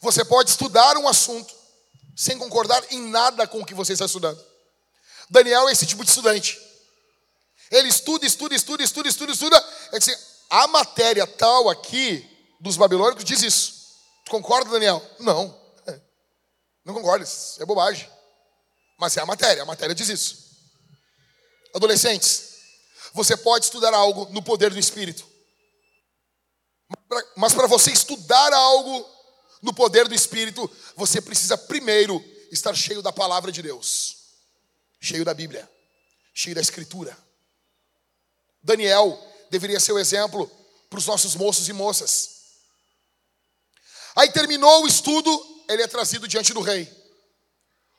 [0.00, 1.54] Você pode estudar um assunto
[2.16, 4.42] sem concordar em nada com o que você está estudando.
[5.30, 6.60] Daniel é esse tipo de estudante.
[7.70, 9.60] Ele estuda, estuda, estuda, estuda, estuda, estuda.
[9.98, 12.28] Diz assim, a matéria tal aqui
[12.60, 13.72] dos babilônicos diz isso.
[14.24, 15.02] Tu concorda, Daniel?
[15.18, 15.58] Não.
[16.84, 18.08] Não concordo, isso é bobagem.
[19.02, 20.48] Mas é a matéria, a matéria diz isso.
[21.74, 22.60] Adolescentes,
[23.12, 25.28] você pode estudar algo no poder do Espírito.
[27.36, 29.04] Mas para você estudar algo
[29.60, 34.18] no poder do Espírito, você precisa primeiro estar cheio da palavra de Deus,
[35.00, 35.68] cheio da Bíblia,
[36.32, 37.18] cheio da Escritura.
[38.62, 39.20] Daniel
[39.50, 40.48] deveria ser o exemplo
[40.88, 42.36] para os nossos moços e moças.
[44.14, 47.01] Aí terminou o estudo, ele é trazido diante do rei.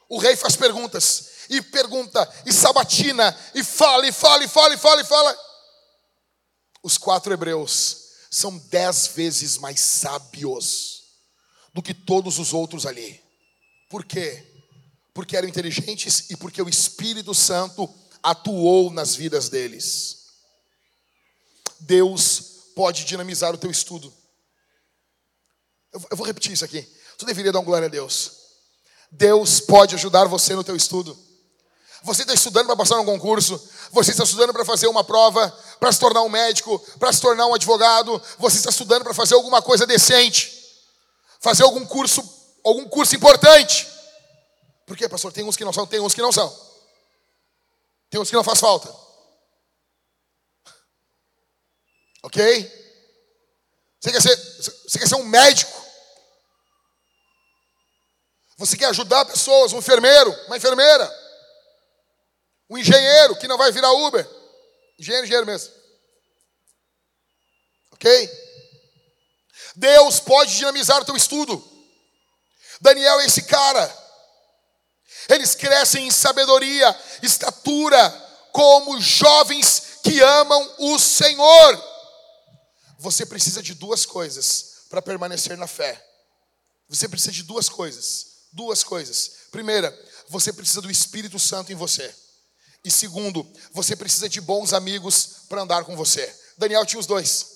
[0.09, 4.77] O rei faz perguntas, e pergunta, e sabatina, e fala, e fala, e fala, e
[4.77, 5.37] fala, e fala.
[6.83, 11.03] Os quatro hebreus são dez vezes mais sábios
[11.73, 13.21] do que todos os outros ali.
[13.89, 14.45] Por quê?
[15.13, 20.23] Porque eram inteligentes e porque o Espírito Santo atuou nas vidas deles.
[21.79, 24.13] Deus pode dinamizar o teu estudo.
[26.09, 26.81] Eu vou repetir isso aqui.
[27.17, 28.42] Tu deveria dar um glória a Deus.
[29.13, 31.17] Deus pode ajudar você no teu estudo.
[32.03, 33.61] Você está estudando para passar um concurso,
[33.91, 35.49] você está estudando para fazer uma prova,
[35.79, 39.35] para se tornar um médico, para se tornar um advogado, você está estudando para fazer
[39.35, 40.51] alguma coisa decente,
[41.39, 42.21] fazer algum curso,
[42.63, 43.87] algum curso importante.
[44.85, 45.31] Por quê, pastor?
[45.31, 46.53] Tem uns que não são, tem uns que não são.
[48.09, 48.93] Tem uns que não faz falta.
[52.23, 52.41] Ok?
[54.01, 54.35] Você quer ser,
[54.87, 55.82] você quer ser um médico?
[58.57, 61.23] Você quer ajudar pessoas, um enfermeiro, uma enfermeira?
[62.69, 64.27] O engenheiro que não vai virar Uber.
[64.99, 65.73] Engenheiro, engenheiro mesmo.
[67.91, 68.29] Ok?
[69.75, 71.63] Deus pode dinamizar o teu estudo.
[72.79, 74.03] Daniel é esse cara.
[75.29, 78.09] Eles crescem em sabedoria, estatura,
[78.51, 81.83] como jovens que amam o Senhor.
[82.99, 86.03] Você precisa de duas coisas para permanecer na fé.
[86.87, 88.32] Você precisa de duas coisas.
[88.53, 89.47] Duas coisas.
[89.51, 89.91] Primeira,
[90.29, 92.13] você precisa do Espírito Santo em você.
[92.85, 96.33] E segundo, você precisa de bons amigos para andar com você.
[96.57, 97.53] Daniel tinha os dois.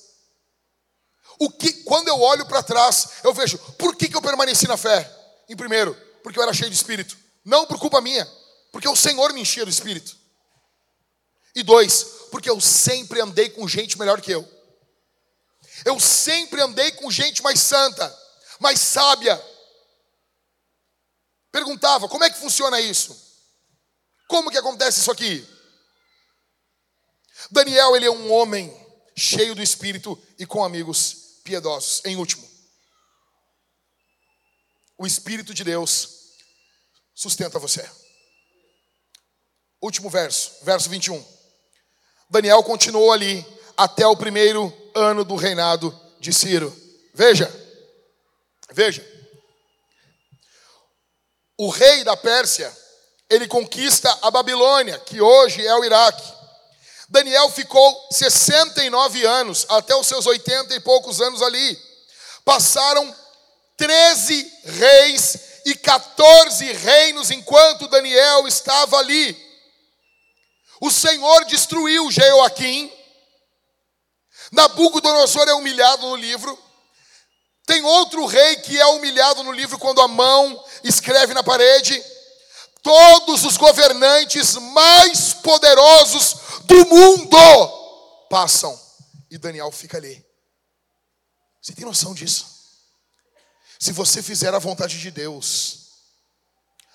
[1.39, 4.77] O que, quando eu olho para trás, eu vejo, por que, que eu permaneci na
[4.77, 5.09] fé?
[5.47, 7.17] Em primeiro, porque eu era cheio de espírito.
[7.45, 8.27] Não por culpa minha,
[8.71, 10.17] porque o Senhor me enchia do espírito.
[11.55, 14.47] E dois, porque eu sempre andei com gente melhor que eu.
[15.85, 18.15] Eu sempre andei com gente mais santa,
[18.59, 19.39] mais sábia.
[21.51, 23.15] Perguntava, como é que funciona isso?
[24.27, 25.47] Como que acontece isso aqui?
[27.51, 28.75] Daniel, ele é um homem
[29.15, 32.01] cheio do espírito e com amigos piedosos.
[32.05, 32.47] Em último,
[34.97, 36.09] o espírito de Deus
[37.13, 37.89] sustenta você.
[39.81, 41.23] Último verso, verso 21.
[42.29, 43.45] Daniel continuou ali
[43.77, 46.75] até o primeiro ano do reinado de Ciro.
[47.13, 47.49] Veja,
[48.73, 49.16] veja.
[51.57, 52.75] O rei da Pérsia
[53.29, 56.33] ele conquista a Babilônia, que hoje é o Iraque.
[57.09, 61.77] Daniel ficou 69 anos, até os seus 80 e poucos anos ali.
[62.45, 63.15] Passaram
[63.75, 69.35] 13 reis e 14 reinos enquanto Daniel estava ali.
[70.79, 72.91] O Senhor destruiu Jeoaquim.
[74.51, 76.57] Nabucodonosor é humilhado no livro.
[77.65, 82.03] Tem outro rei que é humilhado no livro quando a mão escreve na parede
[82.81, 86.35] todos os governantes mais poderosos
[86.65, 87.37] do mundo
[88.29, 88.79] passam
[89.29, 90.25] e Daniel fica ali.
[91.61, 92.45] Você tem noção disso?
[93.79, 95.87] Se você fizer a vontade de Deus,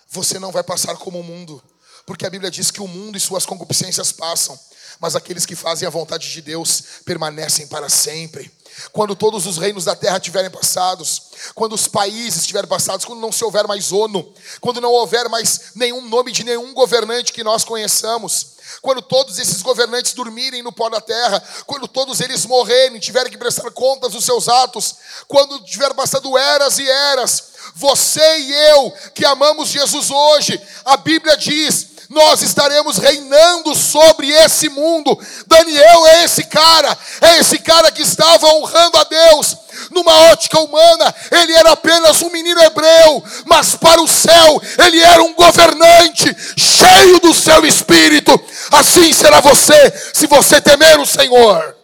[0.08, 1.62] você não vai passar como o mundo,
[2.06, 4.58] porque a Bíblia diz que o mundo e suas concupiscências passam,
[4.98, 8.50] mas aqueles que fazem a vontade de Deus permanecem para sempre.
[8.92, 11.22] Quando todos os reinos da terra tiverem passados,
[11.54, 15.72] quando os países tiverem passados, quando não se houver mais ONU, quando não houver mais
[15.74, 20.88] nenhum nome de nenhum governante que nós conheçamos, quando todos esses governantes dormirem no pó
[20.88, 24.96] da terra, quando todos eles morrerem, tiverem que prestar contas dos seus atos,
[25.28, 31.36] quando tiver passado eras e eras, você e eu que amamos Jesus hoje, a Bíblia
[31.36, 35.18] diz nós estaremos reinando sobre esse mundo.
[35.46, 39.56] Daniel é esse cara, é esse cara que estava honrando a Deus.
[39.90, 45.22] Numa ótica humana, ele era apenas um menino hebreu, mas para o céu, ele era
[45.22, 48.32] um governante, cheio do seu espírito.
[48.70, 51.76] Assim será você, se você temer o Senhor.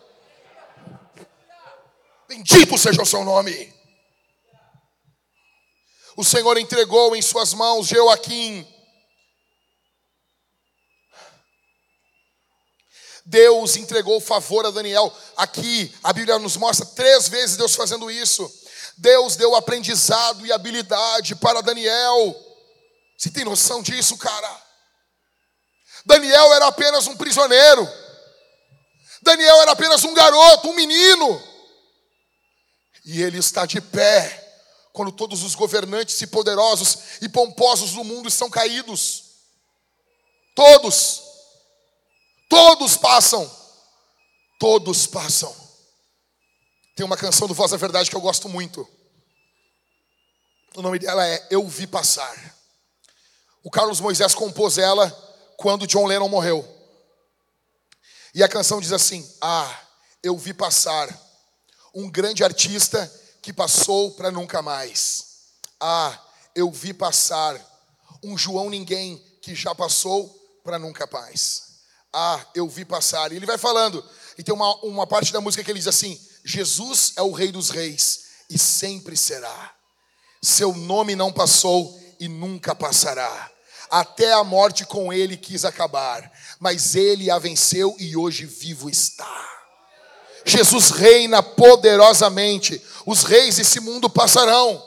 [2.28, 3.72] Bendito seja o seu nome.
[6.16, 8.66] O Senhor entregou em suas mãos Joaquim
[13.28, 15.14] Deus entregou favor a Daniel.
[15.36, 18.50] Aqui a Bíblia nos mostra três vezes Deus fazendo isso.
[18.96, 22.34] Deus deu aprendizado e habilidade para Daniel.
[23.18, 24.62] Você tem noção disso, cara?
[26.06, 27.86] Daniel era apenas um prisioneiro.
[29.20, 31.42] Daniel era apenas um garoto, um menino.
[33.04, 34.46] E ele está de pé
[34.94, 39.24] quando todos os governantes e poderosos e pomposos do mundo estão caídos.
[40.54, 41.27] Todos,
[42.48, 43.50] todos passam,
[44.58, 45.54] todos passam.
[46.94, 48.88] Tem uma canção do Voz da Verdade que eu gosto muito.
[50.74, 52.56] O nome dela é Eu Vi Passar.
[53.62, 55.10] O Carlos Moisés compôs ela
[55.56, 56.66] quando John Lennon morreu.
[58.34, 59.80] E a canção diz assim: Ah,
[60.22, 61.08] eu vi passar
[61.94, 63.12] um grande artista
[63.42, 65.48] que passou para nunca mais.
[65.80, 66.18] Ah,
[66.54, 67.60] eu vi passar
[68.22, 70.28] um João Ninguém que já passou
[70.64, 71.67] para nunca mais.
[72.12, 73.32] Ah, eu vi passar.
[73.32, 74.04] E ele vai falando,
[74.36, 77.52] e tem uma, uma parte da música que ele diz assim: Jesus é o Rei
[77.52, 79.74] dos Reis e sempre será.
[80.42, 83.50] Seu nome não passou e nunca passará.
[83.90, 86.30] Até a morte com ele quis acabar,
[86.60, 89.58] mas ele a venceu e hoje vivo está.
[90.44, 92.82] Jesus reina poderosamente.
[93.04, 94.82] Os reis desse mundo passarão,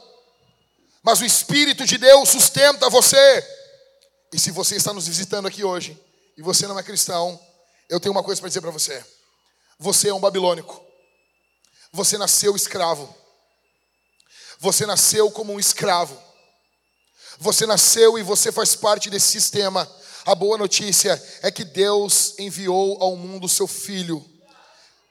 [1.03, 3.47] mas o Espírito de Deus sustenta você.
[4.33, 5.99] E se você está nos visitando aqui hoje
[6.41, 7.39] e você não é cristão,
[7.87, 9.05] eu tenho uma coisa para dizer para você.
[9.77, 10.83] Você é um babilônico.
[11.93, 13.15] Você nasceu escravo.
[14.57, 16.19] Você nasceu como um escravo.
[17.37, 19.87] Você nasceu e você faz parte desse sistema.
[20.25, 24.27] A boa notícia é que Deus enviou ao mundo seu filho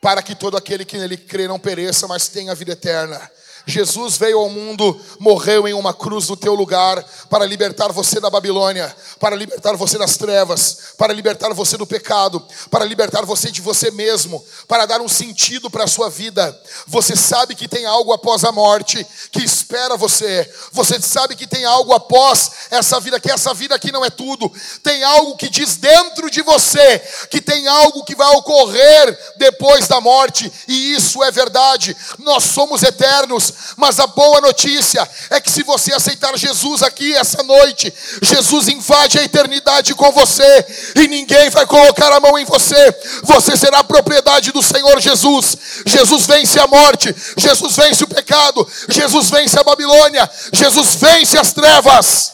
[0.01, 3.31] para que todo aquele que nele crê não pereça, mas tenha vida eterna.
[3.71, 8.29] Jesus veio ao mundo, morreu em uma cruz no teu lugar, para libertar você da
[8.29, 13.61] Babilônia, para libertar você das trevas, para libertar você do pecado, para libertar você de
[13.61, 16.61] você mesmo, para dar um sentido para a sua vida.
[16.87, 20.51] Você sabe que tem algo após a morte que espera você.
[20.73, 24.51] Você sabe que tem algo após essa vida, que essa vida aqui não é tudo.
[24.83, 26.99] Tem algo que diz dentro de você
[27.31, 31.97] que tem algo que vai ocorrer depois da morte, e isso é verdade.
[32.19, 37.43] Nós somos eternos mas a boa notícia é que se você aceitar Jesus aqui essa
[37.43, 37.93] noite,
[38.23, 40.67] Jesus invade a eternidade com você
[40.97, 42.95] e ninguém vai colocar a mão em você.
[43.25, 45.57] Você será propriedade do Senhor Jesus.
[45.87, 51.53] Jesus vence a morte, Jesus vence o pecado, Jesus vence a Babilônia, Jesus vence as
[51.53, 52.33] trevas.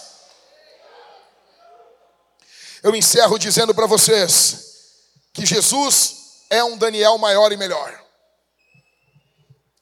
[2.83, 4.67] Eu encerro dizendo para vocês
[5.33, 6.17] que Jesus
[6.49, 8.07] é um Daniel maior e melhor.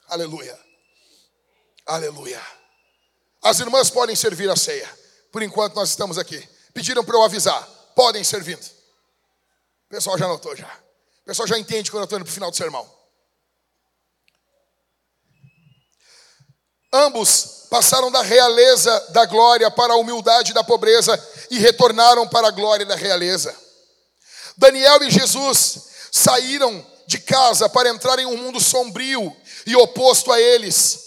[0.09, 0.59] Aleluia.
[1.87, 2.41] Aleluia.
[3.43, 4.89] As irmãs podem servir a ceia.
[5.31, 6.49] Por enquanto nós estamos aqui.
[6.73, 7.63] Pediram para eu avisar.
[7.95, 8.57] Podem servir.
[8.57, 10.67] O pessoal já notou já.
[11.23, 12.91] O pessoal já entende quando eu estou indo para o final do sermão.
[16.93, 21.21] Ambos passaram da realeza da glória para a humildade da pobreza
[21.51, 23.55] e retornaram para a glória da realeza.
[24.57, 29.37] Daniel e Jesus saíram de casa para entrar em um mundo sombrio
[29.67, 31.05] e oposto a eles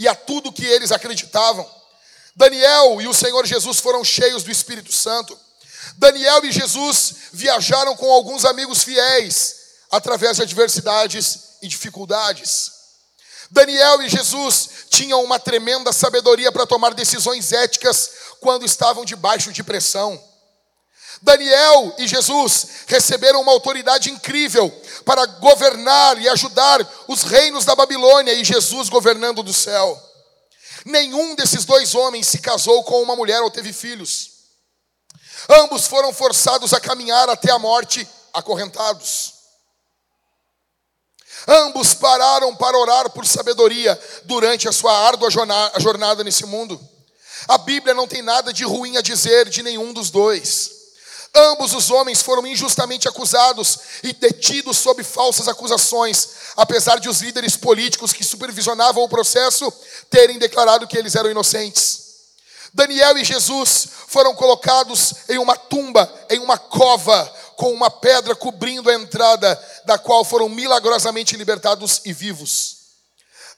[0.00, 1.70] e a tudo que eles acreditavam.
[2.34, 5.38] Daniel e o Senhor Jesus foram cheios do Espírito Santo.
[5.98, 9.56] Daniel e Jesus viajaram com alguns amigos fiéis
[9.90, 12.72] através de adversidades e dificuldades.
[13.50, 18.10] Daniel e Jesus tinham uma tremenda sabedoria para tomar decisões éticas
[18.40, 20.18] quando estavam debaixo de pressão.
[21.22, 24.70] Daniel e Jesus receberam uma autoridade incrível
[25.04, 30.00] para governar e ajudar os reinos da Babilônia e Jesus governando do céu.
[30.84, 34.30] Nenhum desses dois homens se casou com uma mulher ou teve filhos.
[35.48, 39.34] Ambos foram forçados a caminhar até a morte acorrentados.
[41.46, 46.80] Ambos pararam para orar por sabedoria durante a sua árdua jornada nesse mundo.
[47.48, 50.79] A Bíblia não tem nada de ruim a dizer de nenhum dos dois.
[51.34, 57.56] Ambos os homens foram injustamente acusados e detidos sob falsas acusações, apesar de os líderes
[57.56, 59.72] políticos que supervisionavam o processo
[60.08, 62.10] terem declarado que eles eram inocentes.
[62.74, 67.24] Daniel e Jesus foram colocados em uma tumba, em uma cova,
[67.56, 72.76] com uma pedra cobrindo a entrada, da qual foram milagrosamente libertados e vivos.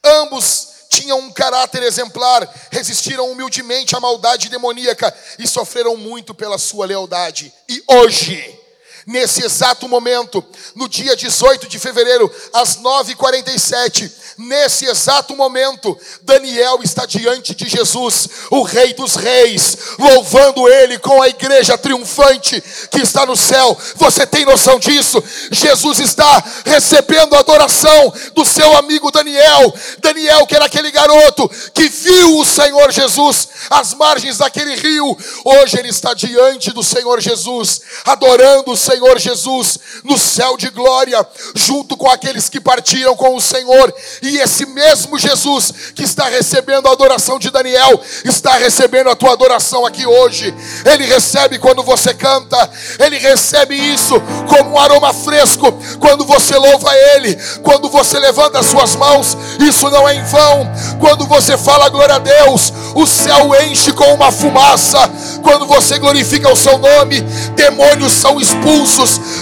[0.05, 6.85] Ambos tinham um caráter exemplar, resistiram humildemente à maldade demoníaca e sofreram muito pela sua
[6.85, 7.51] lealdade.
[7.67, 8.62] E hoje,
[9.07, 17.05] nesse exato momento, no dia 18 de fevereiro, às 9h47, nesse exato momento, Daniel está
[17.05, 23.27] diante de Jesus, o Rei dos Reis, louvando Ele com a igreja triunfante que está
[23.27, 23.77] no céu.
[23.97, 25.23] Você tem noção disso?
[25.51, 29.75] Jesus está recebendo a adoração do seu amigo Daniel.
[29.99, 35.79] Daniel, que era aquele garoto que viu o Senhor Jesus às margens daquele rio, hoje
[35.79, 41.27] ele está diante do Senhor Jesus, adorando o Senhor Senhor Jesus no céu de glória,
[41.55, 43.95] junto com aqueles que partiram com o Senhor.
[44.23, 49.33] E esse mesmo Jesus que está recebendo a adoração de Daniel, está recebendo a tua
[49.33, 50.55] adoração aqui hoje.
[50.85, 56.91] Ele recebe quando você canta, ele recebe isso como um aroma fresco quando você louva
[57.15, 60.71] Ele, quando você levanta as suas mãos, isso não é em vão.
[61.01, 64.99] Quando você fala glória a Deus, o céu enche com uma fumaça.
[65.43, 67.21] Quando você glorifica o seu nome,
[67.55, 68.82] demônios são expulsos.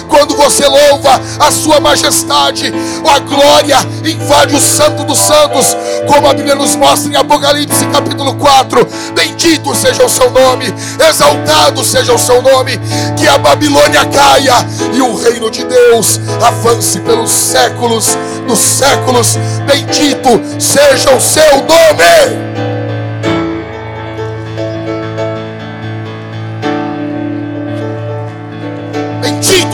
[0.07, 2.71] Quando você louva a sua majestade,
[3.07, 5.75] a glória invade o santo dos santos,
[6.07, 8.87] como a Bíblia nos mostra em Apocalipse capítulo 4.
[9.15, 10.73] Bendito seja o seu nome,
[11.09, 12.79] exaltado seja o seu nome,
[13.17, 14.55] que a Babilônia caia
[14.93, 19.37] e o reino de Deus avance pelos séculos dos séculos.
[19.65, 22.70] Bendito seja o seu nome.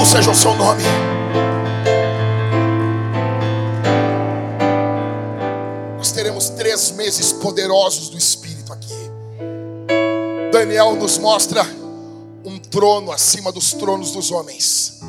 [0.08, 0.84] Seja o seu nome.
[5.98, 8.88] Nós teremos três meses poderosos do Espírito aqui.
[10.50, 11.62] Daniel nos mostra
[12.46, 15.02] um trono acima dos tronos dos homens.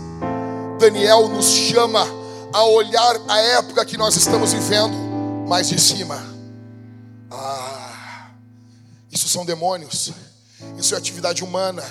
[0.80, 2.04] Daniel nos chama
[2.52, 4.96] a olhar a época que nós estamos vivendo
[5.46, 6.20] mais de cima.
[7.30, 8.30] Ah,
[9.12, 10.10] isso são demônios,
[10.76, 11.84] isso é atividade humana,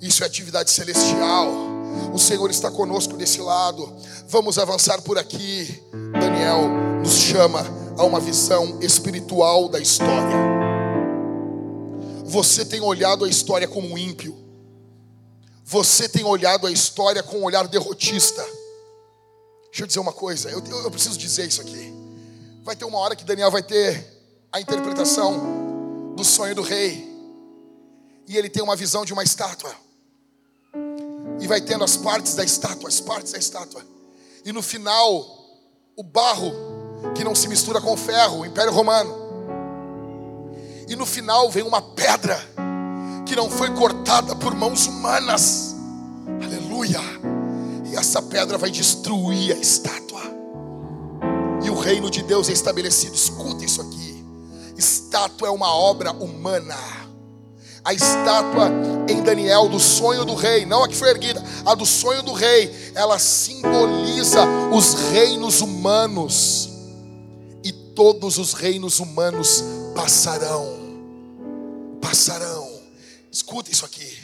[0.00, 1.75] isso é atividade celestial.
[2.12, 3.94] O Senhor está conosco desse lado.
[4.28, 5.82] Vamos avançar por aqui.
[6.12, 6.68] Daniel
[7.02, 7.64] nos chama
[7.96, 10.36] a uma visão espiritual da história.
[12.24, 14.36] Você tem olhado a história como um ímpio.
[15.64, 18.42] Você tem olhado a história com um olhar derrotista.
[19.64, 21.92] Deixa eu dizer uma coisa, eu, eu, eu preciso dizer isso aqui.
[22.62, 24.16] Vai ter uma hora que Daniel vai ter
[24.52, 27.06] a interpretação do sonho do rei.
[28.26, 29.74] E ele tem uma visão de uma estátua.
[31.40, 33.82] E vai tendo as partes da estátua, as partes da estátua.
[34.44, 35.24] E no final,
[35.96, 36.52] o barro
[37.14, 39.14] que não se mistura com o ferro, o Império Romano.
[40.88, 42.38] E no final vem uma pedra
[43.26, 45.74] que não foi cortada por mãos humanas.
[46.42, 47.00] Aleluia
[47.98, 50.20] essa pedra vai destruir a estátua.
[51.64, 53.14] E o reino de Deus é estabelecido.
[53.14, 54.24] Escuta isso aqui.
[54.76, 56.76] Estátua é uma obra humana.
[57.86, 58.68] A estátua
[59.08, 62.32] em Daniel do sonho do rei, não a que foi erguida, a do sonho do
[62.32, 64.44] rei, ela simboliza
[64.74, 66.68] os reinos humanos.
[67.62, 69.62] E todos os reinos humanos
[69.94, 70.66] passarão.
[72.00, 72.68] Passarão.
[73.30, 74.18] Escuta isso aqui.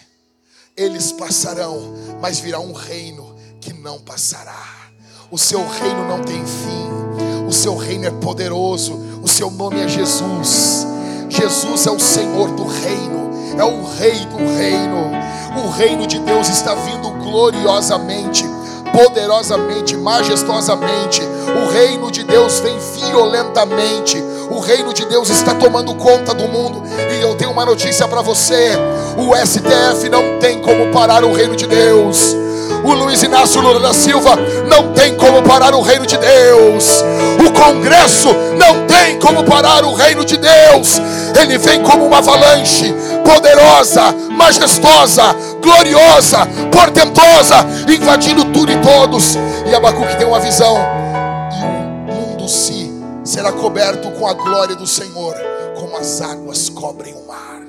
[0.76, 4.90] Eles passarão, mas virá um reino que não passará.
[5.30, 7.46] O seu reino não tem fim.
[7.46, 8.94] O seu reino é poderoso.
[9.22, 10.84] O seu nome é Jesus.
[11.28, 15.10] Jesus é o Senhor do reino, é o Rei do reino.
[15.64, 18.44] O reino de Deus está vindo gloriosamente,
[18.92, 21.22] poderosamente, majestosamente.
[21.22, 24.16] O reino de Deus vem violentamente.
[24.50, 26.82] O reino de Deus está tomando conta do mundo.
[27.10, 28.72] E eu tenho uma notícia para você:
[29.16, 32.34] o STF não tem como parar o reino de Deus
[32.84, 37.02] o Luiz Inácio Lula da Silva não tem como parar o reino de Deus.
[37.46, 41.00] O Congresso não tem como parar o reino de Deus.
[41.40, 42.92] Ele vem como uma avalanche
[43.24, 45.22] poderosa, majestosa,
[45.62, 46.38] gloriosa,
[46.70, 47.56] portentosa,
[47.88, 49.34] invadindo tudo e todos.
[49.66, 50.76] E Abacuque tem uma visão.
[51.52, 52.90] E o mundo se
[53.24, 55.34] será coberto com a glória do Senhor,
[55.78, 57.62] como as águas cobrem o mar.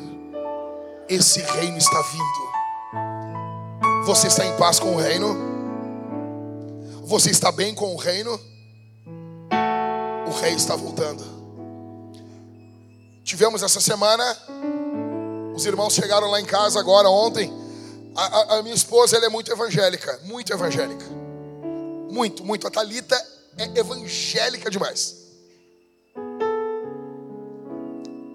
[1.08, 2.54] Esse reino está vindo.
[4.06, 5.54] Você está em paz com o reino?
[7.06, 8.40] Você está bem com o reino?
[10.28, 11.24] O rei está voltando.
[13.24, 14.24] Tivemos essa semana,
[15.56, 17.52] os irmãos chegaram lá em casa agora, ontem.
[18.16, 21.06] A, a, a minha esposa ela é muito evangélica, muito evangélica.
[22.10, 22.68] Muito, muito.
[22.68, 23.16] A Thalita
[23.58, 25.24] é evangélica demais.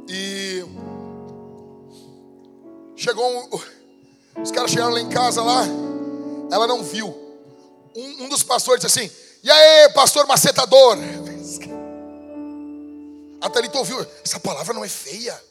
[0.08, 0.64] E
[2.96, 3.60] chegou um
[4.42, 5.64] os caras chegaram lá em casa lá,
[6.50, 7.08] ela não viu.
[7.94, 9.10] Um, um dos pastores disse assim:
[9.42, 10.96] E aí, pastor macetador?
[13.40, 15.47] A Thalita ouviu: Essa palavra não é feia.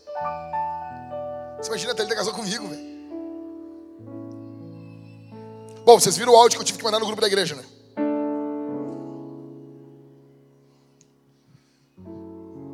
[1.60, 2.98] Você imagina a Thalita casou comigo, velho.
[5.84, 7.64] Bom, vocês viram o áudio que eu tive que mandar no grupo da igreja, né?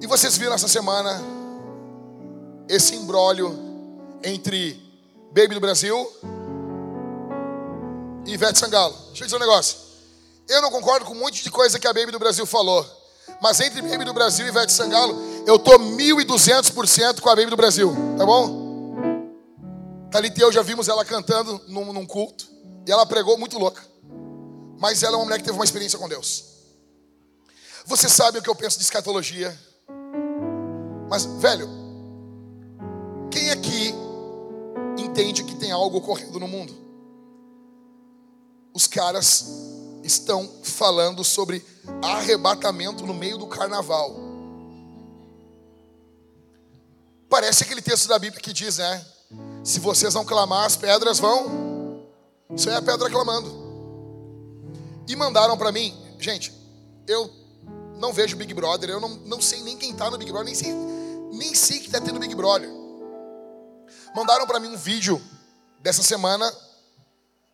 [0.02, 1.22] E vocês viram essa semana
[2.68, 3.58] esse imbróglio
[4.24, 4.82] entre
[5.32, 6.12] Baby do Brasil
[8.26, 8.96] e Ivete Sangalo.
[9.08, 9.78] Deixa eu dizer um negócio.
[10.50, 12.86] Eu não concordo com um monte de coisa que a Baby do Brasil falou.
[13.42, 15.16] Mas entre Baby do Brasil e Ivete Sangalo,
[15.46, 17.94] eu tô 1.200% com a Baby do Brasil.
[18.18, 18.63] Tá bom?
[20.14, 22.48] Thalita e eu já vimos ela cantando num, num culto.
[22.86, 23.82] E ela pregou muito louca.
[24.80, 26.46] Mas ela é uma mulher que teve uma experiência com Deus.
[27.88, 29.60] Você sabe o que eu penso de escatologia.
[31.10, 31.68] Mas, velho,
[33.32, 33.92] quem aqui
[35.00, 36.76] entende que tem algo ocorrendo no mundo?
[38.72, 39.48] Os caras
[40.04, 41.66] estão falando sobre
[42.04, 44.16] arrebatamento no meio do carnaval.
[47.28, 49.04] Parece aquele texto da Bíblia que diz, né?
[49.64, 52.04] Se vocês não clamar, as pedras vão.
[52.54, 53.64] Isso é a pedra clamando.
[55.08, 56.54] E mandaram para mim, gente,
[57.08, 57.30] eu
[57.98, 60.56] não vejo Big Brother, eu não, não sei nem quem tá no Big Brother, nem
[60.56, 60.74] sei,
[61.32, 62.70] nem sei que tá tendo Big Brother.
[64.16, 65.22] Mandaram para mim um vídeo
[65.80, 66.52] dessa semana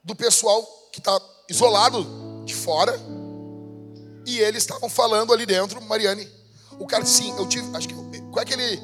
[0.03, 2.05] do pessoal que tá isolado
[2.45, 2.99] de fora
[4.25, 6.27] e eles estavam falando ali dentro, Mariane.
[6.79, 8.81] O cara disse, sim, eu tive, acho que, qual é aquele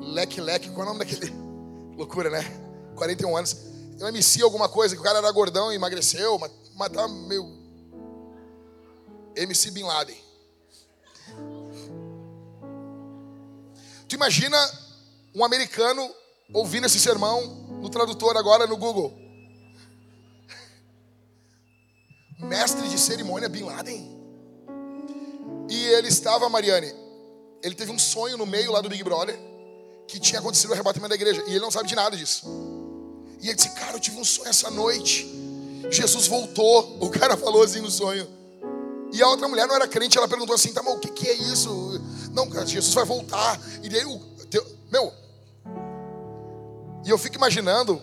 [0.00, 1.47] leque leque, qual é o nome daquele?
[1.98, 2.44] Loucura, né?
[2.94, 3.56] 41 anos.
[3.98, 7.58] Eu MC alguma coisa, que o cara era gordão e emagreceu, mas, mas tá meio.
[9.34, 10.16] MC Bin Laden.
[14.08, 14.56] Tu imagina
[15.34, 16.08] um americano
[16.54, 17.44] ouvindo esse sermão
[17.82, 19.12] no tradutor agora no Google.
[22.38, 24.16] Mestre de cerimônia Bin Laden.
[25.68, 26.94] E ele estava, Mariane,
[27.60, 29.36] ele teve um sonho no meio lá do Big Brother
[30.08, 31.44] que tinha acontecido o arrebatamento da igreja.
[31.46, 32.46] E ele não sabe de nada disso.
[33.40, 35.28] E ele disse: Cara, eu tive um sonho essa noite.
[35.90, 36.98] Jesus voltou.
[37.00, 38.26] O cara falou assim no sonho.
[39.12, 40.16] E a outra mulher não era crente.
[40.16, 42.00] Ela perguntou assim: Tá, mas o que, que é isso?
[42.32, 43.60] Não, cara, Jesus vai voltar.
[43.82, 44.02] E daí,
[44.90, 45.12] meu.
[47.04, 48.02] E eu fico imaginando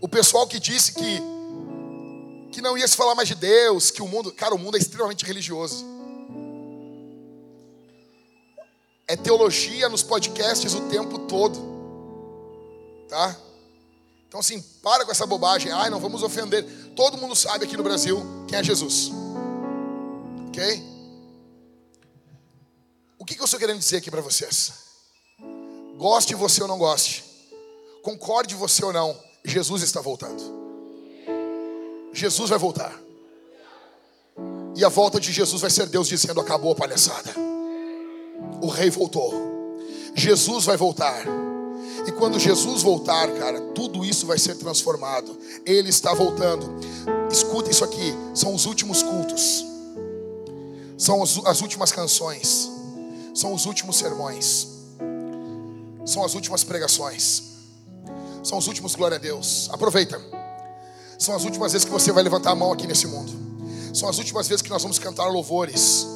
[0.00, 1.20] o pessoal que disse que,
[2.50, 4.32] que não ia se falar mais de Deus, que o mundo.
[4.32, 5.84] Cara, o mundo é extremamente religioso.
[9.12, 11.60] É teologia nos podcasts o tempo todo.
[13.06, 13.36] Tá?
[14.26, 15.70] Então, assim, para com essa bobagem.
[15.70, 16.64] Ai, não vamos ofender.
[16.96, 19.10] Todo mundo sabe aqui no Brasil quem é Jesus.
[20.48, 20.82] Ok?
[23.18, 24.72] O que, que eu estou querendo dizer aqui para vocês?
[25.98, 27.22] Goste você ou não goste,
[28.02, 29.14] concorde você ou não,
[29.44, 30.42] Jesus está voltando.
[32.14, 32.98] Jesus vai voltar.
[34.74, 37.51] E a volta de Jesus vai ser Deus dizendo: acabou a palhaçada
[38.60, 39.32] o rei voltou.
[40.14, 41.24] Jesus vai voltar.
[42.06, 45.38] E quando Jesus voltar, cara, tudo isso vai ser transformado.
[45.64, 46.68] Ele está voltando.
[47.30, 49.64] Escuta isso aqui: são os últimos cultos,
[50.98, 52.70] são as últimas canções,
[53.34, 54.68] são os últimos sermões,
[56.04, 57.42] são as últimas pregações,
[58.42, 59.68] são os últimos glória a Deus.
[59.72, 60.20] Aproveita,
[61.18, 63.32] são as últimas vezes que você vai levantar a mão aqui nesse mundo,
[63.94, 66.11] são as últimas vezes que nós vamos cantar louvores.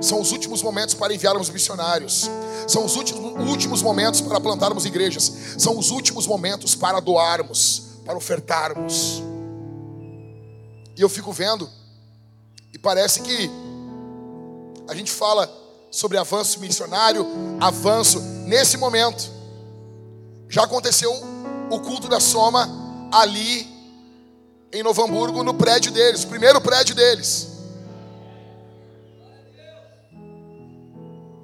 [0.00, 2.30] São os últimos momentos para enviarmos missionários.
[2.66, 5.32] São os últimos, últimos momentos para plantarmos igrejas.
[5.58, 9.22] São os últimos momentos para doarmos, para ofertarmos.
[10.96, 11.68] E eu fico vendo,
[12.72, 13.50] e parece que
[14.88, 15.50] a gente fala
[15.90, 17.26] sobre avanço missionário,
[17.60, 19.30] avanço nesse momento.
[20.48, 21.12] Já aconteceu
[21.70, 22.68] o culto da Soma
[23.12, 23.66] ali
[24.72, 27.55] em Novo Hamburgo, no prédio deles, o primeiro prédio deles.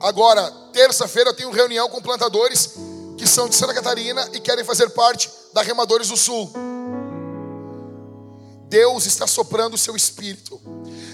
[0.02, 2.74] Agora, terça-feira eu tenho reunião com plantadores
[3.16, 6.52] que são de Santa Catarina e querem fazer parte da Remadores do Sul.
[8.68, 10.60] Deus está soprando o seu espírito.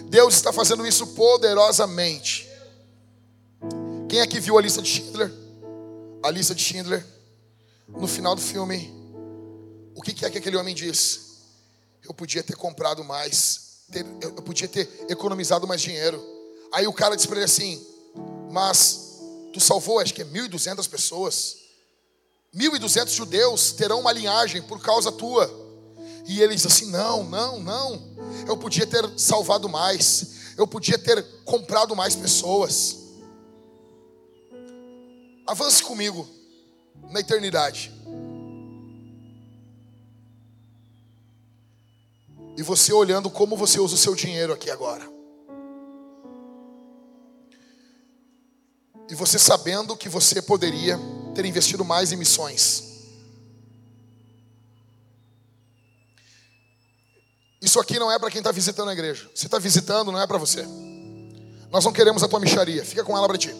[0.05, 2.49] Deus está fazendo isso poderosamente.
[4.09, 5.31] Quem aqui viu a lista de Schindler?
[6.23, 7.05] A lista de Schindler.
[7.89, 8.91] No final do filme,
[9.95, 11.43] o que é que aquele homem diz?
[12.03, 13.81] Eu podia ter comprado mais,
[14.23, 16.25] eu podia ter economizado mais dinheiro.
[16.73, 17.87] Aí o cara diz para ele assim:
[18.51, 19.21] mas
[19.53, 21.57] tu salvou, acho que é 1.200 pessoas.
[22.55, 25.51] 1.200 judeus terão uma linhagem por causa tua.
[26.27, 28.17] E ele diz assim: não, não, não.
[28.47, 30.55] Eu podia ter salvado mais.
[30.57, 32.97] Eu podia ter comprado mais pessoas.
[35.47, 36.29] Avance comigo
[37.11, 37.93] na eternidade.
[42.57, 45.18] E você olhando como você usa o seu dinheiro aqui agora.
[49.09, 50.99] E você sabendo que você poderia
[51.35, 52.85] ter investido mais em missões.
[57.61, 59.29] Isso aqui não é para quem está visitando a igreja.
[59.35, 60.65] Se está visitando, não é para você.
[61.71, 62.85] Nós não queremos a tua micharia.
[62.85, 63.55] Fica com ela para ti.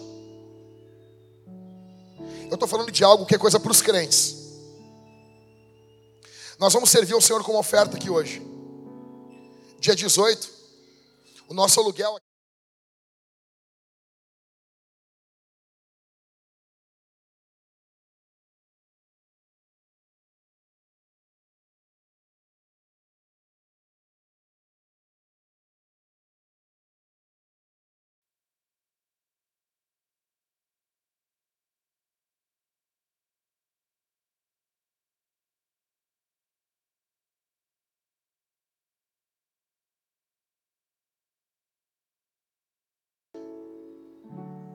[2.49, 4.37] Eu estou falando de algo que é coisa para os crentes.
[6.59, 8.43] Nós vamos servir ao Senhor como oferta aqui hoje.
[9.79, 10.51] Dia 18,
[11.49, 12.19] o nosso aluguel.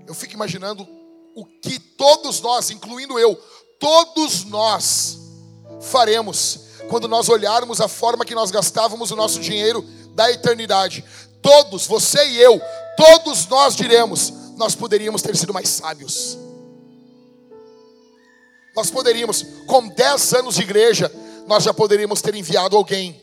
[0.08, 0.88] Eu fico imaginando
[1.36, 3.36] o que todos nós, incluindo eu,
[3.80, 5.18] todos nós
[5.82, 6.60] faremos
[6.90, 9.82] quando nós olharmos a forma que nós gastávamos o nosso dinheiro
[10.14, 11.04] da eternidade.
[11.42, 12.62] Todos, você e eu,
[12.96, 16.38] todos nós diremos: nós poderíamos ter sido mais sábios.
[18.76, 21.12] Nós poderíamos, com 10 anos de igreja,
[21.48, 23.22] nós já poderíamos ter enviado alguém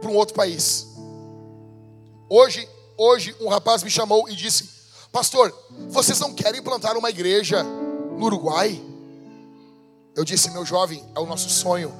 [0.00, 0.86] para um outro país.
[2.28, 4.75] Hoje, hoje um rapaz me chamou e disse:
[5.16, 5.50] "Pastor,
[5.88, 8.78] vocês não querem plantar uma igreja no Uruguai?"
[10.14, 11.90] Eu disse: "Meu jovem, é o nosso sonho.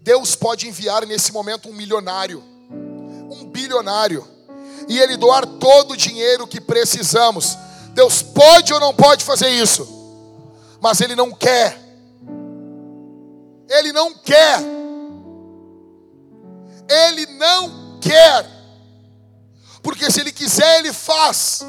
[0.00, 2.42] Deus pode enviar nesse momento um milionário,
[3.30, 4.26] um bilionário,
[4.88, 7.58] e ele doar todo o dinheiro que precisamos.
[7.92, 9.86] Deus pode ou não pode fazer isso?
[10.80, 11.78] Mas ele não quer.
[13.68, 14.60] Ele não quer.
[16.88, 18.59] Ele não quer.
[19.82, 21.60] Porque se ele quiser, ele faz.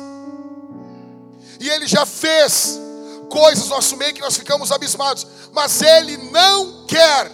[1.60, 2.80] E ele já fez
[3.30, 5.26] coisas no nosso meio que nós ficamos abismados.
[5.54, 7.32] Mas ele não quer.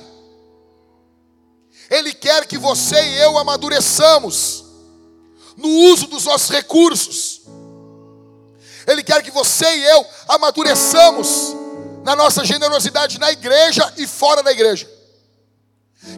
[1.89, 4.65] Ele quer que você e eu amadureçamos
[5.55, 7.41] no uso dos nossos recursos.
[8.85, 11.55] Ele quer que você e eu amadureçamos
[12.03, 14.89] na nossa generosidade na igreja e fora da igreja.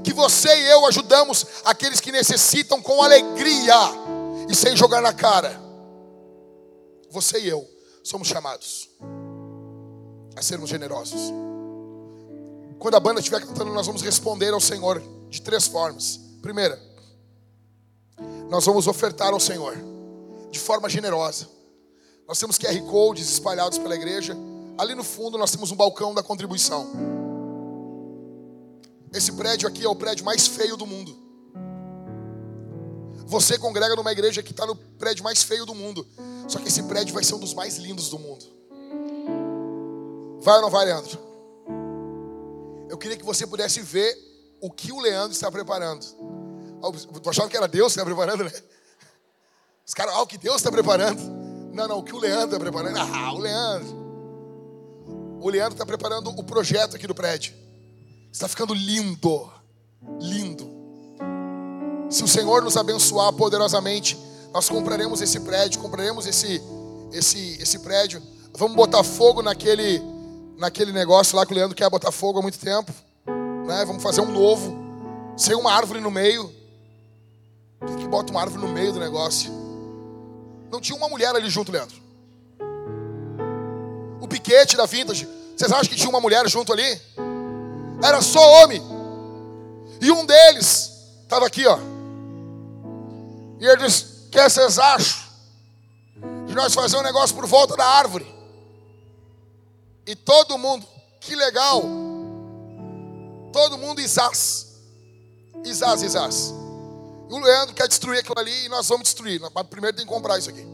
[0.04, 3.76] Que você e eu ajudamos aqueles que necessitam com alegria
[4.50, 5.62] e sem jogar na cara.
[7.12, 7.70] Você e eu
[8.04, 8.90] somos chamados
[10.36, 11.22] a sermos generosos.
[12.80, 16.20] Quando a banda estiver cantando, nós vamos responder ao Senhor de três formas.
[16.42, 16.82] Primeira,
[18.50, 19.78] nós vamos ofertar ao Senhor
[20.50, 21.48] de forma generosa.
[22.28, 24.36] Nós temos QR codes espalhados pela igreja.
[24.78, 26.88] Ali no fundo nós temos um balcão da contribuição.
[29.14, 31.29] Esse prédio aqui é o prédio mais feio do mundo.
[33.30, 36.06] Você congrega numa igreja que está no prédio mais feio do mundo.
[36.48, 38.44] Só que esse prédio vai ser um dos mais lindos do mundo.
[40.42, 41.20] Vai ou não vai, Leandro?
[42.90, 44.18] Eu queria que você pudesse ver
[44.60, 46.04] o que o Leandro está preparando.
[47.22, 48.52] Tu achava que era Deus que está preparando, né?
[49.86, 51.22] Os caras, ah, o que Deus está preparando.
[51.72, 52.98] Não, não, o que o Leandro está preparando.
[52.98, 53.96] Ah, o Leandro.
[55.40, 57.54] O Leandro está preparando o projeto aqui do prédio.
[58.32, 59.52] Está ficando lindo.
[60.20, 60.69] Lindo.
[62.10, 64.18] Se o Senhor nos abençoar poderosamente,
[64.54, 66.62] nós compraremos esse prédio, compraremos esse,
[67.12, 68.22] esse, esse prédio.
[68.58, 70.02] Vamos botar fogo naquele,
[70.58, 72.92] naquele negócio lá que o Leandro quer botar fogo há muito tempo
[73.70, 73.86] né?
[73.86, 74.76] Vamos fazer um novo,
[75.38, 76.52] sem uma árvore no meio.
[77.80, 79.52] Por que, que bota uma árvore no meio do negócio?
[80.72, 81.96] Não tinha uma mulher ali junto, Leandro.
[84.20, 87.00] O piquete da Vintage, vocês acham que tinha uma mulher junto ali?
[88.04, 88.82] Era só homem.
[90.02, 90.92] E um deles
[91.24, 91.78] estava aqui, ó.
[93.60, 95.30] E ele disse: O que vocês acham?
[96.46, 98.26] De nós fazer um negócio por volta da árvore.
[100.08, 100.88] E todo mundo,
[101.20, 101.84] que legal.
[103.52, 104.68] Todo mundo Isás.
[105.64, 106.54] Isás, Isás.
[107.30, 109.40] E o Leandro quer destruir aquilo ali e nós vamos destruir.
[109.40, 110.66] Mas primeiro tem que comprar isso aqui.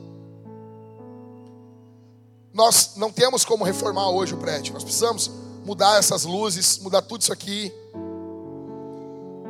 [2.54, 4.74] Nós não temos como reformar hoje o prédio.
[4.74, 5.30] Nós precisamos
[5.66, 7.74] mudar essas luzes, mudar tudo isso aqui.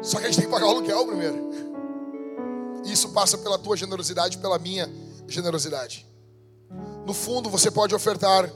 [0.01, 1.64] Só que a gente tem que pagar o aluguel primeiro.
[2.85, 4.89] Isso passa pela tua generosidade, pela minha
[5.27, 6.05] generosidade.
[7.05, 8.51] No fundo, você pode ofertar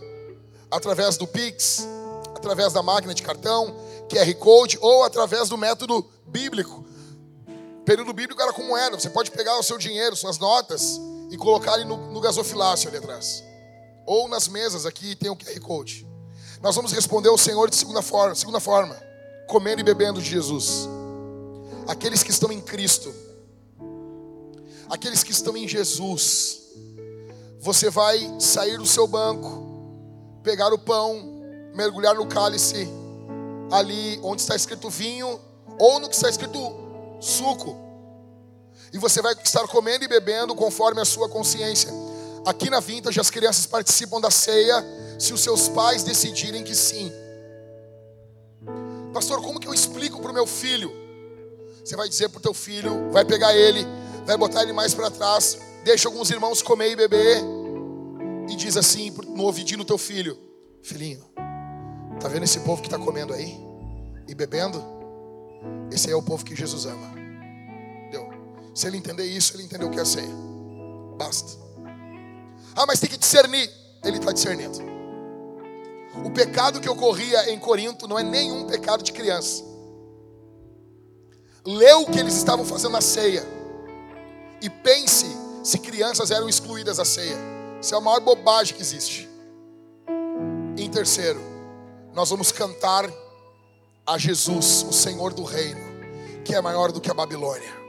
[0.71, 1.87] através do Pix,
[2.35, 3.75] através da máquina de cartão,
[4.09, 6.85] QR Code ou através do método bíblico.
[7.85, 8.99] período bíblico era com moeda.
[8.99, 10.99] Você pode pegar o seu dinheiro, suas notas
[11.31, 13.43] e colocar ali no, no gasofilácio ali atrás.
[14.05, 16.07] Ou nas mesas aqui tem o QR Code.
[16.61, 18.95] Nós vamos responder ao Senhor de segunda forma, segunda forma,
[19.47, 20.87] comendo e bebendo de Jesus.
[21.87, 23.13] Aqueles que estão em Cristo,
[24.89, 26.59] aqueles que estão em Jesus,
[27.59, 31.41] você vai sair do seu banco, pegar o pão,
[31.75, 32.87] mergulhar no cálice
[33.71, 35.39] ali onde está escrito vinho
[35.77, 36.59] ou no que está escrito
[37.19, 37.75] suco.
[38.91, 41.91] E você vai estar comendo e bebendo conforme a sua consciência.
[42.45, 44.83] Aqui na Vintage as crianças participam da ceia
[45.19, 47.11] se os seus pais decidirem que sim.
[49.13, 50.91] Pastor, como que eu explico para o meu filho?
[51.83, 53.85] Você vai dizer para o teu filho, vai pegar ele,
[54.25, 57.41] vai botar ele mais para trás, deixa alguns irmãos comer e beber,
[58.49, 60.37] e diz assim no ouvidinho do teu filho:
[60.81, 61.23] Filhinho,
[62.19, 63.57] Está vendo esse povo que está comendo aí
[64.27, 64.83] e bebendo?
[65.89, 67.13] Esse aí é o povo que Jesus ama.
[68.11, 68.27] Deu.
[68.75, 70.27] Se ele entender isso, ele entendeu o que é ceia.
[71.17, 71.57] Basta.
[72.75, 73.71] Ah, mas tem que discernir.
[74.03, 74.77] Ele está discernindo.
[76.25, 79.63] O pecado que ocorria em Corinto não é nenhum pecado de criança.
[81.65, 83.45] Lê o que eles estavam fazendo na ceia
[84.61, 85.25] e pense
[85.63, 87.37] se crianças eram excluídas da ceia.
[87.81, 89.29] Isso é a maior bobagem que existe.
[90.77, 91.39] Em terceiro,
[92.13, 93.09] nós vamos cantar
[94.05, 95.81] a Jesus, o Senhor do reino,
[96.43, 97.79] que é maior do que a Babilônia.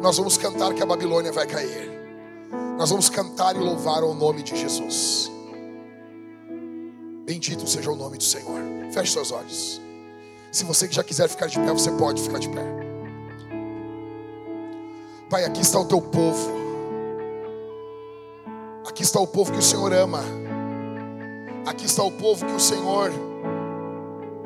[0.00, 1.90] Nós vamos cantar que a Babilônia vai cair.
[2.76, 5.30] Nós vamos cantar e louvar o nome de Jesus.
[7.24, 8.58] Bendito seja o nome do Senhor.
[8.92, 9.80] Feche seus olhos.
[10.50, 12.91] Se você já quiser ficar de pé, você pode ficar de pé.
[15.32, 16.52] Pai, aqui está o teu povo.
[18.86, 20.20] Aqui está o povo que o Senhor ama.
[21.64, 23.10] Aqui está o povo que o Senhor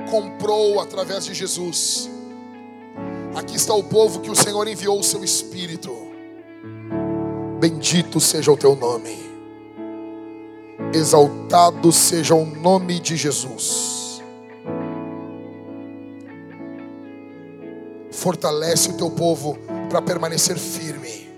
[0.09, 2.09] comprou através de Jesus.
[3.35, 5.91] Aqui está o povo que o Senhor enviou o seu Espírito.
[7.59, 9.19] Bendito seja o teu nome.
[10.95, 14.23] Exaltado seja o nome de Jesus.
[18.13, 21.31] Fortalece o teu povo para permanecer firme.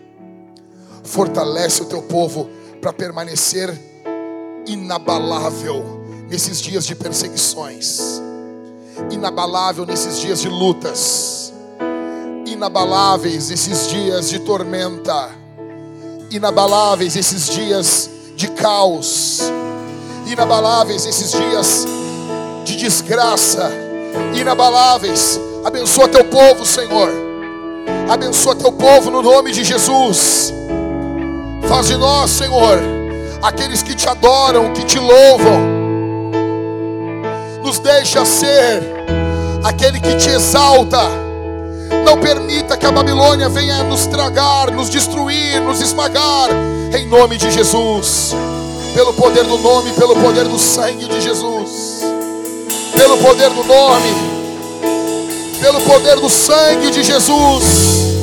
[1.05, 2.49] Fortalece o teu povo
[2.81, 3.73] para permanecer
[4.67, 5.99] inabalável
[6.29, 8.21] nesses dias de perseguições,
[9.11, 11.53] inabalável nesses dias de lutas,
[12.47, 15.31] inabaláveis esses dias de tormenta,
[16.31, 19.41] inabaláveis esses dias de caos,
[20.27, 21.87] inabaláveis esses dias
[22.65, 23.71] de desgraça,
[24.35, 25.41] inabaláveis.
[25.65, 27.28] Abençoa teu povo, Senhor.
[28.09, 30.55] Abençoa teu povo no nome de Jesus.
[31.69, 32.79] Faz de nós, Senhor,
[33.43, 35.61] aqueles que te adoram, que te louvam.
[37.63, 38.83] Nos deixa ser
[39.63, 41.03] aquele que te exalta.
[42.07, 46.49] Não permita que a Babilônia venha nos tragar, nos destruir, nos esmagar.
[46.99, 48.35] Em nome de Jesus.
[48.95, 52.01] Pelo poder do nome, pelo poder do sangue de Jesus.
[52.97, 54.28] Pelo poder do nome,
[55.59, 58.18] pelo poder do sangue de Jesus.